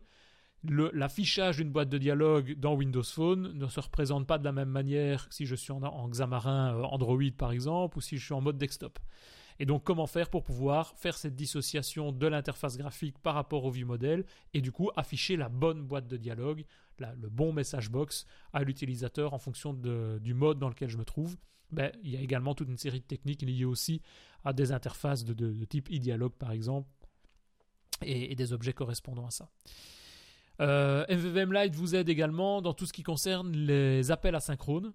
l'affichage 0.64 1.58
d'une 1.58 1.72
boîte 1.72 1.90
de 1.90 1.98
dialogue 1.98 2.56
dans 2.58 2.74
Windows 2.76 3.04
Phone 3.04 3.52
ne 3.54 3.68
se 3.68 3.80
représente 3.80 4.28
pas 4.28 4.38
de 4.38 4.44
la 4.44 4.52
même 4.52 4.70
manière 4.70 5.28
si 5.30 5.46
je 5.46 5.56
suis 5.56 5.72
en, 5.72 6.08
Xamarin 6.10 6.76
euh, 6.76 6.84
Android 6.84 7.22
par 7.38 7.52
exemple 7.52 7.98
ou 7.98 8.02
si 8.02 8.18
je 8.18 8.26
suis 8.26 8.34
en 8.34 8.42
mode 8.42 8.58
desktop. 8.58 9.00
Et 9.60 9.66
donc 9.66 9.84
comment 9.84 10.08
faire 10.08 10.30
pour 10.30 10.44
pouvoir 10.44 10.94
faire 10.98 11.18
cette 11.18 11.36
dissociation 11.36 12.12
de 12.12 12.28
l'interface 12.28 12.78
graphique 12.78 13.20
par 13.20 13.36
rapport 13.36 13.66
au 13.66 13.72
view 13.72 13.86
model 13.86 14.26
et 14.54 14.62
du 14.62 14.72
coup 14.72 14.90
afficher 14.96 15.36
la 15.36 15.50
bonne 15.50 15.84
boîte 15.84 16.08
de 16.08 16.18
dialogue, 16.18 16.66
le 17.00 17.30
bon 17.30 17.54
message 17.54 17.90
box 17.90 18.26
à 18.54 18.64
l'utilisateur 18.64 19.34
en 19.34 19.40
fonction 19.40 19.74
du 19.74 20.34
mode 20.34 20.60
dans 20.60 20.70
lequel 20.70 20.90
je 20.90 20.98
me 20.98 21.06
trouve? 21.06 21.38
Ben, 21.72 21.92
il 22.04 22.12
y 22.12 22.18
a 22.18 22.22
également 22.22 22.54
toute 22.54 22.70
une 22.70 22.78
série 22.78 23.00
de 23.00 23.06
techniques 23.06 23.42
liées 23.42 23.66
aussi 23.66 24.02
à 24.44 24.54
des 24.54 24.72
interfaces 24.72 25.26
de, 25.26 25.66
type 25.66 25.90
e-dialogue 25.92 26.34
par 26.34 26.52
exemple 26.52 26.88
et 28.02 28.36
des 28.36 28.54
objets 28.54 28.74
correspondant 28.74 29.26
à 29.26 29.32
ça. 29.32 29.50
Euh, 30.62 31.06
MVVM 31.10 31.54
Lite 31.54 31.76
vous 31.76 31.96
aide 31.96 32.10
également 32.10 32.62
dans 32.62 32.74
tout 32.74 32.86
ce 32.86 32.94
qui 32.94 33.04
concerne 33.04 33.52
les 33.52 34.12
appels 34.12 34.36
asynchrones. 34.36 34.94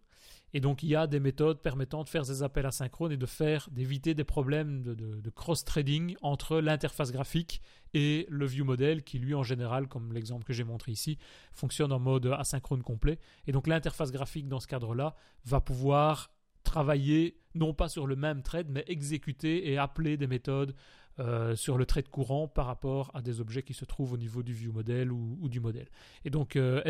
Et 0.54 0.60
donc 0.60 0.82
il 0.82 0.88
y 0.88 0.96
a 0.96 1.06
des 1.06 1.20
méthodes 1.20 1.60
permettant 1.60 2.04
de 2.04 2.08
faire 2.08 2.22
des 2.22 2.42
appels 2.42 2.64
asynchrones 2.64 3.12
et 3.12 3.16
de 3.16 3.26
faire 3.26 3.68
d'éviter 3.70 4.14
des 4.14 4.24
problèmes 4.24 4.82
de, 4.82 5.30
cross-trading 5.30 6.16
entre 6.22 6.60
l'interface 6.60 7.12
graphique 7.12 7.60
et 7.92 8.26
le 8.30 8.46
view 8.46 8.64
model 8.64 9.02
qui 9.02 9.18
lui 9.18 9.34
en 9.34 9.42
général, 9.42 9.88
comme 9.88 10.12
l'exemple 10.12 10.44
que 10.44 10.54
j'ai 10.54 10.64
montré 10.64 10.92
ici, 10.92 11.18
fonctionne 11.52 11.92
en 11.92 11.98
mode 11.98 12.26
asynchrone 12.26 12.82
complet. 12.82 13.18
Et 13.46 13.52
donc 13.52 13.66
l'interface 13.66 14.10
graphique 14.10 14.48
dans 14.48 14.60
ce 14.60 14.66
cadre-là 14.66 15.14
va 15.44 15.60
pouvoir 15.60 16.30
travailler 16.64 17.38
non 17.54 17.74
pas 17.74 17.88
sur 17.88 18.06
le 18.06 18.16
même 18.16 18.42
thread 18.42 18.68
mais 18.70 18.84
exécuter 18.88 19.70
et 19.70 19.78
appeler 19.78 20.16
des 20.16 20.26
méthodes 20.26 20.74
euh, 21.20 21.56
sur 21.56 21.78
le 21.78 21.84
trait 21.84 22.04
courant 22.04 22.46
par 22.46 22.66
rapport 22.66 23.10
à 23.12 23.22
des 23.22 23.40
objets 23.40 23.64
qui 23.64 23.74
se 23.74 23.84
trouvent 23.84 24.12
au 24.12 24.16
niveau 24.16 24.44
du 24.44 24.52
view 24.52 24.72
model 24.72 25.10
ou, 25.10 25.48
du 25.48 25.58
modèle. 25.58 25.88
Et 26.24 26.30
donc 26.30 26.54
euh, 26.54 26.80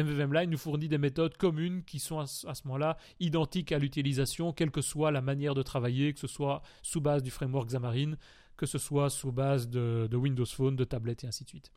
nous 0.46 0.58
fournit 0.58 0.88
des 0.88 0.98
méthodes 0.98 1.36
communes 1.38 1.82
qui 1.82 1.98
sont 1.98 2.18
à, 2.18 2.26
ce 2.26 2.66
moment-là 2.66 2.98
identiques 3.20 3.72
à 3.72 3.78
l'utilisation, 3.78 4.52
quelle 4.52 4.70
que 4.70 4.82
soit 4.82 5.10
la 5.12 5.22
manière 5.22 5.54
de 5.54 5.62
travailler, 5.62 6.12
que 6.12 6.20
ce 6.20 6.26
soit 6.26 6.60
sous 6.82 7.00
base 7.00 7.22
du 7.22 7.30
framework 7.30 7.68
Xamarin, 7.68 8.16
que 8.58 8.66
ce 8.66 8.76
soit 8.76 9.08
sous 9.08 9.32
base 9.32 9.70
de, 9.70 10.08
Windows 10.12 10.44
Phone, 10.44 10.76
de 10.76 10.84
tablette 10.84 11.24
et 11.24 11.26
ainsi 11.26 11.44
de 11.44 11.48
suite. 11.48 11.72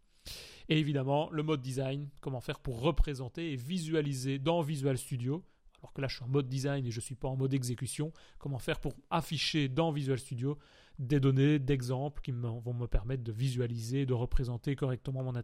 Et 0.68 0.78
évidemment, 0.78 1.30
le 1.32 1.44
mode 1.44 1.62
design, 1.62 2.10
comment 2.20 2.42
faire 2.42 2.60
pour 2.60 2.82
représenter 2.82 3.54
et 3.54 3.56
visualiser 3.56 4.40
dans 4.40 4.62
Visual 4.62 4.98
Studio 4.98 5.44
alors 5.82 5.94
que 5.94 6.02
là 6.02 6.08
je 6.08 6.16
suis 6.16 6.24
en 6.24 6.28
mode 6.28 6.48
design 6.48 6.86
et 6.86 6.92
je 6.92 6.98
ne 6.98 7.02
suis 7.02 7.16
pas 7.16 7.28
en 7.28 7.36
mode 7.36 7.54
exécution, 7.54 8.12
comment 8.38 8.60
faire 8.60 8.80
pour 8.80 8.94
afficher 9.10 9.68
dans 9.68 9.92
Visual 9.92 10.20
Studio 10.20 10.58
des 11.00 11.20
données, 11.20 11.58
d'exemples 11.60 12.22
qui 12.22 12.32
vont 12.32 12.74
me 12.74 12.86
permettre 12.86 13.24
de 13.24 13.32
visualiser, 13.32 14.06
de 14.06 14.14
représenter 14.14 14.76
correctement 14.76 15.24
mon, 15.24 15.36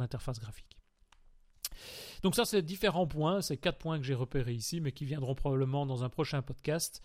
interface 0.00 0.40
graphique. 0.40 0.76
Donc 2.22 2.34
ça, 2.34 2.44
c'est 2.44 2.62
différents 2.62 3.06
points, 3.06 3.40
c'est 3.40 3.56
quatre 3.56 3.78
points 3.78 3.98
que 3.98 4.04
j'ai 4.04 4.14
repérés 4.14 4.54
ici, 4.54 4.80
mais 4.80 4.92
qui 4.92 5.04
viendront 5.04 5.34
probablement 5.34 5.86
dans 5.86 6.02
un 6.02 6.08
prochain 6.08 6.42
podcast. 6.42 7.02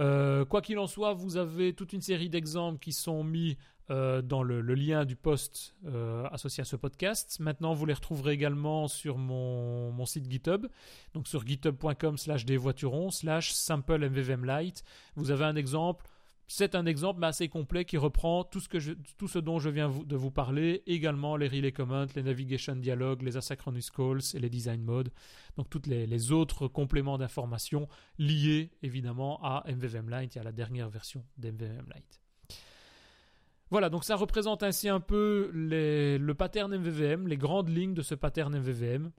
Euh, 0.00 0.44
quoi 0.44 0.62
qu'il 0.62 0.78
en 0.78 0.86
soit, 0.86 1.14
vous 1.14 1.36
avez 1.36 1.72
toute 1.72 1.92
une 1.92 2.02
série 2.02 2.28
d'exemples 2.28 2.78
qui 2.78 2.92
sont 2.92 3.24
mis 3.24 3.56
euh, 3.90 4.20
dans 4.20 4.42
le, 4.42 4.60
lien 4.60 5.04
du 5.04 5.14
post 5.14 5.76
euh, 5.86 6.26
associé 6.32 6.62
à 6.62 6.64
ce 6.64 6.74
podcast. 6.74 7.38
Maintenant, 7.38 7.72
vous 7.72 7.86
les 7.86 7.94
retrouverez 7.94 8.32
également 8.32 8.88
sur 8.88 9.16
mon, 9.16 10.04
site 10.06 10.30
GitHub, 10.30 10.66
donc 11.14 11.28
sur 11.28 11.46
github.com 11.46 12.18
slash 12.18 12.44
desvoiturons 12.44 13.10
slash 13.10 13.52
simple 13.52 14.08
mvvmlite. 14.08 14.82
Vous 15.14 15.30
avez 15.30 15.44
un 15.44 15.56
exemple 15.56 16.04
c'est 16.48 16.74
un 16.74 16.86
exemple 16.86 17.24
assez 17.24 17.48
complet 17.48 17.84
qui 17.84 17.96
reprend 17.96 18.44
tout 18.44 18.60
ce, 18.60 19.38
dont 19.38 19.58
je 19.58 19.68
viens 19.68 19.88
de 19.88 20.16
vous 20.16 20.30
parler, 20.30 20.82
également 20.86 21.36
les 21.36 21.48
relay 21.48 21.72
comments, 21.72 22.06
les 22.14 22.22
navigation 22.22 22.76
dialogues, 22.76 23.22
les 23.22 23.36
asynchronous 23.36 23.90
calls 23.94 24.20
et 24.34 24.38
les 24.38 24.48
design 24.48 24.82
modes. 24.82 25.10
Donc 25.56 25.68
tous 25.68 25.82
les, 25.86 26.32
autres 26.32 26.68
compléments 26.68 27.18
d'informations 27.18 27.88
liés 28.18 28.70
évidemment 28.82 29.42
à 29.42 29.64
MVVM 29.68 30.08
Lite 30.08 30.36
et 30.36 30.40
à 30.40 30.44
la 30.44 30.52
dernière 30.52 30.88
version 30.88 31.24
d'MVVM 31.36 31.86
Lite. 31.94 32.20
Voilà, 33.70 33.90
donc 33.90 34.04
ça 34.04 34.14
représente 34.14 34.62
ainsi 34.62 34.88
un 34.88 35.00
peu 35.00 35.50
le 35.52 36.32
pattern 36.34 36.76
MVVM, 36.76 37.26
les 37.26 37.36
grandes 37.36 37.68
lignes 37.68 37.94
de 37.94 38.02
ce 38.02 38.14
pattern 38.14 38.56
MVVM. 38.56 39.10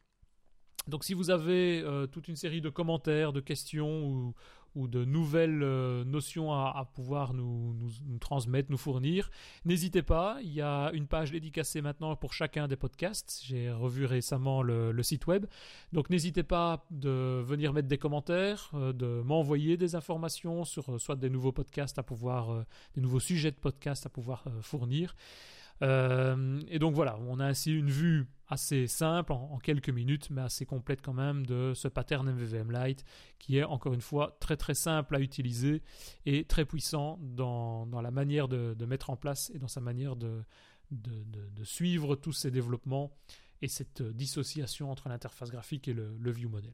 Donc 0.88 1.04
si 1.04 1.13
vous 1.13 1.30
avez 1.30 1.82
euh, 1.82 2.08
toute 2.08 2.28
une 2.28 2.36
série 2.36 2.62
de 2.62 2.70
commentaires, 2.70 3.34
de 3.34 3.42
questions 3.42 4.06
ou, 4.08 4.34
ou 4.78 4.88
de 4.88 5.04
nouvelles 5.04 5.63
euh, 5.63 6.06
notions 6.06 6.54
à, 6.54 6.88
pouvoir 6.94 7.34
nous, 7.34 7.76
transmettre, 8.20 8.70
nous 8.72 8.78
fournir, 8.78 9.32
n'hésitez 9.66 10.04
pas. 10.04 10.38
Il 10.44 10.54
y 10.54 10.62
a 10.62 10.92
une 10.94 11.08
page 11.08 11.32
dédicacée 11.32 11.82
maintenant 11.82 12.16
pour 12.16 12.32
chacun 12.34 12.68
des 12.68 12.76
podcasts. 12.76 13.42
J'ai 13.44 13.72
revu 13.72 14.06
récemment 14.06 14.62
le, 14.62 15.04
site 15.04 15.26
web. 15.26 15.46
Donc 15.94 16.10
n'hésitez 16.10 16.44
pas 16.44 16.86
de 16.92 17.42
venir 17.42 17.74
mettre 17.74 17.88
des 17.88 17.98
commentaires, 17.98 18.70
euh, 18.76 18.94
de 18.94 19.22
m'envoyer 19.26 19.78
des 19.78 19.96
informations 19.96 20.63
sur 20.63 20.94
euh, 20.94 21.00
soit 21.00 21.15
des 21.15 21.30
nouveaux 21.30 21.52
podcasts 21.52 21.98
à 21.98 22.04
pouvoir, 22.04 22.65
des 22.94 23.02
nouveaux 23.02 23.19
sujets 23.19 23.52
de 23.52 23.56
podcasts 23.56 24.06
à 24.06 24.10
pouvoir 24.10 24.46
fournir. 24.62 25.15
Et 25.82 26.80
donc 26.80 26.96
voilà, 26.96 27.19
on 27.28 27.40
a 27.40 27.46
ainsi 27.46 27.71
une 27.71 27.90
vue 27.90 28.28
assez 28.48 28.88
simple 28.88 29.34
en, 29.34 29.58
quelques 29.60 29.90
minutes, 29.90 30.30
mais 30.30 30.42
assez 30.42 30.65
complète 30.65 31.02
quand 31.02 31.13
même 31.13 31.46
de 31.46 31.73
ce 31.75 31.88
pattern 31.88 32.30
MVVM 32.32 32.71
Lite 32.71 33.04
qui 33.40 33.58
est 33.58 33.63
encore 33.63 33.94
une 33.94 34.02
fois 34.02 34.38
très 34.40 34.58
très 34.58 34.73
simple 34.73 35.15
à 35.15 35.19
utiliser 35.19 35.82
et 36.25 36.46
très 36.46 36.65
puissant 36.65 37.19
dans, 37.21 37.86
la 38.02 38.12
manière 38.12 38.48
de, 38.48 38.86
mettre 38.86 39.10
en 39.10 39.17
place 39.17 39.52
et 39.54 39.60
dans 39.60 39.67
sa 39.67 39.82
manière 39.82 40.15
de, 40.15 40.44
de, 40.92 41.63
suivre 41.63 42.15
tous 42.15 42.34
ces 42.34 42.52
développements 42.52 43.12
et 43.62 43.67
cette 43.67 44.02
dissociation 44.02 44.90
entre 44.92 45.10
l'interface 45.10 45.50
graphique 45.50 45.88
et 45.88 45.94
le, 45.94 46.15
le 46.17 46.32
view 46.32 46.50
model. 46.50 46.73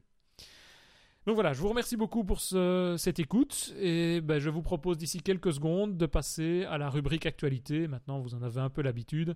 Donc 1.26 1.36
voilà, 1.36 1.54
je 1.54 1.60
vous 1.60 1.68
remercie 1.68 1.96
beaucoup 1.96 2.22
pour 2.22 2.40
cette 2.42 3.18
écoute 3.18 3.74
et 3.80 4.20
ben, 4.20 4.38
je 4.38 4.50
vous 4.50 4.60
propose 4.60 4.98
d'ici 4.98 5.22
quelques 5.22 5.54
secondes 5.54 5.96
de 5.96 6.04
passer 6.04 6.64
à 6.68 6.76
la 6.76 6.90
rubrique 6.90 7.24
actualité. 7.24 7.88
Maintenant, 7.88 8.20
vous 8.20 8.34
en 8.34 8.42
avez 8.42 8.60
un 8.60 8.68
peu 8.68 8.82
l'habitude. 8.82 9.34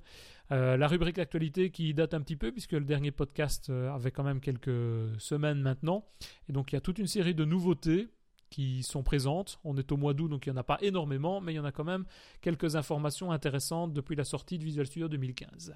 Euh, 0.52 0.76
la 0.76 0.86
rubrique 0.86 1.18
actualité 1.18 1.70
qui 1.70 1.94
date 1.94 2.12
un 2.12 2.20
petit 2.20 2.36
peu 2.36 2.52
puisque 2.52 2.72
le 2.72 2.84
dernier 2.84 3.10
podcast 3.10 3.70
euh, 3.70 3.90
avait 3.90 4.10
quand 4.10 4.22
même 4.22 4.40
quelques 4.40 5.18
semaines 5.18 5.62
maintenant. 5.62 6.04
Et 6.50 6.52
donc 6.52 6.72
il 6.72 6.74
y 6.74 6.78
a 6.78 6.82
toute 6.82 6.98
une 6.98 7.06
série 7.06 7.34
de 7.34 7.46
nouveautés 7.46 8.08
qui 8.50 8.82
sont 8.82 9.02
présentes. 9.02 9.58
On 9.64 9.76
est 9.78 9.90
au 9.90 9.96
mois 9.96 10.12
d'août, 10.12 10.28
donc 10.28 10.46
il 10.46 10.52
n'y 10.52 10.58
en 10.58 10.60
a 10.60 10.64
pas 10.64 10.78
énormément, 10.82 11.40
mais 11.40 11.54
il 11.54 11.56
y 11.56 11.60
en 11.60 11.64
a 11.64 11.72
quand 11.72 11.84
même 11.84 12.04
quelques 12.42 12.76
informations 12.76 13.32
intéressantes 13.32 13.94
depuis 13.94 14.16
la 14.16 14.24
sortie 14.24 14.58
de 14.58 14.64
Visual 14.64 14.86
Studio 14.86 15.08
2015. 15.08 15.74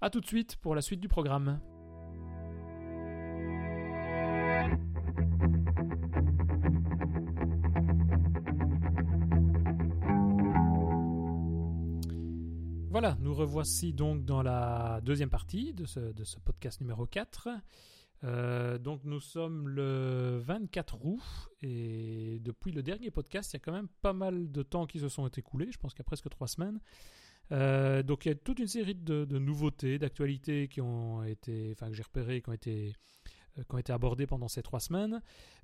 A 0.00 0.10
tout 0.10 0.20
de 0.20 0.26
suite 0.26 0.56
pour 0.56 0.74
la 0.74 0.82
suite 0.82 1.00
du 1.00 1.08
programme. 1.08 1.60
Voilà, 12.92 13.16
nous 13.20 13.32
revoici 13.32 13.94
donc 13.94 14.26
dans 14.26 14.42
la 14.42 15.00
deuxième 15.02 15.30
partie 15.30 15.72
de 15.72 15.86
ce, 15.86 16.38
podcast 16.44 16.78
numéro 16.82 17.06
4. 17.06 17.48
Euh, 18.22 18.76
donc 18.76 19.00
nous 19.04 19.18
sommes 19.18 19.66
le 19.66 20.38
24 20.44 20.98
août 21.02 21.22
et 21.62 22.38
depuis 22.40 22.70
le 22.70 22.82
dernier 22.82 23.10
podcast, 23.10 23.50
il 23.50 23.54
y 23.54 23.56
a 23.56 23.60
quand 23.60 23.72
même 23.72 23.88
pas 24.02 24.12
mal 24.12 24.52
de 24.52 24.62
temps 24.62 24.84
qui 24.84 25.00
se 25.00 25.08
sont 25.08 25.26
écoulés, 25.26 25.72
je 25.72 25.78
pense 25.78 25.94
qu'il 25.94 26.00
y 26.00 26.02
a 26.02 26.04
presque 26.04 26.28
trois 26.28 26.46
semaines. 26.46 26.80
Euh, 27.50 28.02
donc 28.02 28.26
il 28.26 28.28
y 28.28 28.32
a 28.32 28.34
toute 28.34 28.58
une 28.58 28.68
série 28.68 28.94
de, 28.94 29.24
de 29.24 29.38
nouveautés, 29.38 29.98
d'actualités 29.98 30.68
qui 30.68 30.82
ont 30.82 31.24
été, 31.24 31.70
enfin 31.72 31.88
que 31.88 31.94
j'ai 31.94 32.02
repérées, 32.02 32.42
qui 32.42 32.50
ont 32.50 32.54
été 32.54 32.92
euh, 33.58 33.62
qui 33.64 33.74
ont 33.74 33.78
été 33.78 33.92
abordés 33.92 34.26
pendant 34.26 34.48
ces 34.48 34.62
trois 34.62 34.80
semaines. 34.80 35.20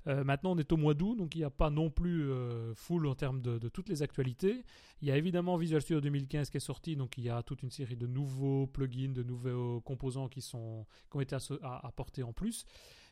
Euh, 0.07 0.23
maintenant, 0.23 0.51
on 0.51 0.57
est 0.57 0.71
au 0.71 0.77
mois 0.77 0.93
d'août, 0.93 1.15
donc 1.15 1.35
il 1.35 1.39
n'y 1.39 1.43
a 1.43 1.49
pas 1.49 1.69
non 1.69 1.89
plus 1.89 2.29
euh, 2.29 2.73
full 2.75 3.07
en 3.07 3.15
termes 3.15 3.41
de, 3.41 3.57
toutes 3.69 3.89
les 3.89 4.03
actualités. 4.03 4.63
Il 5.01 5.07
y 5.07 5.11
a 5.11 5.17
évidemment 5.17 5.57
Visual 5.57 5.81
Studio 5.81 6.01
2015 6.01 6.49
qui 6.49 6.57
est 6.57 6.59
sorti, 6.59 6.95
donc 6.95 7.17
il 7.17 7.23
y 7.23 7.29
a 7.29 7.41
toute 7.41 7.63
une 7.63 7.71
série 7.71 7.95
de 7.95 8.07
nouveaux 8.07 8.67
plugins, 8.67 9.11
de 9.11 9.23
nouveaux 9.23 9.81
composants 9.81 10.27
qui, 10.27 10.41
sont, 10.41 10.85
qui 11.09 11.17
ont 11.17 11.21
été 11.21 11.35
apportés 11.61 12.23
en 12.23 12.33
plus. 12.33 12.65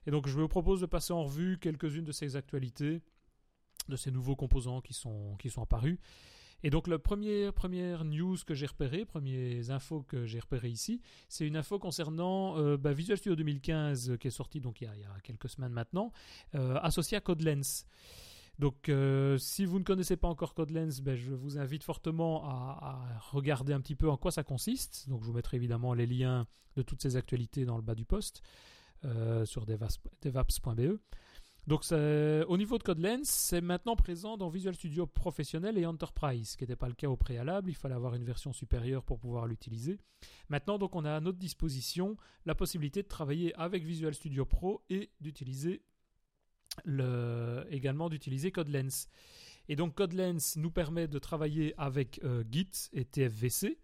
Et 0.06 0.12
donc, 0.12 0.28
je 0.28 0.40
vous 0.40 0.48
propose 0.48 0.82
de 0.82 0.86
passer 0.86 1.12
en 1.12 1.24
revue 1.24 1.58
quelques-unes 1.60 2.06
de 2.06 2.12
ces 2.12 2.36
actualités, 2.36 3.02
de 3.90 3.96
ces 3.96 4.12
nouveaux 4.12 4.36
composants 4.36 4.82
qui 4.82 4.94
sont, 4.94 5.36
qui 5.38 5.50
sont 5.50 5.62
apparus. 5.62 6.00
Et 6.64 6.70
donc, 6.70 6.88
la 6.88 6.98
première, 6.98 7.54
première 7.54 8.04
news 8.04 8.36
que 8.46 8.56
j'ai 8.56 8.66
repérée, 8.66 9.06
premières 9.06 9.70
infos 9.70 10.02
que 10.02 10.26
j'ai 10.26 10.40
repérées 10.40 10.70
ici, 10.70 11.02
c'est 11.30 11.46
une 11.46 11.56
info 11.56 11.78
concernant 11.78 12.58
euh, 12.58 12.78
bah, 12.78 12.94
Visual 12.94 13.18
Studio 13.18 13.36
2015 13.36 14.10
euh, 14.10 14.18
qui 14.18 14.28
est 14.28 14.32
sorti 14.32 14.60
donc 14.60 14.82
il 14.82 14.86
y 14.86 14.88
a, 14.88 15.20
quelques 15.24 15.50
semaines 15.50 15.72
maintenant, 15.72 16.12
euh, 16.56 16.76
associé 16.82 17.16
à 17.18 17.22
CodeLens. 17.22 17.86
Donc, 18.60 18.90
si 19.38 19.66
vous 19.66 19.78
ne 19.78 19.84
connaissez 19.84 20.18
pas 20.18 20.28
encore 20.28 20.56
CodeLens, 20.56 21.00
ben, 21.04 21.16
je 21.16 21.32
vous 21.32 21.60
invite 21.60 21.84
fortement 21.84 22.44
à, 22.50 23.20
regarder 23.30 23.72
un 23.72 23.80
petit 23.80 23.94
peu 23.94 24.10
en 24.10 24.18
quoi 24.18 24.32
ça 24.32 24.44
consiste. 24.44 25.08
Donc, 25.10 25.22
je 25.22 25.28
vous 25.28 25.34
mettrai 25.34 25.58
évidemment 25.58 25.94
les 25.94 26.08
liens 26.08 26.48
de 26.76 26.82
toutes 26.82 27.04
ces 27.04 27.18
actualités 27.18 27.66
dans 27.66 27.76
le 27.76 27.84
bas 27.84 27.94
du 27.94 28.06
post 28.06 28.42
sur 29.46 29.68
devaps.be. 29.68 30.98
Donc 31.68 31.84
au 31.92 32.58
niveau 32.58 32.78
de 32.78 32.84
CodeLens, 32.84 33.26
c'est 33.26 33.60
maintenant 33.60 33.98
présent 33.98 34.38
dans 34.38 34.48
Visual 34.48 34.74
Studio 34.74 35.06
Professionnel 35.06 35.78
et 35.78 35.86
Enterprise, 35.86 36.52
ce 36.52 36.58
qui 36.58 36.64
n'était 36.64 36.78
pas 36.78 36.88
le 36.88 36.94
cas 36.94 37.10
au 37.10 37.18
préalable. 37.18 37.70
Il 37.70 37.76
fallait 37.76 37.94
avoir 37.94 38.16
une 38.16 38.24
version 38.24 38.54
supérieure 38.54 39.04
pour 39.04 39.20
pouvoir 39.20 39.48
l'utiliser. 39.48 40.00
Maintenant, 40.48 40.78
donc, 40.78 40.96
on 40.96 41.04
a 41.04 41.14
à 41.14 41.20
notre 41.20 41.38
disposition 41.38 42.16
la 42.46 42.56
possibilité 42.56 43.04
de 43.04 43.08
travailler 43.10 43.54
avec 43.56 43.84
Visual 43.84 44.14
Studio 44.14 44.46
Pro 44.46 44.82
et 44.90 45.12
d'utiliser 45.20 45.82
également 47.70 48.10
d'utiliser 48.10 48.52
CodeLens. 48.52 49.08
Et 49.70 49.76
donc 49.76 49.96
CodeLens 49.96 50.56
nous 50.56 50.72
permet 50.72 51.08
de 51.08 51.20
travailler 51.20 51.74
avec 51.78 52.22
euh, 52.24 52.44
Git 52.50 52.90
et 52.94 53.04
TFVC. 53.04 53.78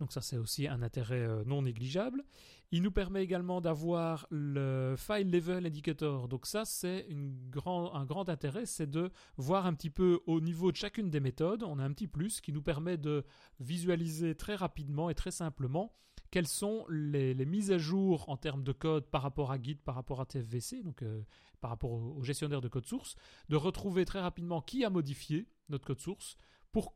Donc 0.00 0.12
ça 0.12 0.20
c'est 0.20 0.38
aussi 0.38 0.66
un 0.66 0.82
intérêt 0.82 1.20
euh, 1.20 1.44
non 1.44 1.62
négligeable. 1.62 2.24
Il 2.72 2.82
nous 2.82 2.92
permet 2.92 3.22
également 3.22 3.60
d'avoir 3.60 4.26
le 4.30 4.94
File 4.96 5.30
Level 5.30 5.66
Indicator. 5.66 6.28
Donc 6.28 6.46
ça, 6.46 6.64
c'est 6.64 7.08
un 7.10 8.04
grand 8.04 8.28
intérêt, 8.28 8.64
c'est 8.64 8.88
de 8.88 9.10
voir 9.36 9.66
un 9.66 9.74
petit 9.74 9.90
peu 9.90 10.20
au 10.26 10.40
niveau 10.40 10.70
de 10.70 10.76
chacune 10.76 11.10
des 11.10 11.18
méthodes. 11.18 11.64
On 11.64 11.80
a 11.80 11.84
un 11.84 11.92
petit 11.92 12.06
plus 12.06 12.40
qui 12.40 12.52
nous 12.52 12.62
permet 12.62 12.96
de 12.96 13.24
visualiser 13.58 14.36
très 14.36 14.54
rapidement 14.54 15.10
et 15.10 15.16
très 15.16 15.32
simplement 15.32 15.92
quelles 16.30 16.46
sont 16.46 16.86
les, 16.88 17.34
mises 17.44 17.72
à 17.72 17.78
jour 17.78 18.28
en 18.28 18.36
termes 18.36 18.62
de 18.62 18.72
code 18.72 19.06
par 19.06 19.22
rapport 19.22 19.50
à 19.50 19.60
Git, 19.60 19.74
par 19.74 19.96
rapport 19.96 20.20
à 20.20 20.26
TFVC, 20.26 20.82
donc 20.82 21.02
euh, 21.02 21.22
par 21.60 21.70
rapport 21.70 21.90
au, 21.90 22.22
gestionnaire 22.22 22.60
de 22.60 22.68
code 22.68 22.86
source, 22.86 23.16
de 23.48 23.56
retrouver 23.56 24.04
très 24.04 24.20
rapidement 24.20 24.60
qui 24.60 24.84
a 24.84 24.90
modifié 24.90 25.48
notre 25.68 25.86
code 25.86 26.00
source, 26.00 26.36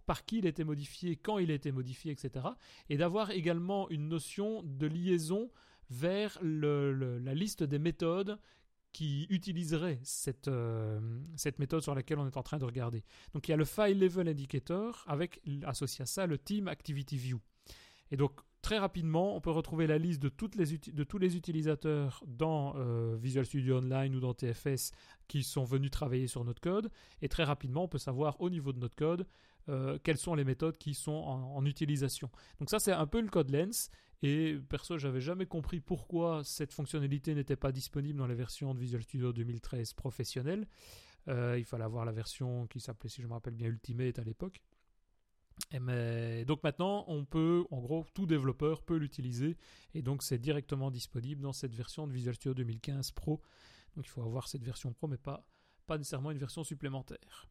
par 0.07 0.25
qui 0.25 0.39
il 0.39 0.47
été 0.47 0.65
modifié, 0.65 1.17
quand 1.17 1.39
il 1.39 1.51
été 1.51 1.73
modifié, 1.73 2.13
etc. 2.13 2.47
Et 2.89 2.97
d'avoir 2.97 3.31
également 3.31 3.89
une 3.91 4.09
notion 4.09 4.63
de 4.63 4.87
liaison 4.87 5.51
vers 5.91 6.39
la 6.43 7.35
liste 7.35 7.63
des 7.63 7.79
méthodes 7.79 8.39
qui 8.93 9.27
utiliseraient 9.29 9.99
cette, 10.05 10.47
euh, 10.47 11.01
cette 11.37 11.59
méthode 11.59 11.83
sur 11.83 11.95
laquelle 11.97 12.19
on 12.21 12.27
est 12.27 12.37
en 12.37 12.45
train 12.45 12.59
de 12.59 12.65
regarder. 12.65 13.03
Donc 13.35 13.49
il 13.49 13.51
y 13.51 13.55
a 13.55 13.57
le 13.57 13.65
File 13.65 13.99
Level 13.99 14.29
Indicator 14.29 15.05
avec 15.09 15.43
associé 15.65 16.05
à 16.05 16.07
ça 16.07 16.27
le 16.27 16.39
Team 16.39 16.69
Activity 16.69 17.17
View. 17.17 17.41
Et 18.13 18.17
donc 18.17 18.41
très 18.63 18.79
rapidement, 18.79 19.37
on 19.37 19.41
peut 19.41 19.51
retrouver 19.51 19.89
la 19.89 19.99
liste 19.99 20.23
de 20.23 20.29
tous 20.29 21.19
les 21.19 21.37
utilisateurs 21.37 22.23
dans 22.27 22.75
euh, 22.77 23.17
Visual 23.21 23.45
Studio 23.45 23.79
Online 23.79 24.15
ou 24.15 24.21
dans 24.21 24.33
TFS 24.33 24.93
qui 25.27 25.43
sont 25.43 25.65
venus 25.65 25.91
travailler 25.91 26.29
sur 26.29 26.45
notre 26.45 26.61
code. 26.61 26.91
Et 27.21 27.29
très 27.29 27.45
rapidement, 27.45 27.85
on 27.85 27.89
peut 27.89 27.99
savoir 27.99 28.41
au 28.41 28.49
niveau 28.49 28.73
de 28.73 28.79
notre 28.79 28.95
code 28.95 29.27
euh, 29.69 29.99
quelles 30.03 30.19
sont 30.19 30.35
les 30.35 30.45
méthodes 30.45 30.77
qui 30.77 30.95
sont 30.95 31.13
en, 31.13 31.65
utilisation. 31.65 32.31
Donc 32.59 32.69
ça, 32.69 32.79
c'est 32.79 32.93
un 32.93 33.07
peu 33.07 33.21
le 33.21 33.29
code 33.29 33.51
Lens. 33.51 33.91
Et 34.23 34.59
perso, 34.69 34.99
j'avais 34.99 35.21
jamais 35.21 35.47
compris 35.47 35.81
pourquoi 35.81 36.43
cette 36.45 36.73
fonctionnalité 36.73 37.35
n'était 37.35 37.57
pas 37.57 37.73
disponible 37.73 38.19
dans 38.19 38.27
les 38.27 38.35
versions 38.35 38.75
de 38.75 38.79
Visual 38.79 39.03
Studio 39.03 39.33
2013 39.33 39.93
professionnelles. 39.95 40.67
Euh, 41.29 41.59
il 41.59 41.65
fallait 41.65 41.85
avoir 41.85 42.05
la 42.05 42.13
version 42.13 42.67
qui 42.67 42.81
s'appelait, 42.81 43.09
si 43.09 43.23
je 43.23 43.27
me 43.27 43.33
rappelle 43.33 43.55
bien, 43.55 43.69
Ultimate 43.69 44.19
à 44.19 44.25
l'époque. 44.25 44.61
donc 45.73 46.63
maintenant, 46.63 47.05
on 47.09 47.25
peut, 47.25 47.65
en 47.71 47.81
gros, 47.81 48.07
tout 48.15 48.27
développeur 48.27 48.83
peut 48.83 48.97
l'utiliser. 48.97 49.57
Et 49.95 50.03
donc, 50.03 50.23
c'est 50.23 50.39
directement 50.39 50.91
disponible 50.91 51.43
dans 51.43 51.53
cette 51.53 51.75
version 51.75 52.07
de 52.07 52.13
Visual 52.13 52.35
Studio 52.35 52.55
2015 52.55 53.13
Pro. 53.13 53.41
Donc, 53.97 54.07
il 54.07 54.11
faut 54.11 54.23
avoir 54.23 54.49
cette 54.49 54.65
version 54.65 54.93
Pro, 54.93 55.07
mais 55.07 55.19
pas, 55.19 55.47
pas 55.87 55.99
nécessairement 55.99 56.31
une 56.31 56.39
version 56.39 56.65
supplémentaire. 56.65 57.49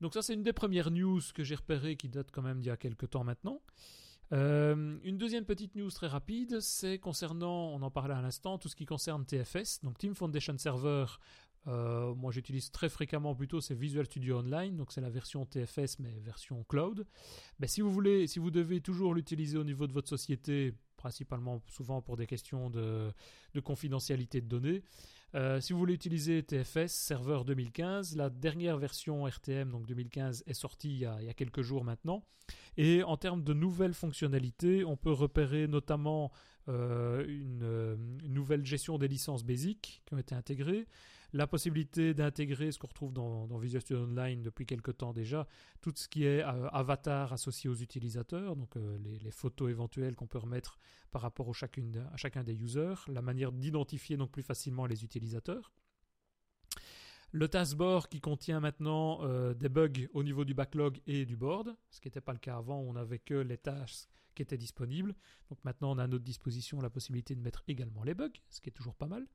Donc 0.00 0.14
ça, 0.14 0.22
c'est 0.22 0.34
une 0.34 0.42
des 0.42 0.52
premières 0.52 0.90
news 0.90 1.20
que 1.34 1.42
j'ai 1.42 1.54
repérées 1.54 1.96
qui 1.96 2.08
date 2.08 2.30
quand 2.30 2.42
même 2.42 2.60
d'il 2.60 2.68
y 2.68 2.70
a 2.70 2.76
quelques 2.76 3.10
temps 3.10 3.24
maintenant. 3.24 3.60
Euh, 4.32 4.98
une 5.04 5.16
deuxième 5.16 5.44
petite 5.44 5.74
news 5.74 5.90
très 5.90 6.06
rapide, 6.06 6.60
c'est 6.60 6.98
concernant, 6.98 7.72
on 7.72 7.82
en 7.82 7.90
parlait 7.90 8.14
à 8.14 8.20
l'instant, 8.20 8.58
tout 8.58 8.68
ce 8.68 8.76
qui 8.76 8.84
concerne 8.84 9.24
TFS, 9.24 9.82
donc 9.82 9.98
Team 9.98 10.14
Foundation 10.14 10.56
Server. 10.58 11.06
Euh, 11.66 12.14
moi, 12.14 12.30
j'utilise 12.30 12.70
très 12.70 12.88
fréquemment 12.88 13.34
plutôt 13.34 13.60
c'est 13.60 13.74
Visual 13.74 14.06
Studio 14.06 14.38
Online, 14.38 14.76
donc 14.76 14.92
c'est 14.92 15.00
la 15.00 15.10
version 15.10 15.44
TFS 15.44 15.98
mais 15.98 16.18
version 16.20 16.64
cloud. 16.64 17.06
Mais 17.58 17.66
si 17.66 17.80
vous 17.80 17.90
voulez, 17.90 18.26
si 18.26 18.38
vous 18.38 18.50
devez 18.50 18.80
toujours 18.80 19.14
l'utiliser 19.14 19.58
au 19.58 19.64
niveau 19.64 19.86
de 19.86 19.92
votre 19.92 20.08
société, 20.08 20.74
principalement 20.96 21.62
souvent 21.68 22.02
pour 22.02 22.16
des 22.16 22.26
questions 22.26 22.70
de, 22.70 23.12
de 23.54 23.60
confidentialité 23.60 24.40
de 24.40 24.46
données, 24.46 24.82
euh, 25.34 25.60
si 25.60 25.72
vous 25.72 25.78
voulez 25.78 25.94
utiliser 25.94 26.42
TFS 26.42 26.88
Server 26.88 27.40
2015, 27.46 28.16
la 28.16 28.30
dernière 28.30 28.78
version 28.78 29.26
RTM, 29.26 29.70
donc 29.70 29.86
2015, 29.86 30.44
est 30.46 30.54
sortie 30.54 30.90
il 30.90 31.00
y, 31.00 31.06
a, 31.06 31.34
quelques 31.34 31.62
jours 31.62 31.84
maintenant. 31.84 32.24
Et 32.76 33.02
en 33.02 33.16
termes 33.16 33.42
de 33.42 33.52
nouvelles 33.52 33.94
fonctionnalités, 33.94 34.84
on 34.84 34.96
peut 34.96 35.12
repérer 35.12 35.66
notamment 35.66 36.32
euh, 36.68 37.24
euh, 37.62 37.96
une, 38.22 38.32
nouvelle 38.32 38.64
gestion 38.64 38.98
des 38.98 39.08
licences 39.08 39.44
basiques 39.44 40.02
qui 40.06 40.14
ont 40.14 40.18
été 40.18 40.34
intégrées, 40.34 40.86
la 41.32 41.46
possibilité 41.46 42.14
d'intégrer 42.14 42.72
ce 42.72 42.78
qu'on 42.78 42.86
retrouve 42.86 43.12
dans, 43.12 43.46
Visual 43.58 43.82
Studio 43.82 44.04
Online 44.04 44.42
depuis 44.42 44.66
quelques 44.66 44.96
temps 44.96 45.12
déjà, 45.12 45.46
tout 45.80 45.92
ce 45.94 46.08
qui 46.08 46.24
est 46.24 46.42
avatar 46.42 47.32
associé 47.32 47.68
aux 47.68 47.74
utilisateurs, 47.74 48.56
donc 48.56 48.74
les, 48.76 49.30
photos 49.30 49.70
éventuelles 49.70 50.14
qu'on 50.14 50.26
peut 50.26 50.38
remettre 50.38 50.78
par 51.10 51.22
rapport 51.22 51.48
à 51.48 51.52
chacun 51.52 52.42
des 52.44 52.62
users, 52.62 52.94
la 53.08 53.22
manière 53.22 53.52
d'identifier 53.52 54.16
donc 54.16 54.30
plus 54.30 54.42
facilement 54.42 54.86
les 54.86 55.04
utilisateurs. 55.04 55.72
Le 57.30 57.46
taskboard 57.46 58.08
qui 58.08 58.20
contient 58.20 58.58
maintenant 58.58 59.18
euh, 59.22 59.52
des 59.52 59.68
bugs 59.68 59.92
au 60.14 60.22
niveau 60.22 60.46
du 60.46 60.54
backlog 60.54 60.98
et 61.06 61.26
du 61.26 61.36
board, 61.36 61.76
ce 61.90 62.00
qui 62.00 62.08
n'était 62.08 62.22
pas 62.22 62.32
le 62.32 62.38
cas 62.38 62.56
avant, 62.56 62.80
on 62.80 62.94
n'avait 62.94 63.18
que 63.18 63.34
les 63.34 63.58
tâches 63.58 64.06
qui 64.34 64.40
étaient 64.40 64.56
disponibles. 64.56 65.14
Donc 65.50 65.62
maintenant 65.62 65.92
on 65.92 65.98
a 65.98 66.04
à 66.04 66.06
notre 66.06 66.24
disposition 66.24 66.80
la 66.80 66.88
possibilité 66.88 67.34
de 67.34 67.42
mettre 67.42 67.64
également 67.68 68.02
les 68.02 68.14
bugs, 68.14 68.30
ce 68.48 68.62
qui 68.62 68.70
est 68.70 68.72
toujours 68.72 68.94
pas 68.94 69.08
mal. 69.08 69.26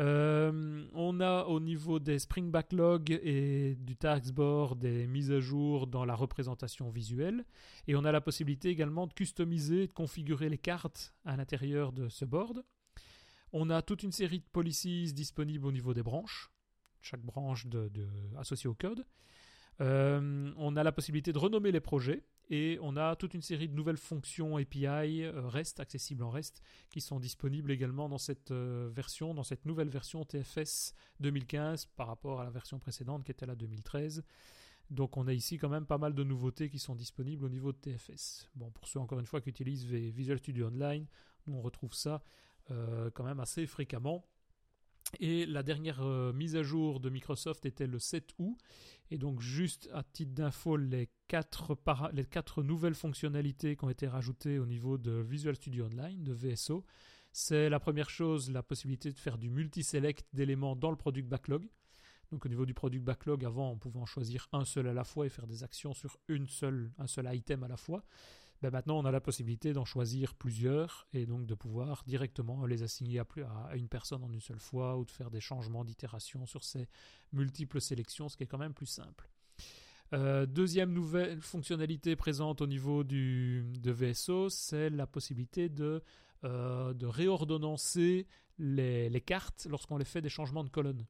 Euh, 0.00 0.86
on 0.92 1.20
a 1.20 1.44
au 1.44 1.58
niveau 1.58 1.98
des 1.98 2.18
Spring 2.18 2.50
Backlog 2.50 3.10
et 3.10 3.76
du 3.76 3.96
Taskboard 3.96 4.78
des 4.78 5.06
mises 5.06 5.32
à 5.32 5.40
jour 5.40 5.86
dans 5.86 6.04
la 6.04 6.14
représentation 6.14 6.90
visuelle. 6.90 7.44
Et 7.86 7.96
on 7.96 8.04
a 8.04 8.12
la 8.12 8.20
possibilité 8.20 8.68
également 8.68 9.06
de 9.06 9.14
customiser, 9.14 9.86
de 9.86 9.92
configurer 9.92 10.48
les 10.48 10.58
cartes 10.58 11.14
à 11.24 11.36
l'intérieur 11.36 11.92
de 11.92 12.08
ce 12.08 12.24
board. 12.24 12.62
On 13.52 13.70
a 13.70 13.80
toute 13.80 14.02
une 14.02 14.12
série 14.12 14.40
de 14.40 14.46
policies 14.52 15.12
disponibles 15.12 15.66
au 15.66 15.72
niveau 15.72 15.94
des 15.94 16.02
branches, 16.02 16.50
chaque 17.00 17.22
branche 17.22 17.66
associée 18.36 18.68
au 18.68 18.74
code. 18.74 19.06
Euh, 19.80 20.52
on 20.56 20.76
a 20.76 20.82
la 20.82 20.92
possibilité 20.92 21.32
de 21.32 21.38
renommer 21.38 21.70
les 21.70 21.80
projets 21.80 22.24
et 22.48 22.78
on 22.80 22.96
a 22.96 23.16
toute 23.16 23.34
une 23.34 23.42
série 23.42 23.68
de 23.68 23.74
nouvelles 23.74 23.96
fonctions 23.96 24.56
API 24.56 25.24
euh, 25.24 25.48
REST, 25.48 25.80
accessibles 25.80 26.22
en 26.22 26.30
REST, 26.30 26.62
qui 26.90 27.00
sont 27.00 27.18
disponibles 27.18 27.70
également 27.70 28.08
dans 28.08 28.18
cette 28.18 28.50
euh, 28.50 28.88
version, 28.92 29.34
dans 29.34 29.42
cette 29.42 29.64
nouvelle 29.64 29.88
version 29.88 30.24
TFS 30.24 30.94
2015 31.20 31.86
par 31.96 32.06
rapport 32.06 32.40
à 32.40 32.44
la 32.44 32.50
version 32.50 32.78
précédente 32.78 33.24
qui 33.24 33.32
était 33.32 33.46
la 33.46 33.56
2013. 33.56 34.22
Donc 34.90 35.16
on 35.16 35.26
a 35.26 35.32
ici 35.32 35.58
quand 35.58 35.68
même 35.68 35.86
pas 35.86 35.98
mal 35.98 36.14
de 36.14 36.22
nouveautés 36.22 36.70
qui 36.70 36.78
sont 36.78 36.94
disponibles 36.94 37.44
au 37.44 37.48
niveau 37.48 37.72
de 37.72 37.78
TFS. 37.78 38.48
Bon, 38.54 38.70
pour 38.70 38.86
ceux 38.86 39.00
encore 39.00 39.18
une 39.18 39.26
fois 39.26 39.40
qui 39.40 39.50
utilisent 39.50 39.84
Visual 39.84 40.38
Studio 40.38 40.68
Online, 40.68 41.06
on 41.48 41.60
retrouve 41.60 41.94
ça 41.94 42.22
euh, 42.70 43.10
quand 43.10 43.24
même 43.24 43.40
assez 43.40 43.66
fréquemment. 43.66 44.24
Et 45.20 45.46
la 45.46 45.62
dernière 45.62 46.02
mise 46.34 46.56
à 46.56 46.62
jour 46.62 47.00
de 47.00 47.10
Microsoft 47.10 47.66
était 47.66 47.86
le 47.86 47.98
7 47.98 48.34
août. 48.38 48.56
Et 49.10 49.18
donc 49.18 49.40
juste 49.40 49.88
à 49.92 50.02
titre 50.02 50.32
d'info, 50.32 50.76
les 50.76 51.08
quatre, 51.28 51.76
les 52.12 52.24
quatre 52.24 52.62
nouvelles 52.62 52.94
fonctionnalités 52.94 53.76
qui 53.76 53.84
ont 53.84 53.90
été 53.90 54.08
rajoutées 54.08 54.58
au 54.58 54.66
niveau 54.66 54.98
de 54.98 55.12
Visual 55.12 55.54
Studio 55.54 55.86
Online, 55.86 56.24
de 56.24 56.32
VSO, 56.32 56.84
c'est 57.38 57.68
la 57.68 57.78
première 57.78 58.08
chose, 58.08 58.50
la 58.50 58.62
possibilité 58.62 59.12
de 59.12 59.18
faire 59.18 59.36
du 59.36 59.50
multi-select 59.50 60.26
d'éléments 60.32 60.74
dans 60.74 60.90
le 60.90 60.96
product 60.96 61.28
backlog. 61.28 61.68
Donc 62.32 62.46
au 62.46 62.48
niveau 62.48 62.66
du 62.66 62.74
product 62.74 63.04
backlog, 63.04 63.44
avant, 63.44 63.70
on 63.70 63.76
pouvait 63.76 64.00
en 64.00 64.06
choisir 64.06 64.48
un 64.52 64.64
seul 64.64 64.88
à 64.88 64.94
la 64.94 65.04
fois 65.04 65.26
et 65.26 65.28
faire 65.28 65.46
des 65.46 65.62
actions 65.62 65.92
sur 65.92 66.18
une 66.28 66.48
seule, 66.48 66.90
un 66.98 67.06
seul 67.06 67.28
item 67.32 67.62
à 67.62 67.68
la 67.68 67.76
fois. 67.76 68.02
Ben 68.62 68.70
maintenant, 68.70 68.98
on 68.98 69.04
a 69.04 69.10
la 69.10 69.20
possibilité 69.20 69.72
d'en 69.72 69.84
choisir 69.84 70.34
plusieurs 70.34 71.06
et 71.12 71.26
donc 71.26 71.46
de 71.46 71.54
pouvoir 71.54 72.02
directement 72.06 72.64
les 72.66 72.82
assigner 72.82 73.20
à, 73.20 73.76
une 73.76 73.88
personne 73.88 74.24
en 74.24 74.32
une 74.32 74.40
seule 74.40 74.60
fois 74.60 74.96
ou 74.96 75.04
de 75.04 75.10
faire 75.10 75.30
des 75.30 75.40
changements 75.40 75.84
d'itération 75.84 76.46
sur 76.46 76.64
ces 76.64 76.88
multiples 77.32 77.80
sélections, 77.80 78.28
ce 78.28 78.36
qui 78.36 78.44
est 78.44 78.46
quand 78.46 78.58
même 78.58 78.74
plus 78.74 78.86
simple. 78.86 79.28
Euh, 80.12 80.46
deuxième 80.46 80.92
nouvelle 80.92 81.40
fonctionnalité 81.42 82.16
présente 82.16 82.60
au 82.60 82.66
niveau 82.66 83.04
du, 83.04 83.64
de 83.80 83.90
VSO, 83.90 84.48
c'est 84.48 84.88
la 84.88 85.06
possibilité 85.06 85.68
de, 85.68 86.02
euh, 86.44 86.94
de 86.94 87.06
réordonnancer 87.06 88.26
les, 88.58 89.10
les 89.10 89.20
cartes 89.20 89.66
lorsqu'on 89.68 89.98
les 89.98 90.04
fait 90.04 90.22
des 90.22 90.28
changements 90.28 90.64
de 90.64 90.70
colonnes. 90.70 91.04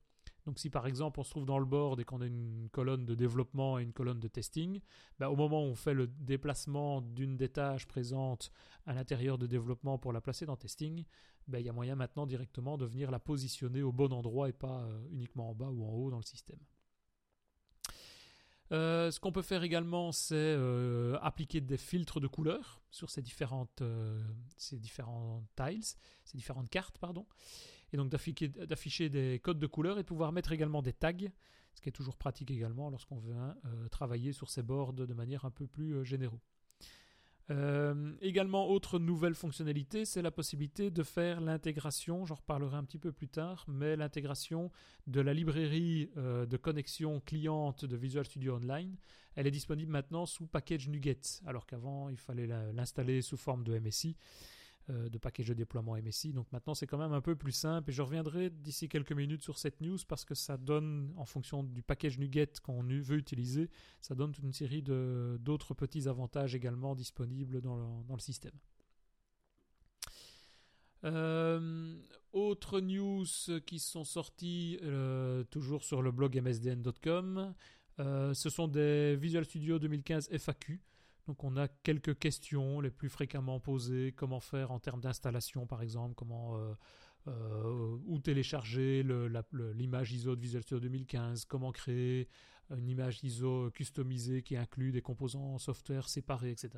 Donc 0.46 0.60
si 0.60 0.70
par 0.70 0.86
exemple 0.86 1.18
on 1.18 1.24
se 1.24 1.30
trouve 1.30 1.44
dans 1.44 1.58
le 1.58 1.64
board 1.64 1.98
et 2.00 2.04
qu'on 2.04 2.20
a 2.20 2.26
une 2.26 2.68
colonne 2.70 3.04
de 3.04 3.14
développement 3.14 3.78
et 3.78 3.82
une 3.82 3.92
colonne 3.92 4.20
de 4.20 4.28
testing, 4.28 4.80
bah, 5.18 5.28
au 5.28 5.36
moment 5.36 5.62
où 5.62 5.66
on 5.66 5.74
fait 5.74 5.92
le 5.92 6.06
déplacement 6.06 7.00
d'une 7.00 7.36
des 7.36 7.48
tâches 7.48 7.86
présentes 7.86 8.52
à 8.86 8.94
l'intérieur 8.94 9.38
de 9.38 9.46
développement 9.46 9.98
pour 9.98 10.12
la 10.12 10.20
placer 10.20 10.46
dans 10.46 10.56
testing, 10.56 11.04
bah, 11.48 11.58
il 11.58 11.66
y 11.66 11.68
a 11.68 11.72
moyen 11.72 11.96
maintenant 11.96 12.26
directement 12.26 12.78
de 12.78 12.86
venir 12.86 13.10
la 13.10 13.18
positionner 13.18 13.82
au 13.82 13.90
bon 13.90 14.12
endroit 14.12 14.48
et 14.48 14.52
pas 14.52 14.84
euh, 14.84 15.08
uniquement 15.10 15.50
en 15.50 15.54
bas 15.54 15.70
ou 15.70 15.84
en 15.84 15.90
haut 15.90 16.10
dans 16.10 16.18
le 16.18 16.22
système. 16.22 16.60
Euh, 18.72 19.10
ce 19.10 19.20
qu'on 19.20 19.30
peut 19.30 19.42
faire 19.42 19.64
également, 19.64 20.10
c'est 20.10 20.34
euh, 20.34 21.18
appliquer 21.22 21.60
des 21.60 21.76
filtres 21.76 22.20
de 22.20 22.26
couleurs 22.28 22.80
sur 22.90 23.10
ces 23.10 23.22
différentes, 23.22 23.82
ces 24.56 24.78
tiles, 24.78 25.82
ces 26.24 26.36
différentes 26.36 26.68
cartes, 26.68 26.98
pardon 26.98 27.26
et 27.92 27.96
donc 27.96 28.10
d'afficher 28.10 29.08
des 29.08 29.40
codes 29.42 29.58
de 29.58 29.66
couleurs 29.66 29.98
et 29.98 30.02
de 30.02 30.06
pouvoir 30.06 30.32
mettre 30.32 30.52
également 30.52 30.82
des 30.82 30.92
tags, 30.92 31.12
ce 31.74 31.80
qui 31.80 31.88
est 31.88 31.92
toujours 31.92 32.16
pratique 32.16 32.50
également 32.50 32.90
lorsqu'on 32.90 33.18
veut 33.18 33.34
hein, 33.34 33.56
euh, 33.66 33.88
travailler 33.88 34.32
sur 34.32 34.50
ces 34.50 34.62
boards 34.62 34.92
de 34.92 35.14
manière 35.14 35.44
un 35.44 35.50
peu 35.50 35.66
plus 35.66 35.94
euh, 35.94 36.04
générale. 36.04 36.40
Euh, 37.50 38.12
également, 38.22 38.68
autre 38.68 38.98
nouvelle 38.98 39.36
fonctionnalité, 39.36 40.04
c'est 40.04 40.22
la 40.22 40.32
possibilité 40.32 40.90
de 40.90 41.02
faire 41.04 41.40
l'intégration, 41.40 42.26
j'en 42.26 42.34
reparlerai 42.34 42.76
un 42.76 42.82
petit 42.82 42.98
peu 42.98 43.12
plus 43.12 43.28
tard, 43.28 43.64
mais 43.68 43.94
l'intégration 43.94 44.72
de 45.06 45.20
la 45.20 45.32
librairie 45.32 46.10
de 46.16 46.56
connexion 46.56 47.20
cliente 47.20 47.84
de 47.84 47.96
Visual 47.96 48.24
Studio 48.24 48.56
Online, 48.56 48.96
elle 49.36 49.46
est 49.46 49.52
disponible 49.52 49.92
maintenant 49.92 50.26
sous 50.26 50.48
package 50.48 50.88
NuGet, 50.88 51.20
alors 51.46 51.66
qu'avant 51.66 52.08
il 52.08 52.18
fallait 52.18 52.48
l'installer 52.72 53.22
sous 53.22 53.36
forme 53.36 53.62
de 53.62 53.78
MSI. 53.78 54.16
Euh, 54.88 55.08
de 55.08 55.18
package 55.18 55.48
de 55.48 55.54
déploiement 55.54 55.96
MSI. 55.96 56.32
Donc 56.32 56.46
maintenant, 56.52 56.72
c'est 56.72 56.86
quand 56.86 56.98
même 56.98 57.12
un 57.12 57.20
peu 57.20 57.34
plus 57.34 57.50
simple. 57.50 57.90
Et 57.90 57.92
je 57.92 58.02
reviendrai 58.02 58.50
d'ici 58.50 58.88
quelques 58.88 59.10
minutes 59.10 59.42
sur 59.42 59.58
cette 59.58 59.80
news 59.80 59.98
parce 60.06 60.24
que 60.24 60.36
ça 60.36 60.56
donne, 60.56 61.12
en 61.16 61.24
fonction 61.24 61.64
du 61.64 61.82
package 61.82 62.20
NuGet 62.20 62.52
qu'on 62.62 62.84
veut 62.84 63.16
utiliser, 63.16 63.68
ça 64.00 64.14
donne 64.14 64.30
toute 64.30 64.44
une 64.44 64.52
série 64.52 64.82
d'autres 64.82 65.74
petits 65.74 66.06
avantages 66.06 66.54
également 66.54 66.94
disponibles 66.94 67.60
dans 67.62 67.74
le, 67.74 68.18
système. 68.20 68.54
Euh, 71.02 71.96
autres 72.32 72.78
news 72.78 73.26
qui 73.66 73.80
sont 73.80 74.04
sorties 74.04 74.78
euh, 74.84 75.42
toujours 75.50 75.82
sur 75.82 76.00
le 76.00 76.12
blog 76.12 76.40
msdn.com, 76.40 77.54
ce 77.98 78.50
sont 78.50 78.68
des 78.68 79.16
Visual 79.16 79.44
Studio 79.44 79.80
2015 79.80 80.28
FAQ. 80.30 80.80
Donc 81.26 81.42
on 81.42 81.56
a 81.56 81.68
quelques 81.68 82.18
questions 82.18 82.80
les 82.80 82.90
plus 82.90 83.08
fréquemment 83.08 83.58
posées, 83.58 84.12
comment 84.16 84.40
faire 84.40 84.70
en 84.70 84.78
termes 84.78 85.00
d'installation 85.00 85.66
par 85.66 85.82
exemple, 85.82 86.14
comment 86.14 86.56
euh, 86.56 86.74
euh, 87.26 87.98
où 88.06 88.20
télécharger 88.20 89.04
l'image 89.74 90.12
ISO 90.12 90.36
de 90.36 90.40
Visual 90.40 90.62
Studio 90.62 90.80
2015, 90.80 91.44
comment 91.46 91.72
créer 91.72 92.28
une 92.76 92.88
image 92.88 93.22
ISO 93.22 93.70
customisée 93.72 94.42
qui 94.42 94.56
inclut 94.56 94.92
des 94.92 95.02
composants 95.02 95.58
software 95.58 96.08
séparés, 96.08 96.50
etc. 96.50 96.70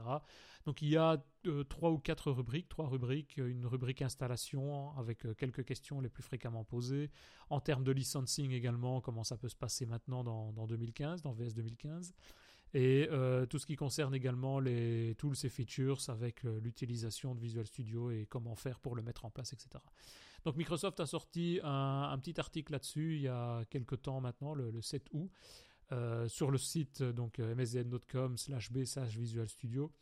Donc 0.65 0.81
il 0.83 0.89
y 0.89 0.97
a 0.97 1.23
euh, 1.47 1.65
trois 1.65 1.91
ou 1.91 1.99
quatre 1.99 2.31
rubriques, 2.31 2.69
trois 2.69 2.89
rubriques, 2.89 3.37
une 3.37 3.67
rubrique 3.67 4.01
installation 4.01 4.97
avec 4.97 5.27
quelques 5.37 5.65
questions 5.65 6.01
les 6.01 6.09
plus 6.09 6.23
fréquemment 6.23 6.65
posées. 6.65 7.11
En 7.51 7.61
termes 7.61 7.85
de 7.85 7.93
licensing 7.93 8.53
également, 8.53 9.03
comment 9.03 9.25
ça 9.25 9.37
peut 9.37 9.49
se 9.49 9.57
passer 9.57 9.85
maintenant 9.85 10.25
dans, 10.25 10.53
dans 10.53 10.67
2015, 10.67 11.21
dans 11.21 11.33
VS 11.33 11.55
2015 11.55 12.15
et 12.75 13.09
euh, 13.11 13.47
tout 13.47 13.59
ce 13.59 13.67
qui 13.67 13.77
concerne 13.77 14.15
également 14.15 14.61
les 14.61 15.15
tools 15.17 15.37
et 15.43 15.49
features 15.49 15.99
avec 16.09 16.45
euh, 16.45 16.61
l'utilisation 16.61 17.35
de 17.35 17.41
Visual 17.41 17.67
Studio 17.67 18.11
et 18.11 18.27
comment 18.27 18.55
faire 18.55 18.79
pour 18.79 18.95
le 18.95 19.03
mettre 19.03 19.25
en 19.25 19.31
place, 19.31 19.53
etc. 19.53 19.83
Donc 20.45 20.57
Microsoft 20.57 21.01
a 21.01 21.07
sorti 21.07 21.61
un, 21.63 22.17
petit 22.19 22.39
article 22.39 22.73
là-dessus 22.73 23.17
il 23.17 23.23
y 23.23 23.29
a 23.29 23.65
quelques 23.71 24.03
temps 24.03 24.21
maintenant, 24.21 24.55
le, 24.55 24.81
7 24.81 25.09
août, 25.13 25.31
euh, 25.93 26.29
sur 26.29 26.51
le 26.51 26.59
site 26.59 27.03
donc 27.03 27.39
msn.com 27.39 28.37
slash 28.37 28.71
b 28.71 28.85
slash 28.85 29.17
Visual 29.17 29.49
Studio. 29.49 29.93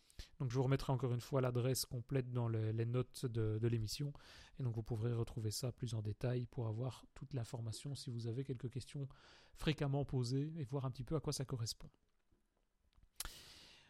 Donc 0.41 0.51
je 0.51 0.57
vous 0.57 0.63
remettrai 0.63 0.93
encore 0.93 1.13
une 1.13 1.21
fois 1.21 1.41
l'adresse 1.41 1.85
complète 1.85 2.33
dans 2.33 2.49
les 2.49 2.87
notes 2.87 3.27
de 3.27 3.69
l'émission 3.69 4.13
et 4.59 4.63
donc 4.63 4.75
vous 4.75 4.83
pourrez 4.83 5.13
retrouver 5.13 5.51
ça 5.51 5.73
plus 5.73 5.95
en 5.95 6.03
détail 6.03 6.47
pour 6.47 6.69
avoir 6.69 7.05
toute 7.15 7.35
l'information 7.35 7.95
si 7.95 8.11
vous 8.11 8.27
avez 8.27 8.45
quelques 8.45 8.71
questions 8.71 9.09
fréquemment 9.55 10.05
posées 10.05 10.53
et 10.57 10.65
voir 10.65 10.87
un 10.87 10.91
petit 10.91 11.05
peu 11.05 11.17
à 11.17 11.21
quoi 11.21 11.33
ça 11.33 11.45
correspond. 11.45 11.91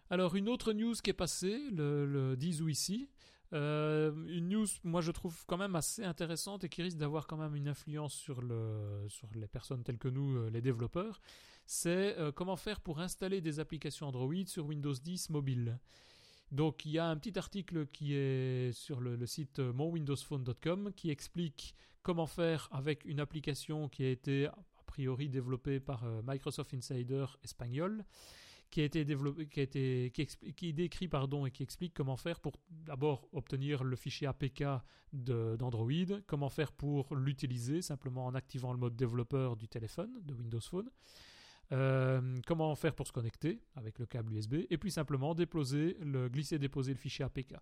Alors, 0.09 0.36
une 0.36 0.48
autre 0.48 0.72
news 0.72 0.94
qui 0.94 1.11
est 1.11 1.14
passée, 1.14 1.59
le, 1.72 2.36
10 2.36 2.62
août 2.62 2.68
ici, 2.68 3.11
euh, 3.52 4.12
une 4.28 4.48
news, 4.48 4.66
moi 4.84 5.00
je 5.00 5.11
trouve 5.11 5.44
quand 5.46 5.57
même 5.57 5.74
assez 5.74 6.04
intéressante 6.04 6.64
et 6.64 6.68
qui 6.68 6.82
risque 6.82 6.96
d'avoir 6.96 7.26
quand 7.26 7.36
même 7.36 7.54
une 7.57 7.68
influence 7.68 8.14
sur, 8.14 8.40
le, 8.40 9.07
les 9.34 9.48
personnes 9.48 9.82
telles 9.82 9.98
que 9.98 10.09
nous, 10.09 10.36
euh, 10.36 10.50
les 10.50 10.61
développeurs, 10.61 11.20
c'est 11.66 12.16
euh, 12.18 12.30
comment 12.30 12.57
faire 12.57 12.80
pour 12.80 13.00
installer 13.00 13.40
des 13.40 13.59
applications 13.59 14.07
Android 14.07 14.46
sur 14.46 14.66
Windows 14.66 14.92
10 14.92 15.30
mobile. 15.30 15.78
Donc 16.52 16.84
il 16.84 16.92
y 16.92 16.98
a 16.98 17.07
un 17.07 17.16
petit 17.16 17.36
article 17.36 17.86
qui 17.86 18.14
est 18.14 18.72
sur 18.72 19.00
le, 19.00 19.16
le 19.16 19.26
site 19.26 19.59
monwindowsphone.com 19.59 20.92
qui 20.94 21.11
explique 21.11 21.74
comment 22.02 22.26
faire 22.26 22.68
avec 22.70 23.04
une 23.04 23.18
application 23.18 23.88
qui 23.88 24.04
a 24.04 24.11
été 24.11 24.46
a 24.46 24.54
priori 24.86 25.28
développée 25.28 25.80
par 25.80 26.04
Microsoft 26.24 26.72
Insider 26.74 27.26
espagnol 27.42 28.04
qui 28.70 28.80
a 28.80 28.84
été 28.84 29.04
développé, 29.04 29.46
qui 29.46 29.60
a 29.60 29.62
été, 29.62 30.12
qui, 30.56 30.72
décrit 30.72 31.08
pardon 31.08 31.46
et 31.46 31.50
qui 31.50 31.62
explique 31.62 31.94
comment 31.94 32.16
faire 32.16 32.40
pour 32.40 32.52
d'abord 32.70 33.28
obtenir 33.32 33.84
le 33.84 33.96
fichier 33.96 34.26
APK 34.26 34.64
d'Android, 35.12 36.20
comment 36.26 36.48
faire 36.48 36.72
pour 36.72 37.14
l'utiliser 37.14 37.82
simplement 37.82 38.26
en 38.26 38.34
activant 38.34 38.72
le 38.72 38.78
mode 38.78 38.96
développeur 38.96 39.56
du 39.56 39.68
téléphone 39.68 40.12
de 40.22 40.34
Windows 40.34 40.60
Phone. 40.60 40.90
Euh, 41.72 42.38
comment 42.46 42.74
faire 42.76 42.94
pour 42.94 43.08
se 43.08 43.12
connecter 43.12 43.60
avec 43.74 43.98
le 43.98 44.06
câble 44.06 44.32
USB 44.34 44.54
et 44.70 44.78
puis 44.78 44.92
simplement 44.92 45.34
déposer 45.34 45.96
le 46.00 46.28
glisser 46.28 46.60
déposer 46.60 46.92
le 46.92 46.98
fichier 46.98 47.24
APK. 47.24 47.56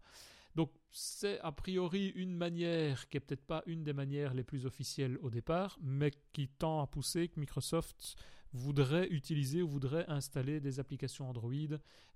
Donc 0.55 0.71
c'est 0.91 1.41
a 1.41 1.53
priori 1.53 2.09
une 2.15 2.37
manière 2.37 3.09
qui 3.09 3.17
est 3.17 3.21
peut-être 3.21 3.45
pas 3.45 3.63
une 3.67 3.83
des 3.83 3.93
manières 3.93 4.35
les 4.35 4.45
plus 4.45 4.67
officielles 4.67 5.19
au 5.23 5.31
départ, 5.31 5.79
mais 5.81 6.13
qui 6.33 6.49
tend 6.49 6.83
à 6.83 6.87
pousser 6.87 7.29
que 7.29 7.41
Microsoft 7.41 8.17
voudrait 8.55 9.09
utiliser 9.09 9.63
ou 9.63 9.69
voudrait 9.69 10.07
installer 10.09 10.61
des 10.61 10.81
applications 10.81 11.29
Android 11.29 11.53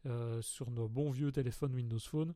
euh, 0.06 0.40
sur 0.40 0.70
nos 0.70 0.88
bons 0.88 1.10
vieux 1.10 1.32
téléphones 1.32 1.74
Windows 1.74 1.98
Phone. 1.98 2.32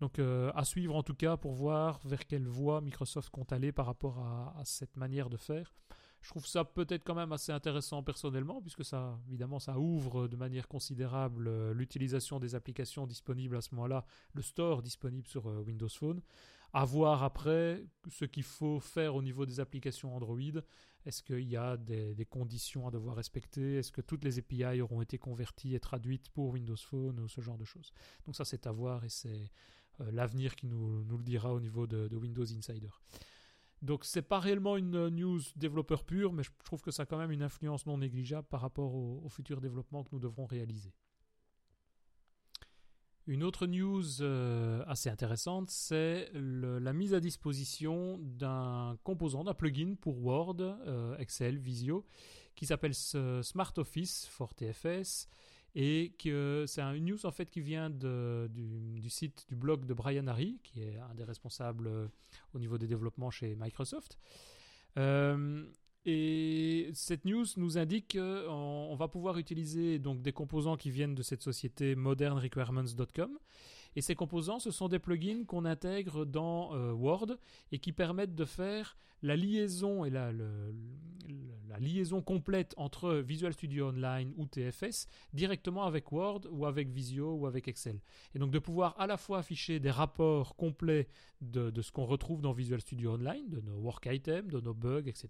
Donc 0.00 0.18
euh, 0.18 0.52
à 0.54 0.64
suivre 0.64 0.94
en 0.94 1.02
tout 1.02 1.14
cas 1.14 1.36
pour 1.36 1.52
voir 1.52 2.00
vers 2.04 2.26
quelle 2.26 2.46
voie 2.46 2.80
Microsoft 2.80 3.30
compte 3.30 3.52
aller 3.52 3.72
par 3.72 3.86
rapport 3.86 4.18
à, 4.18 4.62
cette 4.64 4.96
manière 4.96 5.28
de 5.28 5.36
faire. 5.36 5.74
Je 6.20 6.30
trouve 6.30 6.46
ça 6.46 6.64
peut-être 6.64 7.04
quand 7.04 7.14
même 7.14 7.32
assez 7.32 7.52
intéressant 7.52 8.02
personnellement, 8.02 8.62
puisque 8.62 8.82
ça, 8.82 9.18
évidemment, 9.28 9.58
ça 9.58 9.78
ouvre 9.78 10.26
de 10.26 10.36
manière 10.36 10.68
considérable 10.68 11.48
euh, 11.48 11.74
l'utilisation 11.74 12.40
des 12.40 12.54
applications 12.54 13.06
disponibles 13.06 13.56
à 13.56 13.60
ce 13.60 13.74
moment-là, 13.74 14.06
le 14.32 14.40
store 14.40 14.82
disponible 14.82 15.28
sur 15.28 15.46
Windows 15.46 15.88
Phone. 15.88 16.22
À 16.72 16.84
voir 16.84 17.22
après 17.22 17.84
ce 18.08 18.24
qu'il 18.24 18.42
faut 18.42 18.80
faire 18.80 19.14
au 19.14 19.22
niveau 19.22 19.44
des 19.44 19.60
applications 19.60 20.16
Android. 20.16 20.60
Est-ce 21.04 21.22
qu'il 21.22 21.48
y 21.48 21.56
a 21.56 21.76
des, 21.76 22.26
conditions 22.28 22.86
à 22.86 22.90
devoir 22.90 23.16
respecter? 23.16 23.76
Est-ce 23.76 23.92
que 23.92 24.00
toutes 24.00 24.24
les 24.24 24.38
API 24.38 24.80
auront 24.80 25.02
été 25.02 25.18
converties 25.18 25.74
et 25.74 25.80
traduites 25.80 26.30
pour 26.30 26.50
Windows 26.50 26.76
Phone 26.76 27.20
ou 27.20 27.28
ce 27.28 27.40
genre 27.40 27.58
de 27.58 27.64
choses? 27.64 27.92
Donc 28.26 28.36
ça 28.36 28.44
c'est 28.44 28.66
à 28.66 28.72
voir 28.72 29.04
et 29.04 29.10
c'est 29.10 29.50
euh, 30.00 30.10
l'avenir 30.10 30.56
qui 30.56 30.66
nous, 30.66 31.04
le 31.04 31.22
dira 31.22 31.52
au 31.52 31.60
niveau 31.60 31.86
de, 31.86 32.14
Windows 32.16 32.50
Insider. 32.50 32.90
Donc 33.82 34.04
c'est 34.06 34.22
pas 34.22 34.40
réellement 34.40 34.78
une 34.78 35.08
news 35.08 35.40
développeur 35.56 36.04
pur, 36.04 36.32
mais 36.32 36.42
je 36.42 36.50
trouve 36.64 36.80
que 36.80 36.90
ça 36.90 37.02
a 37.02 37.06
quand 37.06 37.18
même 37.18 37.32
une 37.32 37.42
influence 37.42 37.84
non 37.84 37.98
négligeable 37.98 38.48
par 38.48 38.62
rapport 38.62 38.94
au 38.94 39.28
futur 39.28 39.60
développement 39.60 40.04
que 40.04 40.08
nous 40.12 40.20
devrons 40.20 40.46
réaliser. 40.46 40.94
Une 43.26 43.42
autre 43.42 43.66
news 43.66 44.20
euh, 44.20 44.84
assez 44.86 45.08
intéressante, 45.08 45.70
c'est 45.70 46.30
la 46.34 46.92
mise 46.92 47.14
à 47.14 47.20
disposition 47.20 48.18
d'un 48.20 48.98
composant, 49.02 49.44
d'un 49.44 49.54
plugin 49.54 49.94
pour 49.98 50.22
Word, 50.22 50.56
euh, 50.60 51.16
Excel, 51.16 51.56
Visio, 51.58 52.04
qui 52.54 52.66
s'appelle 52.66 52.94
Smart 52.94 53.72
Office 53.78 54.26
for 54.26 54.54
TFS 54.54 55.28
et 55.74 56.14
c'est 56.66 56.82
une 56.82 57.04
news 57.06 57.26
en 57.26 57.32
fait 57.32 57.50
qui 57.50 57.60
vient 57.60 57.90
du, 57.90 59.10
site 59.10 59.44
du 59.48 59.56
blog 59.56 59.86
de 59.86 59.94
Brian 59.94 60.26
Harry, 60.28 60.60
qui 60.62 60.82
est 60.82 60.98
un 60.98 61.14
des 61.14 61.24
responsables 61.24 61.88
euh, 61.88 62.06
au 62.54 62.58
niveau 62.58 62.78
des 62.78 62.86
développements 62.86 63.30
chez 63.30 63.56
Microsoft. 63.56 64.18
Et 66.06 66.90
cette 66.92 67.24
news 67.24 67.46
nous 67.56 67.78
indique 67.78 68.18
qu'on 68.18 68.94
va 68.96 69.08
pouvoir 69.08 69.38
utiliser 69.38 69.98
donc 69.98 70.20
des 70.20 70.32
composants 70.32 70.76
qui 70.76 70.90
viennent 70.90 71.14
de 71.14 71.22
cette 71.22 71.42
société 71.42 71.94
modernrequirements.com 71.94 73.38
et 73.96 74.00
ces 74.00 74.14
composants, 74.14 74.58
ce 74.58 74.70
sont 74.70 74.88
des 74.88 74.98
plugins 74.98 75.44
qu'on 75.44 75.64
intègre 75.64 76.24
dans 76.24 76.74
euh, 76.74 76.92
Word 76.92 77.36
et 77.72 77.78
qui 77.78 77.92
permettent 77.92 78.34
de 78.34 78.44
faire 78.44 78.96
la 79.22 79.36
liaison 79.36 80.04
et 80.04 80.10
la, 80.10 80.32
liaison 81.80 82.22
complète 82.22 82.72
entre 82.76 83.14
Visual 83.14 83.52
Studio 83.52 83.88
Online 83.88 84.32
ou 84.36 84.46
TFS 84.46 85.08
directement 85.32 85.84
avec 85.84 86.12
Word 86.12 86.42
ou 86.50 86.66
avec 86.66 86.88
Visio 86.90 87.34
ou 87.34 87.46
avec 87.46 87.66
Excel. 87.66 88.00
Et 88.34 88.38
donc 88.38 88.52
de 88.52 88.58
pouvoir 88.60 88.94
à 89.00 89.06
la 89.06 89.16
fois 89.16 89.38
afficher 89.38 89.80
des 89.80 89.90
rapports 89.90 90.54
complets 90.54 91.08
de, 91.40 91.72
ce 91.82 91.90
qu'on 91.90 92.04
retrouve 92.04 92.42
dans 92.42 92.52
Visual 92.52 92.80
Studio 92.80 93.14
Online, 93.14 93.48
de 93.48 93.60
nos 93.60 93.76
work 93.78 94.06
items, 94.06 94.52
de 94.52 94.60
nos 94.60 94.74
bugs, 94.74 95.06
etc. 95.06 95.28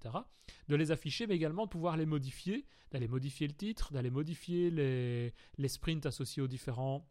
De 0.69 0.77
les 0.77 0.91
afficher, 0.91 1.27
mais 1.27 1.37
également 1.37 1.65
de 1.65 1.71
pouvoir 1.71 1.97
les 1.97 2.07
modifier, 2.07 2.67
d'aller 2.91 3.09
modifier 3.09 3.47
le 3.47 3.55
titre, 3.55 3.93
d'aller 3.93 4.11
modifier 4.11 4.71
les 4.71 5.69
sprints 5.69 6.05
associés 6.05 6.43
aux 6.43 6.49
différents 6.49 7.07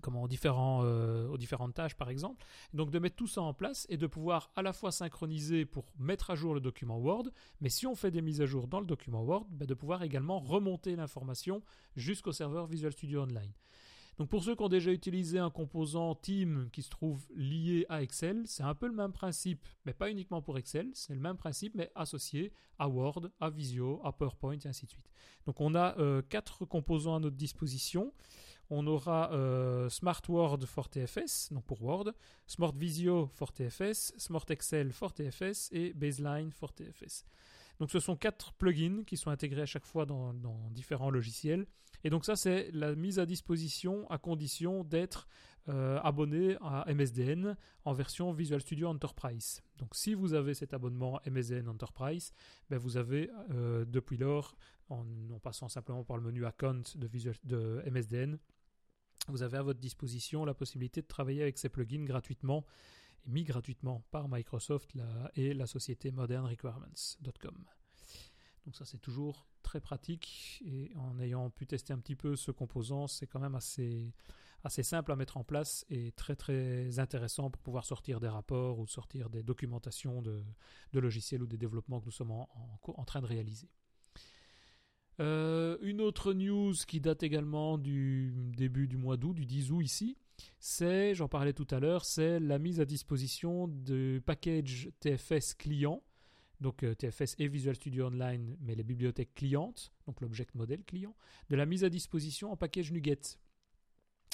comment, 0.00 0.26
euh, 0.26 1.28
aux 1.28 1.38
différentes 1.38 1.74
tâches 1.74 1.94
par 1.94 2.10
exemple. 2.10 2.44
Donc 2.72 2.90
de 2.90 2.98
mettre 2.98 3.16
tout 3.16 3.26
ça 3.26 3.42
en 3.42 3.54
place 3.54 3.86
et 3.88 3.96
de 3.96 4.06
pouvoir 4.06 4.50
à 4.56 4.62
la 4.62 4.72
fois 4.72 4.92
synchroniser 4.92 5.64
pour 5.64 5.84
mettre 5.98 6.30
à 6.30 6.34
jour 6.34 6.54
le 6.54 6.60
document 6.60 6.98
Word, 6.98 7.24
mais 7.60 7.68
si 7.68 7.86
on 7.86 7.94
fait 7.94 8.10
des 8.10 8.22
mises 8.22 8.40
à 8.40 8.46
jour 8.46 8.68
dans 8.68 8.80
le 8.80 8.86
document 8.86 9.22
Word, 9.22 9.46
ben, 9.50 9.66
de 9.66 9.74
pouvoir 9.74 10.02
également 10.02 10.40
remonter 10.40 10.96
l'information 10.96 11.62
jusqu'au 11.96 12.32
serveur 12.32 12.66
Visual 12.66 12.92
Studio 12.92 13.22
Online. 13.22 13.52
Donc 14.16 14.28
pour 14.28 14.44
ceux 14.44 14.54
qui 14.54 14.62
ont 14.62 14.68
déjà 14.68 14.92
utilisé 14.92 15.38
un 15.40 15.50
composant 15.50 16.14
Team 16.14 16.68
qui 16.72 16.82
se 16.82 16.90
trouve 16.90 17.26
lié 17.34 17.84
à 17.88 18.02
Excel, 18.02 18.44
c'est 18.46 18.62
un 18.62 18.74
peu 18.74 18.86
le 18.86 18.94
même 18.94 19.12
principe, 19.12 19.66
mais 19.84 19.92
pas 19.92 20.08
uniquement 20.08 20.40
pour 20.40 20.56
Excel, 20.56 20.90
c'est 20.94 21.14
le 21.14 21.20
même 21.20 21.36
principe 21.36 21.74
mais 21.74 21.90
associé 21.96 22.52
à 22.78 22.88
Word, 22.88 23.30
à 23.40 23.50
Visio, 23.50 24.00
à 24.04 24.12
PowerPoint 24.12 24.58
et 24.64 24.68
ainsi 24.68 24.86
de 24.86 24.90
suite. 24.90 25.10
Donc 25.46 25.60
on 25.60 25.74
a 25.74 25.98
euh, 25.98 26.22
quatre 26.22 26.64
composants 26.64 27.16
à 27.16 27.20
notre 27.20 27.36
disposition 27.36 28.12
on 28.70 28.86
aura 28.86 29.32
euh, 29.32 29.88
Smart 29.88 30.22
Word 30.28 30.64
for 30.66 30.88
TFS, 30.88 31.52
donc 31.52 31.64
pour 31.64 31.82
Word, 31.82 32.12
Smart 32.46 32.72
Visio 32.74 33.28
for 33.34 33.52
TFS, 33.52 34.14
Smart 34.16 34.44
Excel 34.48 34.92
for 34.92 35.12
TFS 35.12 35.68
et 35.72 35.92
Baseline 35.92 36.50
for 36.50 36.72
TFS. 36.72 37.24
Donc 37.80 37.90
ce 37.90 37.98
sont 37.98 38.16
quatre 38.16 38.52
plugins 38.54 39.04
qui 39.04 39.16
sont 39.16 39.30
intégrés 39.30 39.62
à 39.62 39.66
chaque 39.66 39.84
fois 39.84 40.06
dans, 40.06 40.32
différents 40.70 41.10
logiciels. 41.10 41.66
Et 42.04 42.10
donc 42.10 42.24
ça 42.24 42.36
c'est 42.36 42.70
la 42.72 42.94
mise 42.94 43.18
à 43.18 43.26
disposition 43.26 44.08
à 44.10 44.18
condition 44.18 44.84
d'être 44.84 45.26
euh, 45.68 45.98
abonné 46.02 46.56
à 46.60 46.84
MSDN 46.92 47.56
en 47.84 47.92
version 47.94 48.32
Visual 48.32 48.60
Studio 48.60 48.88
Enterprise. 48.88 49.62
Donc 49.78 49.94
si 49.94 50.14
vous 50.14 50.34
avez 50.34 50.54
cet 50.54 50.74
abonnement 50.74 51.20
MSDN 51.26 51.68
Enterprise, 51.68 52.32
ben 52.68 52.78
vous 52.78 52.96
avez 52.96 53.30
euh, 53.50 53.84
depuis 53.86 54.18
lors, 54.18 54.54
en, 54.90 55.04
passant 55.42 55.68
simplement 55.68 56.04
par 56.04 56.18
le 56.18 56.22
menu 56.22 56.44
Account 56.44 56.82
de 56.96 57.82
MSDN, 57.90 58.38
vous 59.28 59.42
avez 59.42 59.58
à 59.58 59.62
votre 59.62 59.80
disposition 59.80 60.44
la 60.44 60.54
possibilité 60.54 61.02
de 61.02 61.06
travailler 61.06 61.42
avec 61.42 61.58
ces 61.58 61.68
plugins 61.68 62.04
gratuitement 62.04 62.64
et 63.26 63.30
mis 63.30 63.44
gratuitement 63.44 64.04
par 64.10 64.28
Microsoft 64.28 64.92
et 65.34 65.54
la 65.54 65.66
société 65.66 66.10
modernrequirements.com. 66.10 67.64
Donc 68.64 68.76
ça 68.76 68.84
c'est 68.84 68.98
toujours 68.98 69.46
très 69.62 69.80
pratique 69.80 70.62
et 70.64 70.92
en 70.96 71.18
ayant 71.20 71.50
pu 71.50 71.66
tester 71.66 71.92
un 71.92 71.98
petit 71.98 72.16
peu 72.16 72.36
ce 72.36 72.50
composant, 72.50 73.06
c'est 73.06 73.26
quand 73.26 73.40
même 73.40 73.54
assez, 73.54 74.12
assez 74.62 74.82
simple 74.82 75.12
à 75.12 75.16
mettre 75.16 75.36
en 75.36 75.44
place 75.44 75.84
et 75.90 76.12
très 76.12 76.36
très 76.36 76.98
intéressant 76.98 77.50
pour 77.50 77.62
pouvoir 77.62 77.84
sortir 77.84 78.20
des 78.20 78.28
rapports 78.28 78.78
ou 78.78 78.86
sortir 78.86 79.30
des 79.30 79.42
documentations 79.42 80.22
de, 80.22 80.42
logiciels 80.92 81.42
ou 81.42 81.46
des 81.46 81.58
développements 81.58 82.00
que 82.00 82.06
nous 82.06 82.12
sommes 82.12 82.30
en 82.30 83.04
train 83.04 83.20
de 83.20 83.26
réaliser. 83.26 83.68
Euh, 85.20 85.78
une 85.80 86.00
autre 86.00 86.32
news 86.32 86.74
qui 86.86 87.00
date 87.00 87.22
également 87.22 87.78
du 87.78 88.32
début 88.56 88.88
du 88.88 88.96
mois 88.96 89.16
d'août, 89.16 89.34
du 89.34 89.46
10 89.46 89.70
août 89.70 89.80
ici, 89.80 90.16
c'est, 90.58 91.14
j'en 91.14 91.28
parlais 91.28 91.52
tout 91.52 91.66
à 91.70 91.78
l'heure, 91.78 92.04
c'est 92.04 92.40
la 92.40 92.58
mise 92.58 92.80
à 92.80 92.84
disposition 92.84 93.68
de 93.68 94.20
package 94.24 94.90
TFS 95.00 95.54
client, 95.54 96.02
donc 96.60 96.82
euh, 96.82 96.94
TFS 96.94 97.36
et 97.38 97.48
Visual 97.48 97.76
Studio 97.76 98.06
Online, 98.06 98.56
mais 98.60 98.74
les 98.74 98.82
bibliothèques 98.82 99.34
clientes, 99.34 99.92
donc 100.06 100.20
l'object 100.20 100.54
model 100.54 100.82
client, 100.84 101.14
de 101.50 101.56
la 101.56 101.66
mise 101.66 101.84
à 101.84 101.90
disposition 101.90 102.50
en 102.50 102.56
package 102.56 102.90
NuGet. 102.90 103.38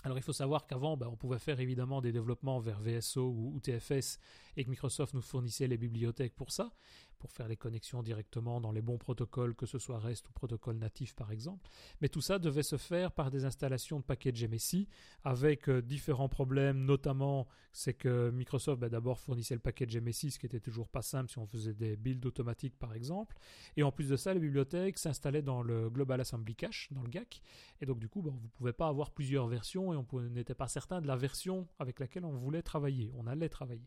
Alors 0.03 0.17
il 0.17 0.23
faut 0.23 0.33
savoir 0.33 0.67
qu'avant, 0.67 0.97
ben, 0.97 1.09
on 1.09 1.17
pouvait 1.17 1.39
faire 1.39 1.61
évidemment 1.61 2.01
des 2.01 2.13
développements 2.13 2.59
vers 2.59 2.81
VSO 2.81 3.29
ou, 3.29 3.61
TFS 3.61 4.19
et 4.57 4.65
que 4.65 4.71
Microsoft 4.71 5.13
nous 5.13 5.21
fournissait 5.21 5.67
les 5.67 5.77
bibliothèques 5.77 6.35
pour 6.35 6.53
ça 6.53 6.73
pour 7.21 7.31
faire 7.31 7.47
les 7.47 7.57
connexions 7.57 8.03
directement 8.03 8.61
dans 8.61 8.73
les 8.73 8.83
bons 8.83 8.99
protocoles, 8.99 9.55
que 9.55 9.67
ce 9.67 9.79
soit 9.79 9.99
REST 9.99 10.29
ou 10.29 10.33
protocole 10.33 10.77
natif 10.77 11.15
par 11.15 11.31
exemple. 11.31 11.71
Mais 12.01 12.09
tout 12.09 12.21
ça 12.21 12.39
devait 12.39 12.65
se 12.65 12.77
faire 12.77 13.13
par 13.13 13.31
des 13.31 13.45
installations 13.45 14.01
de 14.01 14.05
packages 14.05 14.45
MSI 14.45 14.89
avec 15.23 15.69
euh, 15.69 15.83
différents 15.83 16.29
problèmes, 16.29 16.85
notamment 16.85 17.47
c'est 17.73 17.95
que 17.95 18.31
Microsoft 18.31 18.81
bah, 18.81 18.89
d'abord 18.89 19.21
fournissait 19.21 19.55
le 19.55 19.61
package 19.61 19.97
MSI, 19.99 20.33
ce 20.33 20.39
qui 20.39 20.47
était 20.47 20.61
toujours 20.61 20.89
pas 20.89 21.03
simple 21.03 21.31
si 21.31 21.39
on 21.39 21.47
faisait 21.47 21.75
des 21.75 21.97
builds 21.97 22.27
automatiques 22.27 22.79
par 22.79 22.95
exemple. 22.95 23.37
Et 23.77 23.83
en 23.83 23.93
plus 23.93 24.09
de 24.09 24.17
ça, 24.17 24.35
les 24.35 24.41
bibliothèques 24.41 24.99
s'installaient 24.99 25.43
dans 25.43 25.63
le 25.63 25.91
Global 25.91 26.21
Assembly 26.21 26.57
Cache, 26.57 26.89
dans 26.91 27.03
le 27.03 27.09
GAC. 27.11 27.43
Et 27.81 27.87
donc 27.87 27.99
du 27.99 28.09
coup, 28.09 28.23
bah, 28.23 28.31
vous 28.33 28.43
ne 28.43 28.49
pouvez 28.49 28.73
pas 28.73 28.89
avoir 28.89 29.11
plusieurs 29.11 29.47
versions 29.47 29.93
et 29.93 29.97
on 29.97 30.21
n'était 30.23 30.55
pas 30.55 30.69
certain 30.69 31.01
de 31.01 31.07
la 31.07 31.17
version 31.17 31.69
avec 31.79 32.01
laquelle 32.01 32.25
on 32.25 32.33
voulait 32.33 32.63
travailler, 32.63 33.13
on 33.17 33.27
allait 33.27 33.49
travailler. 33.49 33.87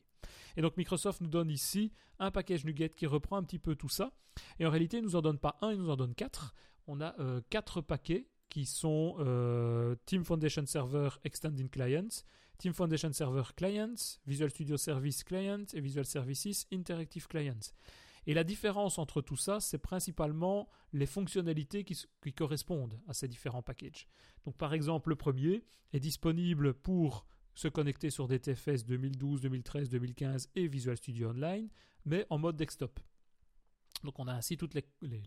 Et 0.58 0.62
donc 0.62 0.78
Microsoft 0.78 1.22
nous 1.22 1.28
donne 1.28 1.50
ici 1.50 1.92
un 2.20 2.32
package 2.32 2.66
NuGet 2.66 2.90
qui 2.90 3.06
reprend 3.06 3.38
un 3.38 3.44
petit 3.44 3.60
peu 3.60 3.76
tout 3.76 3.90
ça. 3.90 4.12
Et 4.60 4.66
en 4.66 4.70
réalité, 4.70 4.98
il 4.98 5.04
nous 5.04 5.16
en 5.16 5.22
donne 5.22 5.40
pas 5.40 5.58
un, 5.62 5.72
il 5.72 5.80
nous 5.80 5.90
en 5.90 5.96
donne 5.96 6.16
quatre. 6.16 6.54
On 6.88 7.02
a 7.02 7.18
euh, 7.20 7.42
quatre 7.50 7.82
paquets 7.82 8.28
qui 8.50 8.66
sont 8.66 9.16
euh, 9.20 9.96
Team 10.06 10.24
Foundation 10.24 10.66
Server 10.66 11.10
Extending 11.24 11.70
Clients, 11.70 12.24
Team 12.58 12.74
Foundation 12.74 13.12
Server 13.12 13.44
Clients, 13.56 13.96
Visual 14.28 14.50
Studio 14.50 14.78
Service 14.78 15.24
Client 15.24 15.66
et 15.74 15.82
Visual 15.82 16.06
Services 16.06 16.68
Interactive 16.72 17.28
Clients. 17.28 17.74
Et 18.26 18.34
la 18.34 18.44
différence 18.44 19.00
entre 19.00 19.22
tout 19.22 19.36
ça, 19.36 19.60
c'est 19.60 19.80
principalement 19.80 20.70
les 20.94 21.06
fonctionnalités 21.06 21.84
qui, 21.84 22.00
qui, 22.22 22.34
correspondent 22.34 23.00
à 23.08 23.14
ces 23.14 23.28
différents 23.28 23.64
packages. 23.64 24.08
Donc 24.46 24.56
par 24.56 24.74
exemple, 24.74 25.10
le 25.10 25.16
premier 25.16 25.64
est 25.92 26.00
disponible 26.00 26.74
pour 26.74 27.26
se 27.56 27.68
connecter 27.68 28.10
sur 28.10 28.28
des 28.28 28.40
TFS 28.40 28.86
2012, 28.86 29.42
2013, 29.42 29.90
2015 29.90 30.50
et 30.56 30.68
Visual 30.68 30.98
Studio 30.98 31.30
Online, 31.30 31.70
mais 32.06 32.26
en 32.30 32.38
mode 32.38 32.56
desktop. 32.56 33.00
Donc 34.04 34.20
on 34.20 34.28
a 34.28 34.34
ainsi 34.34 34.58
toutes 34.58 34.74
les, 34.74 34.84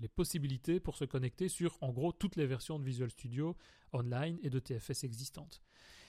possibilités 0.09 0.81
pour 0.81 0.97
se 0.97 1.05
connecter 1.05 1.49
sur 1.49 1.79
en 1.81 1.93
gros 1.93 2.13
toutes 2.13 2.37
les 2.37 2.47
versions 2.47 2.79
de 2.79 2.85
Visual 2.85 3.11
Studio 3.11 3.57
Online 3.93 4.39
et 4.43 4.51
de 4.51 4.59
TFS 4.59 5.05
existantes. 5.05 5.63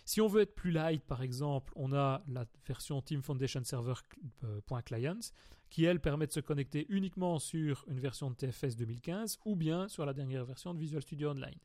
Si 0.05 0.21
on 0.21 0.27
veut 0.27 0.41
être 0.41 0.55
plus 0.55 0.71
light 0.71 1.03
par 1.03 1.21
exemple, 1.21 1.71
on 1.75 1.93
a 1.93 2.23
la 2.27 2.45
version 2.65 3.01
Team 3.01 3.21
Foundation 3.21 3.63
Server.client 3.63 5.19
qui 5.69 5.83
elle 5.83 5.99
permet 5.99 6.27
de 6.27 6.31
se 6.31 6.39
connecter 6.39 6.85
uniquement 6.89 7.39
sur 7.39 7.83
une 7.87 7.99
version 7.99 8.29
de 8.31 8.35
TFS 8.35 8.75
2015 8.77 9.39
ou 9.45 9.55
bien 9.55 9.87
sur 9.87 10.05
la 10.05 10.13
dernière 10.13 10.45
version 10.45 10.73
de 10.73 10.79
Visual 10.79 11.01
Studio 11.01 11.31
Online. 11.31 11.57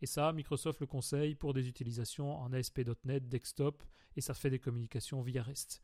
Et 0.00 0.06
ça, 0.06 0.32
Microsoft 0.32 0.80
le 0.80 0.86
conseille 0.86 1.34
pour 1.34 1.54
des 1.54 1.68
utilisations 1.68 2.36
en 2.36 2.52
ASP.NET, 2.52 3.28
desktop 3.28 3.82
et 4.16 4.20
ça 4.20 4.34
fait 4.34 4.50
des 4.50 4.58
communications 4.58 5.22
via 5.22 5.42
REST. 5.42 5.82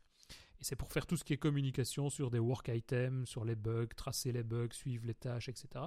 Et 0.59 0.63
c'est 0.63 0.75
pour 0.75 0.91
faire 0.91 1.05
tout 1.05 1.17
ce 1.17 1.23
qui 1.23 1.33
est 1.33 1.37
communication 1.37 2.09
sur 2.09 2.31
des 2.31 2.39
work 2.39 2.69
items, 2.69 3.27
sur 3.27 3.45
les 3.45 3.55
bugs, 3.55 3.87
tracer 3.95 4.31
les 4.31 4.43
bugs, 4.43 4.71
suivre 4.71 5.05
les 5.05 5.13
tâches, 5.13 5.49
etc. 5.49 5.85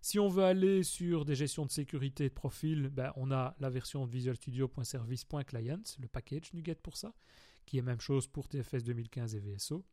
Si 0.00 0.18
on 0.18 0.28
veut 0.28 0.44
aller 0.44 0.82
sur 0.82 1.24
des 1.24 1.34
gestions 1.34 1.64
de 1.64 1.70
sécurité 1.70 2.28
de 2.28 2.34
profil, 2.34 2.90
ben 2.90 3.12
on 3.16 3.30
a 3.30 3.56
la 3.58 3.70
version 3.70 4.06
de 4.06 4.10
Visual 4.10 4.36
Studio.service.client, 4.36 5.80
le 5.98 6.08
package 6.08 6.52
NuGet 6.52 6.74
pour 6.74 6.96
ça, 6.96 7.14
qui 7.64 7.78
est 7.78 7.82
même 7.82 8.00
chose 8.00 8.26
pour 8.26 8.48
TFS 8.48 8.84
2015 8.84 9.34
et 9.34 9.40
VSO. 9.40 9.84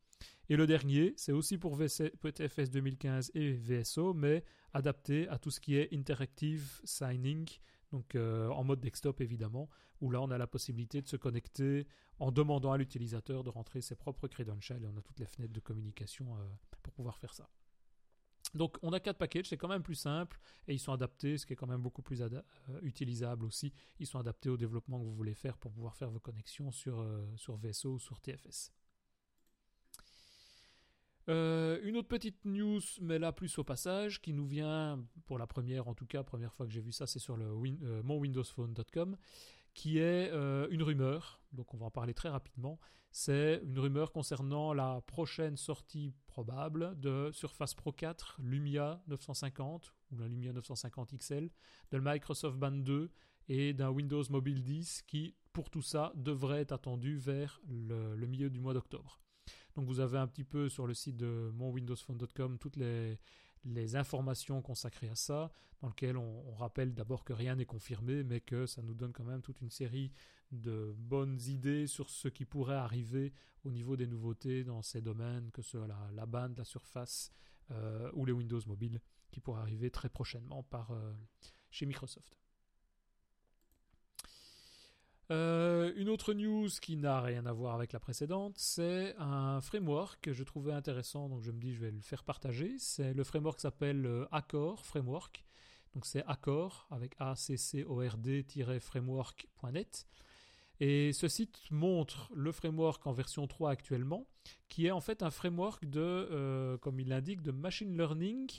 Et 0.49 0.55
le 0.55 0.67
dernier, 0.67 1.13
c'est 1.17 1.31
aussi 1.31 1.57
pour 1.57 1.77
TFS 1.77 2.69
2015 2.69 3.31
et 3.35 3.53
VSO, 3.53 4.13
mais 4.13 4.43
adapté 4.73 5.27
à 5.29 5.37
tout 5.37 5.51
ce 5.51 5.59
qui 5.59 5.75
est 5.75 5.93
interactive 5.93 6.81
signing, 6.83 7.47
donc 7.91 8.15
euh, 8.15 8.49
en 8.49 8.63
mode 8.63 8.79
desktop 8.79 9.21
évidemment, 9.21 9.69
où 9.99 10.11
là 10.11 10.21
on 10.21 10.31
a 10.31 10.37
la 10.37 10.47
possibilité 10.47 11.01
de 11.01 11.07
se 11.07 11.17
connecter 11.17 11.87
en 12.19 12.31
demandant 12.31 12.71
à 12.71 12.77
l'utilisateur 12.77 13.43
de 13.43 13.49
rentrer 13.49 13.81
ses 13.81 13.95
propres 13.95 14.27
credentials 14.27 14.83
et 14.83 14.87
on 14.87 14.97
a 14.97 15.01
toutes 15.01 15.19
les 15.19 15.25
fenêtres 15.25 15.53
de 15.53 15.59
communication 15.59 16.35
euh, 16.35 16.47
pour 16.81 16.93
pouvoir 16.93 17.17
faire 17.17 17.33
ça. 17.33 17.49
Donc 18.53 18.77
on 18.81 18.91
a 18.91 18.99
quatre 18.99 19.17
packages, 19.17 19.47
c'est 19.47 19.57
quand 19.57 19.69
même 19.69 19.83
plus 19.83 19.95
simple 19.95 20.39
et 20.67 20.73
ils 20.73 20.79
sont 20.79 20.91
adaptés, 20.91 21.37
ce 21.37 21.45
qui 21.45 21.53
est 21.53 21.55
quand 21.55 21.67
même 21.67 21.81
beaucoup 21.81 22.01
plus 22.01 22.21
euh, 22.21 22.41
utilisable 22.81 23.45
aussi. 23.45 23.73
Ils 23.99 24.07
sont 24.07 24.19
adaptés 24.19 24.49
au 24.49 24.57
développement 24.57 24.99
que 24.99 25.05
vous 25.05 25.15
voulez 25.15 25.35
faire 25.35 25.57
pour 25.57 25.71
pouvoir 25.71 25.95
faire 25.95 26.09
vos 26.09 26.19
connexions 26.19 26.71
sur, 26.71 27.05
sur 27.35 27.55
VSO 27.57 27.93
ou 27.93 27.99
sur 27.99 28.19
TFS. 28.19 28.73
Euh, 31.29 31.79
une 31.83 31.97
autre 31.97 32.07
petite 32.07 32.43
news, 32.45 32.81
mais 32.99 33.19
là 33.19 33.31
plus 33.31 33.57
au 33.57 33.63
passage, 33.63 34.21
qui 34.21 34.33
nous 34.33 34.45
vient, 34.45 35.03
pour 35.25 35.37
la 35.37 35.47
première 35.47 35.87
en 35.87 35.93
tout 35.93 36.05
cas, 36.05 36.23
première 36.23 36.53
fois 36.53 36.65
que 36.65 36.71
j'ai 36.71 36.81
vu 36.81 36.91
ça, 36.91 37.07
c'est 37.07 37.19
sur 37.19 37.37
le 37.37 37.45
monwindowsphone.com, 38.03 39.17
qui 39.73 39.99
est 39.99 40.31
une 40.71 40.83
rumeur, 40.83 41.39
donc 41.51 41.73
on 41.73 41.77
va 41.77 41.85
en 41.85 41.91
parler 41.91 42.13
très 42.13 42.29
rapidement. 42.29 42.79
C'est 43.11 43.61
une 43.65 43.77
rumeur 43.77 44.13
concernant 44.13 44.73
la 44.73 45.01
prochaine 45.01 45.57
sortie 45.57 46.13
probable 46.27 46.97
de 46.97 47.29
Surface 47.33 47.73
Pro 47.73 47.91
4, 47.91 48.39
Lumia 48.41 49.03
950 49.07 49.93
ou 50.11 50.17
la 50.17 50.29
Lumia 50.29 50.53
950 50.53 51.17
XL, 51.17 51.49
de 51.91 51.99
Microsoft 51.99 52.57
Band 52.57 52.71
2 52.71 53.11
et 53.49 53.73
d'un 53.73 53.89
Windows 53.89 54.23
Mobile 54.29 54.63
10 54.63 55.03
qui, 55.03 55.35
pour 55.51 55.69
tout 55.69 55.81
ça, 55.81 56.13
devrait 56.15 56.61
être 56.61 56.71
attendu 56.71 57.17
vers 57.17 57.59
le, 57.67 58.25
milieu 58.27 58.49
du 58.49 58.61
mois 58.61 58.73
d'octobre. 58.73 59.19
Donc 59.75 59.85
vous 59.85 59.99
avez 59.99 60.17
un 60.17 60.27
petit 60.27 60.43
peu 60.43 60.69
sur 60.69 60.87
le 60.87 60.93
site 60.93 61.17
de 61.17 61.51
monwindowsphone.com 61.53 62.57
toutes 62.59 62.77
les, 62.77 63.17
informations 63.95 64.61
consacrées 64.61 65.09
à 65.09 65.15
ça, 65.15 65.51
dans 65.81 65.89
lequel 65.89 66.17
on, 66.17 66.53
rappelle 66.55 66.93
d'abord 66.93 67.23
que 67.23 67.33
rien 67.33 67.55
n'est 67.55 67.65
confirmé, 67.65 68.23
mais 68.23 68.41
que 68.41 68.65
ça 68.65 68.81
nous 68.81 68.93
donne 68.93 69.13
quand 69.13 69.23
même 69.23 69.41
toute 69.41 69.61
une 69.61 69.69
série 69.69 70.11
de 70.51 70.93
bonnes 70.97 71.39
idées 71.47 71.87
sur 71.87 72.09
ce 72.09 72.27
qui 72.27 72.45
pourrait 72.45 72.75
arriver 72.75 73.33
au 73.63 73.71
niveau 73.71 73.95
des 73.95 74.07
nouveautés 74.07 74.63
dans 74.63 74.81
ces 74.81 75.01
domaines, 75.01 75.51
que 75.51 75.61
ce 75.61 75.77
soit 75.77 75.87
la, 75.87 76.25
bande, 76.25 76.57
la 76.57 76.65
surface 76.65 77.31
euh, 77.71 78.11
ou 78.13 78.25
les 78.25 78.33
Windows 78.33 78.59
mobiles, 78.67 78.99
qui 79.31 79.39
pourraient 79.39 79.61
arriver 79.61 79.91
très 79.91 80.09
prochainement 80.09 80.63
par, 80.63 80.91
euh, 80.91 81.13
chez 81.69 81.85
Microsoft. 81.85 82.40
Euh, 85.31 85.93
une 85.95 86.09
autre 86.09 86.33
news 86.33 86.67
qui 86.81 86.97
n'a 86.97 87.21
rien 87.21 87.45
à 87.45 87.53
voir 87.53 87.75
avec 87.75 87.93
la 87.93 88.01
précédente, 88.01 88.55
c'est 88.57 89.15
un 89.17 89.61
framework 89.61 90.19
que 90.21 90.33
je 90.33 90.43
trouvais 90.43 90.73
intéressant, 90.73 91.29
donc 91.29 91.41
je 91.41 91.51
me 91.51 91.59
dis 91.59 91.73
je 91.73 91.79
vais 91.79 91.91
le 91.91 92.01
faire 92.01 92.25
partager. 92.25 92.75
C'est 92.79 93.13
le 93.13 93.23
framework 93.23 93.61
s'appelle 93.61 94.05
euh, 94.05 94.25
Accord 94.31 94.85
Framework. 94.85 95.45
Donc 95.93 96.05
c'est 96.05 96.23
Accord 96.25 96.85
avec 96.91 97.15
a 97.19 97.37
c 97.37 97.55
c 97.55 97.85
o 97.85 98.01
r 98.05 98.17
d-framework.net. 98.17 100.05
Et 100.81 101.13
ce 101.13 101.29
site 101.29 101.61
montre 101.71 102.29
le 102.35 102.51
framework 102.51 103.07
en 103.07 103.13
version 103.13 103.47
3 103.47 103.69
actuellement, 103.69 104.27
qui 104.67 104.87
est 104.87 104.91
en 104.91 104.99
fait 104.99 105.23
un 105.23 105.29
framework 105.29 105.85
de, 105.85 106.01
euh, 106.01 106.77
comme 106.79 106.99
il 106.99 107.07
l'indique, 107.07 107.41
de 107.41 107.51
machine 107.51 107.95
learning 107.95 108.49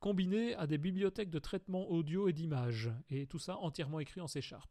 combiné 0.00 0.54
à 0.54 0.66
des 0.66 0.78
bibliothèques 0.78 1.30
de 1.30 1.38
traitement 1.38 1.90
audio 1.90 2.28
et 2.28 2.32
d'image. 2.32 2.90
Et 3.10 3.26
tout 3.26 3.38
ça 3.38 3.58
entièrement 3.58 4.00
écrit 4.00 4.20
en 4.22 4.26
C 4.26 4.40
Sharp. 4.40 4.70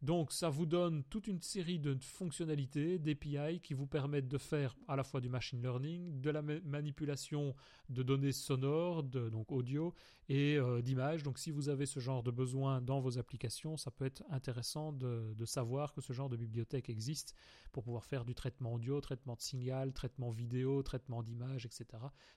Donc 0.00 0.30
ça 0.32 0.48
vous 0.48 0.66
donne 0.66 1.02
toute 1.04 1.26
une 1.26 1.42
série 1.42 1.80
de 1.80 1.96
fonctionnalités, 2.00 2.98
d'API 3.00 3.60
qui 3.60 3.74
vous 3.74 3.86
permettent 3.86 4.28
de 4.28 4.38
faire 4.38 4.76
à 4.86 4.94
la 4.94 5.02
fois 5.02 5.20
du 5.20 5.28
machine 5.28 5.60
learning, 5.60 6.20
de 6.20 6.30
la 6.30 6.40
manipulation 6.40 7.54
de 7.88 8.04
données 8.04 8.32
sonores, 8.32 9.02
donc 9.02 9.50
audio 9.50 9.92
et 10.28 10.56
euh, 10.56 10.82
d'images. 10.82 11.24
Donc 11.24 11.38
si 11.38 11.50
vous 11.50 11.68
avez 11.68 11.84
ce 11.84 11.98
genre 11.98 12.22
de 12.22 12.30
besoin 12.30 12.80
dans 12.80 13.00
vos 13.00 13.18
applications, 13.18 13.76
ça 13.76 13.90
peut 13.90 14.04
être 14.04 14.22
intéressant 14.30 14.92
de, 14.92 15.34
savoir 15.44 15.92
que 15.94 16.00
ce 16.00 16.12
genre 16.12 16.28
de 16.28 16.36
bibliothèque 16.36 16.90
existe 16.90 17.34
pour 17.72 17.82
pouvoir 17.82 18.04
faire 18.04 18.24
du 18.24 18.34
traitement 18.34 18.74
audio, 18.74 19.00
traitement 19.00 19.34
de 19.34 19.40
signal, 19.40 19.92
traitement 19.92 20.30
vidéo, 20.30 20.82
traitement 20.82 21.22
d'image, 21.24 21.66
etc. 21.66 21.86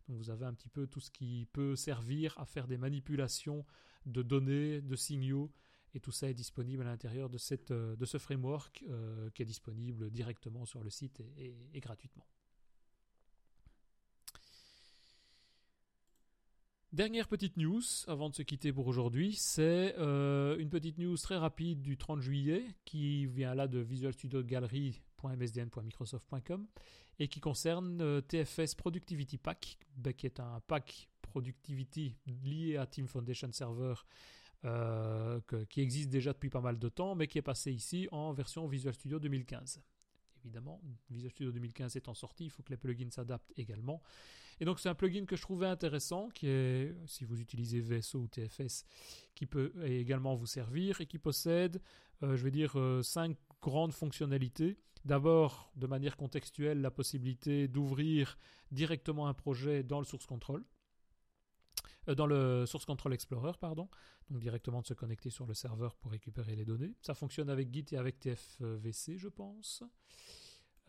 Donc 0.08 0.18
vous 0.18 0.30
avez 0.32 0.46
un 0.46 0.54
petit 0.54 0.70
peu 0.70 0.88
tout 0.88 1.02
ce 1.02 1.12
qui 1.12 1.48
peut 1.54 1.76
servir 1.76 2.34
à 2.40 2.46
faire 2.46 2.68
des 2.68 2.78
manipulations 2.78 3.66
de 4.08 4.24
données, 4.24 4.82
de 4.82 4.96
signaux 4.96 5.52
et 5.94 6.00
tout 6.00 6.12
ça 6.12 6.30
est 6.30 6.34
disponible 6.34 6.84
à 6.84 6.86
l'intérieur 6.86 7.30
de, 7.30 7.38
euh, 7.72 7.96
ce 8.04 8.18
framework 8.18 8.84
euh, 8.90 9.30
qui 9.32 9.42
est 9.42 9.46
disponible 9.46 10.10
directement 10.10 10.66
sur 10.66 10.82
le 10.84 10.90
site 10.90 11.22
et, 11.38 11.54
gratuitement. 11.80 12.26
Dernière 16.94 17.28
petite 17.30 17.56
news 17.56 17.82
avant 18.08 18.30
de 18.30 18.36
se 18.36 18.42
quitter 18.42 18.74
pour 18.74 18.88
aujourd'hui, 18.88 19.34
c'est 19.34 19.96
euh, 19.98 20.58
une 20.58 20.70
petite 20.70 20.98
news 20.98 21.16
très 21.16 21.38
rapide 21.38 21.82
du 21.82 21.96
30 21.98 22.20
juillet 22.20 22.66
qui 22.84 23.28
vient 23.28 23.56
là 23.56 23.70
de 23.70 23.80
Visual 23.80 24.12
Studio 24.12 24.44
Gallery.msdn.microsoft.com 24.44 26.68
et 27.20 27.30
qui 27.30 27.40
concerne 27.40 28.22
TFS 28.24 28.76
Productivity 28.76 29.38
Pack, 29.38 29.78
ben, 29.96 30.14
qui 30.14 30.26
est 30.26 30.42
un 30.42 30.60
pack 30.68 31.08
Productivity 31.22 32.18
lié 32.26 32.76
à 32.76 32.86
Team 32.86 33.08
Foundation 33.08 33.54
Server 33.54 33.94
euh, 34.66 35.40
qui 35.70 35.82
existe 35.82 36.10
déjà 36.10 36.34
depuis 36.34 36.50
pas 36.50 36.62
mal 36.62 36.78
de 36.78 36.90
temps, 36.90 37.16
mais 37.16 37.28
qui 37.28 37.38
est 37.38 37.44
passé 37.44 37.72
ici 37.72 38.08
en 38.12 38.32
version 38.34 38.68
Visual 38.68 38.94
Studio 38.94 39.20
2015 39.20 39.82
évidemment. 40.46 40.82
Visual 41.10 41.32
Studio 41.32 41.52
2015 41.52 41.96
étant 41.96 42.14
sorti, 42.14 42.46
il 42.46 42.50
faut 42.50 42.64
que 42.64 42.72
les 42.72 42.78
plugins 42.78 43.10
s'adaptent 43.10 43.54
également. 43.58 44.02
Et 44.60 44.66
donc 44.66 44.80
c'est 44.80 44.90
un 44.90 44.96
plugin 44.96 45.26
que 45.26 45.36
je 45.36 45.42
trouvais 45.42 45.68
intéressant, 45.68 46.30
qui 46.30 46.48
est, 46.48 46.96
si 47.06 47.26
vous 47.26 47.42
utilisez 47.42 47.80
VSO 47.80 48.20
ou 48.20 48.28
TFS, 48.28 48.86
qui 49.34 49.46
peut 49.46 49.74
également 49.84 50.36
vous 50.36 50.46
servir 50.46 51.02
et 51.02 51.06
qui 51.06 51.18
possède, 51.18 51.82
euh, 52.24 52.36
je 52.36 52.44
vais 52.44 52.52
dire, 52.52 52.78
euh, 52.78 53.02
cinq 53.02 53.38
grandes 53.62 53.94
fonctionnalités. 53.94 54.78
D'abord, 55.04 55.72
de 55.76 55.88
manière 55.88 56.16
contextuelle, 56.16 56.82
la 56.82 56.92
possibilité 56.92 57.68
d'ouvrir 57.68 58.38
directement 58.72 59.28
un 59.28 59.34
projet 59.34 59.82
dans 59.82 59.98
le 59.98 60.06
source 60.06 60.28
control. 60.28 60.64
Euh, 62.08 62.16
dans 62.16 62.26
le 62.26 62.66
Source 62.66 62.86
Control 62.86 63.14
Explorer, 63.14 63.54
pardon, 63.60 63.90
donc 64.30 64.40
directement 64.42 64.82
de 64.82 64.88
se 64.88 64.94
connecter 64.94 65.30
sur 65.30 65.46
le 65.46 65.54
serveur 65.54 65.96
pour 65.96 66.12
récupérer 66.12 66.56
les 66.56 66.66
données. 66.66 66.96
Ça 67.02 67.14
fonctionne 67.14 67.50
avec 67.50 67.74
Git 67.74 67.86
et 67.92 67.98
avec 67.98 68.20
TFVC, 68.20 69.18
je 69.18 69.28
pense. 69.28 69.84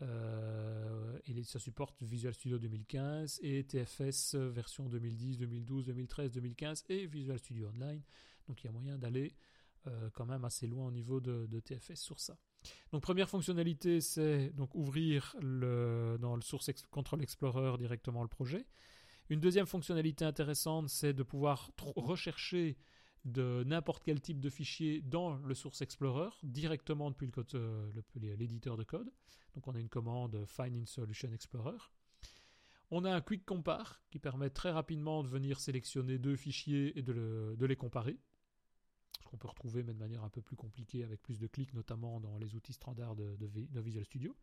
Euh, 0.01 1.19
et 1.27 1.43
ça 1.43 1.59
supporte 1.59 2.01
Visual 2.01 2.33
Studio 2.33 2.57
2015 2.57 3.39
et 3.43 3.63
TFS 3.63 4.35
version 4.35 4.89
2010, 4.89 5.37
2012, 5.37 5.85
2013, 5.85 6.31
2015 6.31 6.85
et 6.89 7.05
Visual 7.05 7.37
Studio 7.37 7.69
Online. 7.69 8.01
Donc 8.47 8.63
il 8.63 8.67
y 8.67 8.69
a 8.69 8.71
moyen 8.71 8.97
d'aller 8.97 9.35
euh, 9.87 10.09
quand 10.13 10.25
même 10.25 10.45
assez 10.45 10.65
loin 10.65 10.87
au 10.87 10.91
niveau 10.91 11.19
de, 11.19 11.59
TFS 11.59 11.99
sur 11.99 12.19
ça. 12.19 12.37
Donc 12.91 13.03
première 13.03 13.29
fonctionnalité, 13.29 14.01
c'est 14.01 14.49
donc 14.51 14.73
ouvrir 14.75 15.35
le, 15.41 16.17
dans 16.19 16.35
le 16.35 16.41
Source 16.41 16.71
Control 16.89 17.21
Explorer 17.21 17.77
directement 17.77 18.23
le 18.23 18.29
projet. 18.29 18.65
Une 19.29 19.39
deuxième 19.39 19.65
fonctionnalité 19.65 20.25
intéressante, 20.25 20.89
c'est 20.89 21.13
de 21.13 21.23
pouvoir 21.23 21.71
rechercher 21.95 22.77
de 23.25 23.63
n'importe 23.65 24.03
quel 24.03 24.19
type 24.19 24.41
de 24.41 24.49
fichier 24.49 25.01
dans 25.01 25.37
le 25.37 25.53
Source 25.55 25.81
Explorer 25.81 26.29
directement 26.43 27.09
depuis 27.09 27.31
euh, 27.55 28.35
l'éditeur 28.37 28.75
de 28.75 28.83
code. 28.83 29.09
Donc 29.55 29.67
on 29.67 29.75
a 29.75 29.79
une 29.79 29.87
commande 29.87 30.43
Find 30.45 30.75
in 30.75 30.85
Solution 30.85 31.31
Explorer. 31.31 31.77
On 32.91 33.05
a 33.05 33.11
un 33.11 33.21
Quick 33.21 33.45
Compare 33.45 34.01
qui 34.11 34.19
permet 34.19 34.49
très 34.49 34.71
rapidement 34.71 35.23
de 35.23 35.29
venir 35.29 35.59
sélectionner 35.59 36.17
deux 36.17 36.35
fichiers 36.35 36.97
et 36.99 37.01
de, 37.01 37.55
les 37.61 37.75
comparer. 37.77 38.17
Ce 39.21 39.29
qu'on 39.29 39.37
peut 39.37 39.47
retrouver 39.47 39.83
mais 39.83 39.93
de 39.93 39.99
manière 39.99 40.23
un 40.23 40.29
peu 40.29 40.41
plus 40.41 40.57
compliquée 40.57 41.03
avec 41.03 41.21
plus 41.21 41.39
de 41.39 41.47
clics, 41.47 41.73
notamment 41.73 42.19
dans 42.19 42.37
les 42.37 42.55
outils 42.55 42.73
standards 42.73 43.15
de 43.15 43.79
Visual 43.81 44.03
Studio 44.03 44.35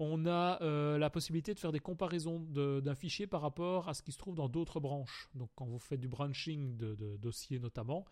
on 0.00 0.24
a 0.26 0.60
euh, 0.62 0.96
la 0.96 1.10
possibilité 1.10 1.52
de 1.52 1.60
faire 1.60 1.72
des 1.72 1.78
comparaisons 1.78 2.40
d'un 2.40 2.94
fichier 2.94 3.26
par 3.26 3.42
rapport 3.42 3.88
à 3.88 3.94
ce 3.94 4.02
qui 4.02 4.12
se 4.12 4.18
trouve 4.18 4.34
dans 4.34 4.48
d'autres 4.48 4.80
branches. 4.80 5.28
Donc 5.34 5.50
quand 5.54 5.66
vous 5.66 5.78
faites 5.78 6.00
du 6.00 6.08
branching 6.08 6.76
de, 6.76 7.16
dossiers 7.18 7.58
notamment, 7.58 8.06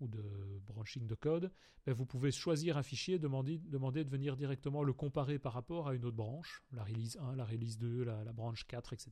ou 0.00 0.08
de 0.08 0.22
branching 0.66 1.06
de 1.06 1.14
code, 1.14 1.50
ben, 1.86 1.92
vous 1.92 2.06
pouvez 2.06 2.32
choisir 2.32 2.76
un 2.76 2.82
fichier, 2.82 3.20
demander, 3.20 3.58
demander 3.58 4.04
de 4.04 4.10
venir 4.10 4.36
directement 4.36 4.82
le 4.82 4.92
comparer 4.92 5.38
par 5.38 5.52
rapport 5.52 5.88
à 5.88 5.94
une 5.94 6.04
autre 6.04 6.16
branche, 6.16 6.64
la 6.72 6.84
release 6.84 7.16
1, 7.20 7.36
la 7.36 7.44
release 7.44 7.78
2, 7.78 8.02
la, 8.02 8.24
la 8.24 8.32
branche 8.32 8.66
4, 8.66 8.92
etc. 8.92 9.10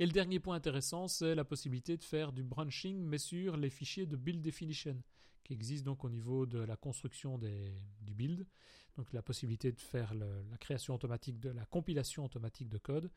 Et 0.00 0.06
le 0.06 0.12
dernier 0.12 0.40
point 0.40 0.56
intéressant, 0.56 1.06
c'est 1.06 1.34
la 1.34 1.44
possibilité 1.44 1.96
de 1.96 2.04
faire 2.04 2.32
du 2.32 2.42
branching, 2.42 3.00
mais 3.00 3.18
sur 3.18 3.56
les 3.56 3.70
fichiers 3.70 4.06
de 4.06 4.16
build 4.16 4.40
definition, 4.40 5.00
qui 5.44 5.52
existent 5.52 5.90
donc 5.90 6.04
au 6.04 6.10
niveau 6.10 6.46
de 6.46 6.58
la 6.58 6.76
construction 6.76 7.38
du 7.38 8.14
build. 8.14 8.46
Donc 8.98 9.12
la 9.12 9.22
possibilité 9.22 9.72
de 9.72 9.80
faire 9.80 10.12
la 10.12 10.58
création 10.58 10.94
automatique 10.94 11.38
de 11.38 11.50
la 11.50 11.64
compilation 11.64 12.24
automatique 12.24 12.68
de 12.68 12.78
code. 12.78 13.10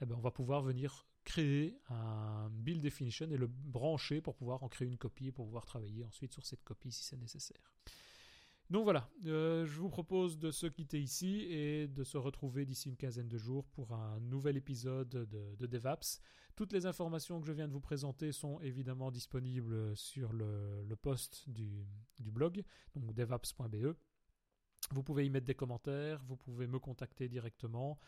Eh 0.00 0.06
ben, 0.06 0.14
on 0.16 0.20
va 0.20 0.30
pouvoir 0.30 0.62
venir 0.62 1.06
créer 1.24 1.78
un 1.90 2.48
build 2.50 2.80
definition 2.80 3.30
et 3.30 3.36
le 3.36 3.46
brancher 3.46 4.22
pour 4.22 4.34
pouvoir 4.34 4.62
en 4.62 4.68
créer 4.68 4.88
une 4.88 4.96
copie, 4.96 5.30
pour 5.30 5.44
pouvoir 5.44 5.66
travailler 5.66 6.02
ensuite 6.04 6.32
sur 6.32 6.46
cette 6.46 6.64
copie 6.64 6.90
si 6.90 7.04
c'est 7.04 7.18
nécessaire. 7.18 7.70
Donc 8.70 8.84
voilà, 8.84 9.10
euh, 9.26 9.66
je 9.66 9.80
vous 9.80 9.90
propose 9.90 10.38
de 10.38 10.50
se 10.50 10.66
quitter 10.66 11.00
ici 11.00 11.46
et 11.50 11.88
de 11.88 12.04
se 12.04 12.16
retrouver 12.16 12.64
d'ici 12.64 12.88
une 12.88 12.96
quinzaine 12.96 13.28
de 13.28 13.38
jours 13.38 13.66
pour 13.68 13.92
un 13.92 14.20
nouvel 14.20 14.56
épisode 14.56 15.08
de, 15.08 15.66
DevApps. 15.66 16.20
Toutes 16.54 16.72
les 16.72 16.86
informations 16.86 17.40
que 17.40 17.46
je 17.46 17.52
viens 17.52 17.68
de 17.68 17.72
vous 17.72 17.80
présenter 17.80 18.32
sont 18.32 18.60
évidemment 18.60 19.10
disponibles 19.10 19.96
sur 19.96 20.32
le, 20.32 20.96
post 21.00 21.48
du, 21.48 21.86
du, 22.18 22.30
blog, 22.30 22.62
donc 22.94 23.14
devaps.be. 23.14 23.94
Vous 24.92 25.02
pouvez 25.02 25.26
y 25.26 25.30
mettre 25.30 25.46
des 25.46 25.54
commentaires, 25.54 26.20
vous 26.26 26.36
pouvez 26.36 26.66
me 26.66 26.78
contacter 26.78 27.28
directement. 27.28 27.98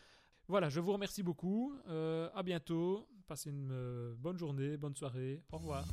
Voilà, 0.47 0.69
je 0.69 0.79
vous 0.79 0.91
remercie 0.91 1.23
beaucoup. 1.23 1.75
à 1.87 2.43
bientôt. 2.43 3.07
Passez 3.27 3.49
une 3.49 4.15
bonne 4.17 4.37
journée, 4.37 4.77
bonne 4.77 4.95
soirée. 4.95 5.41
Au 5.51 5.57
revoir. 5.57 5.85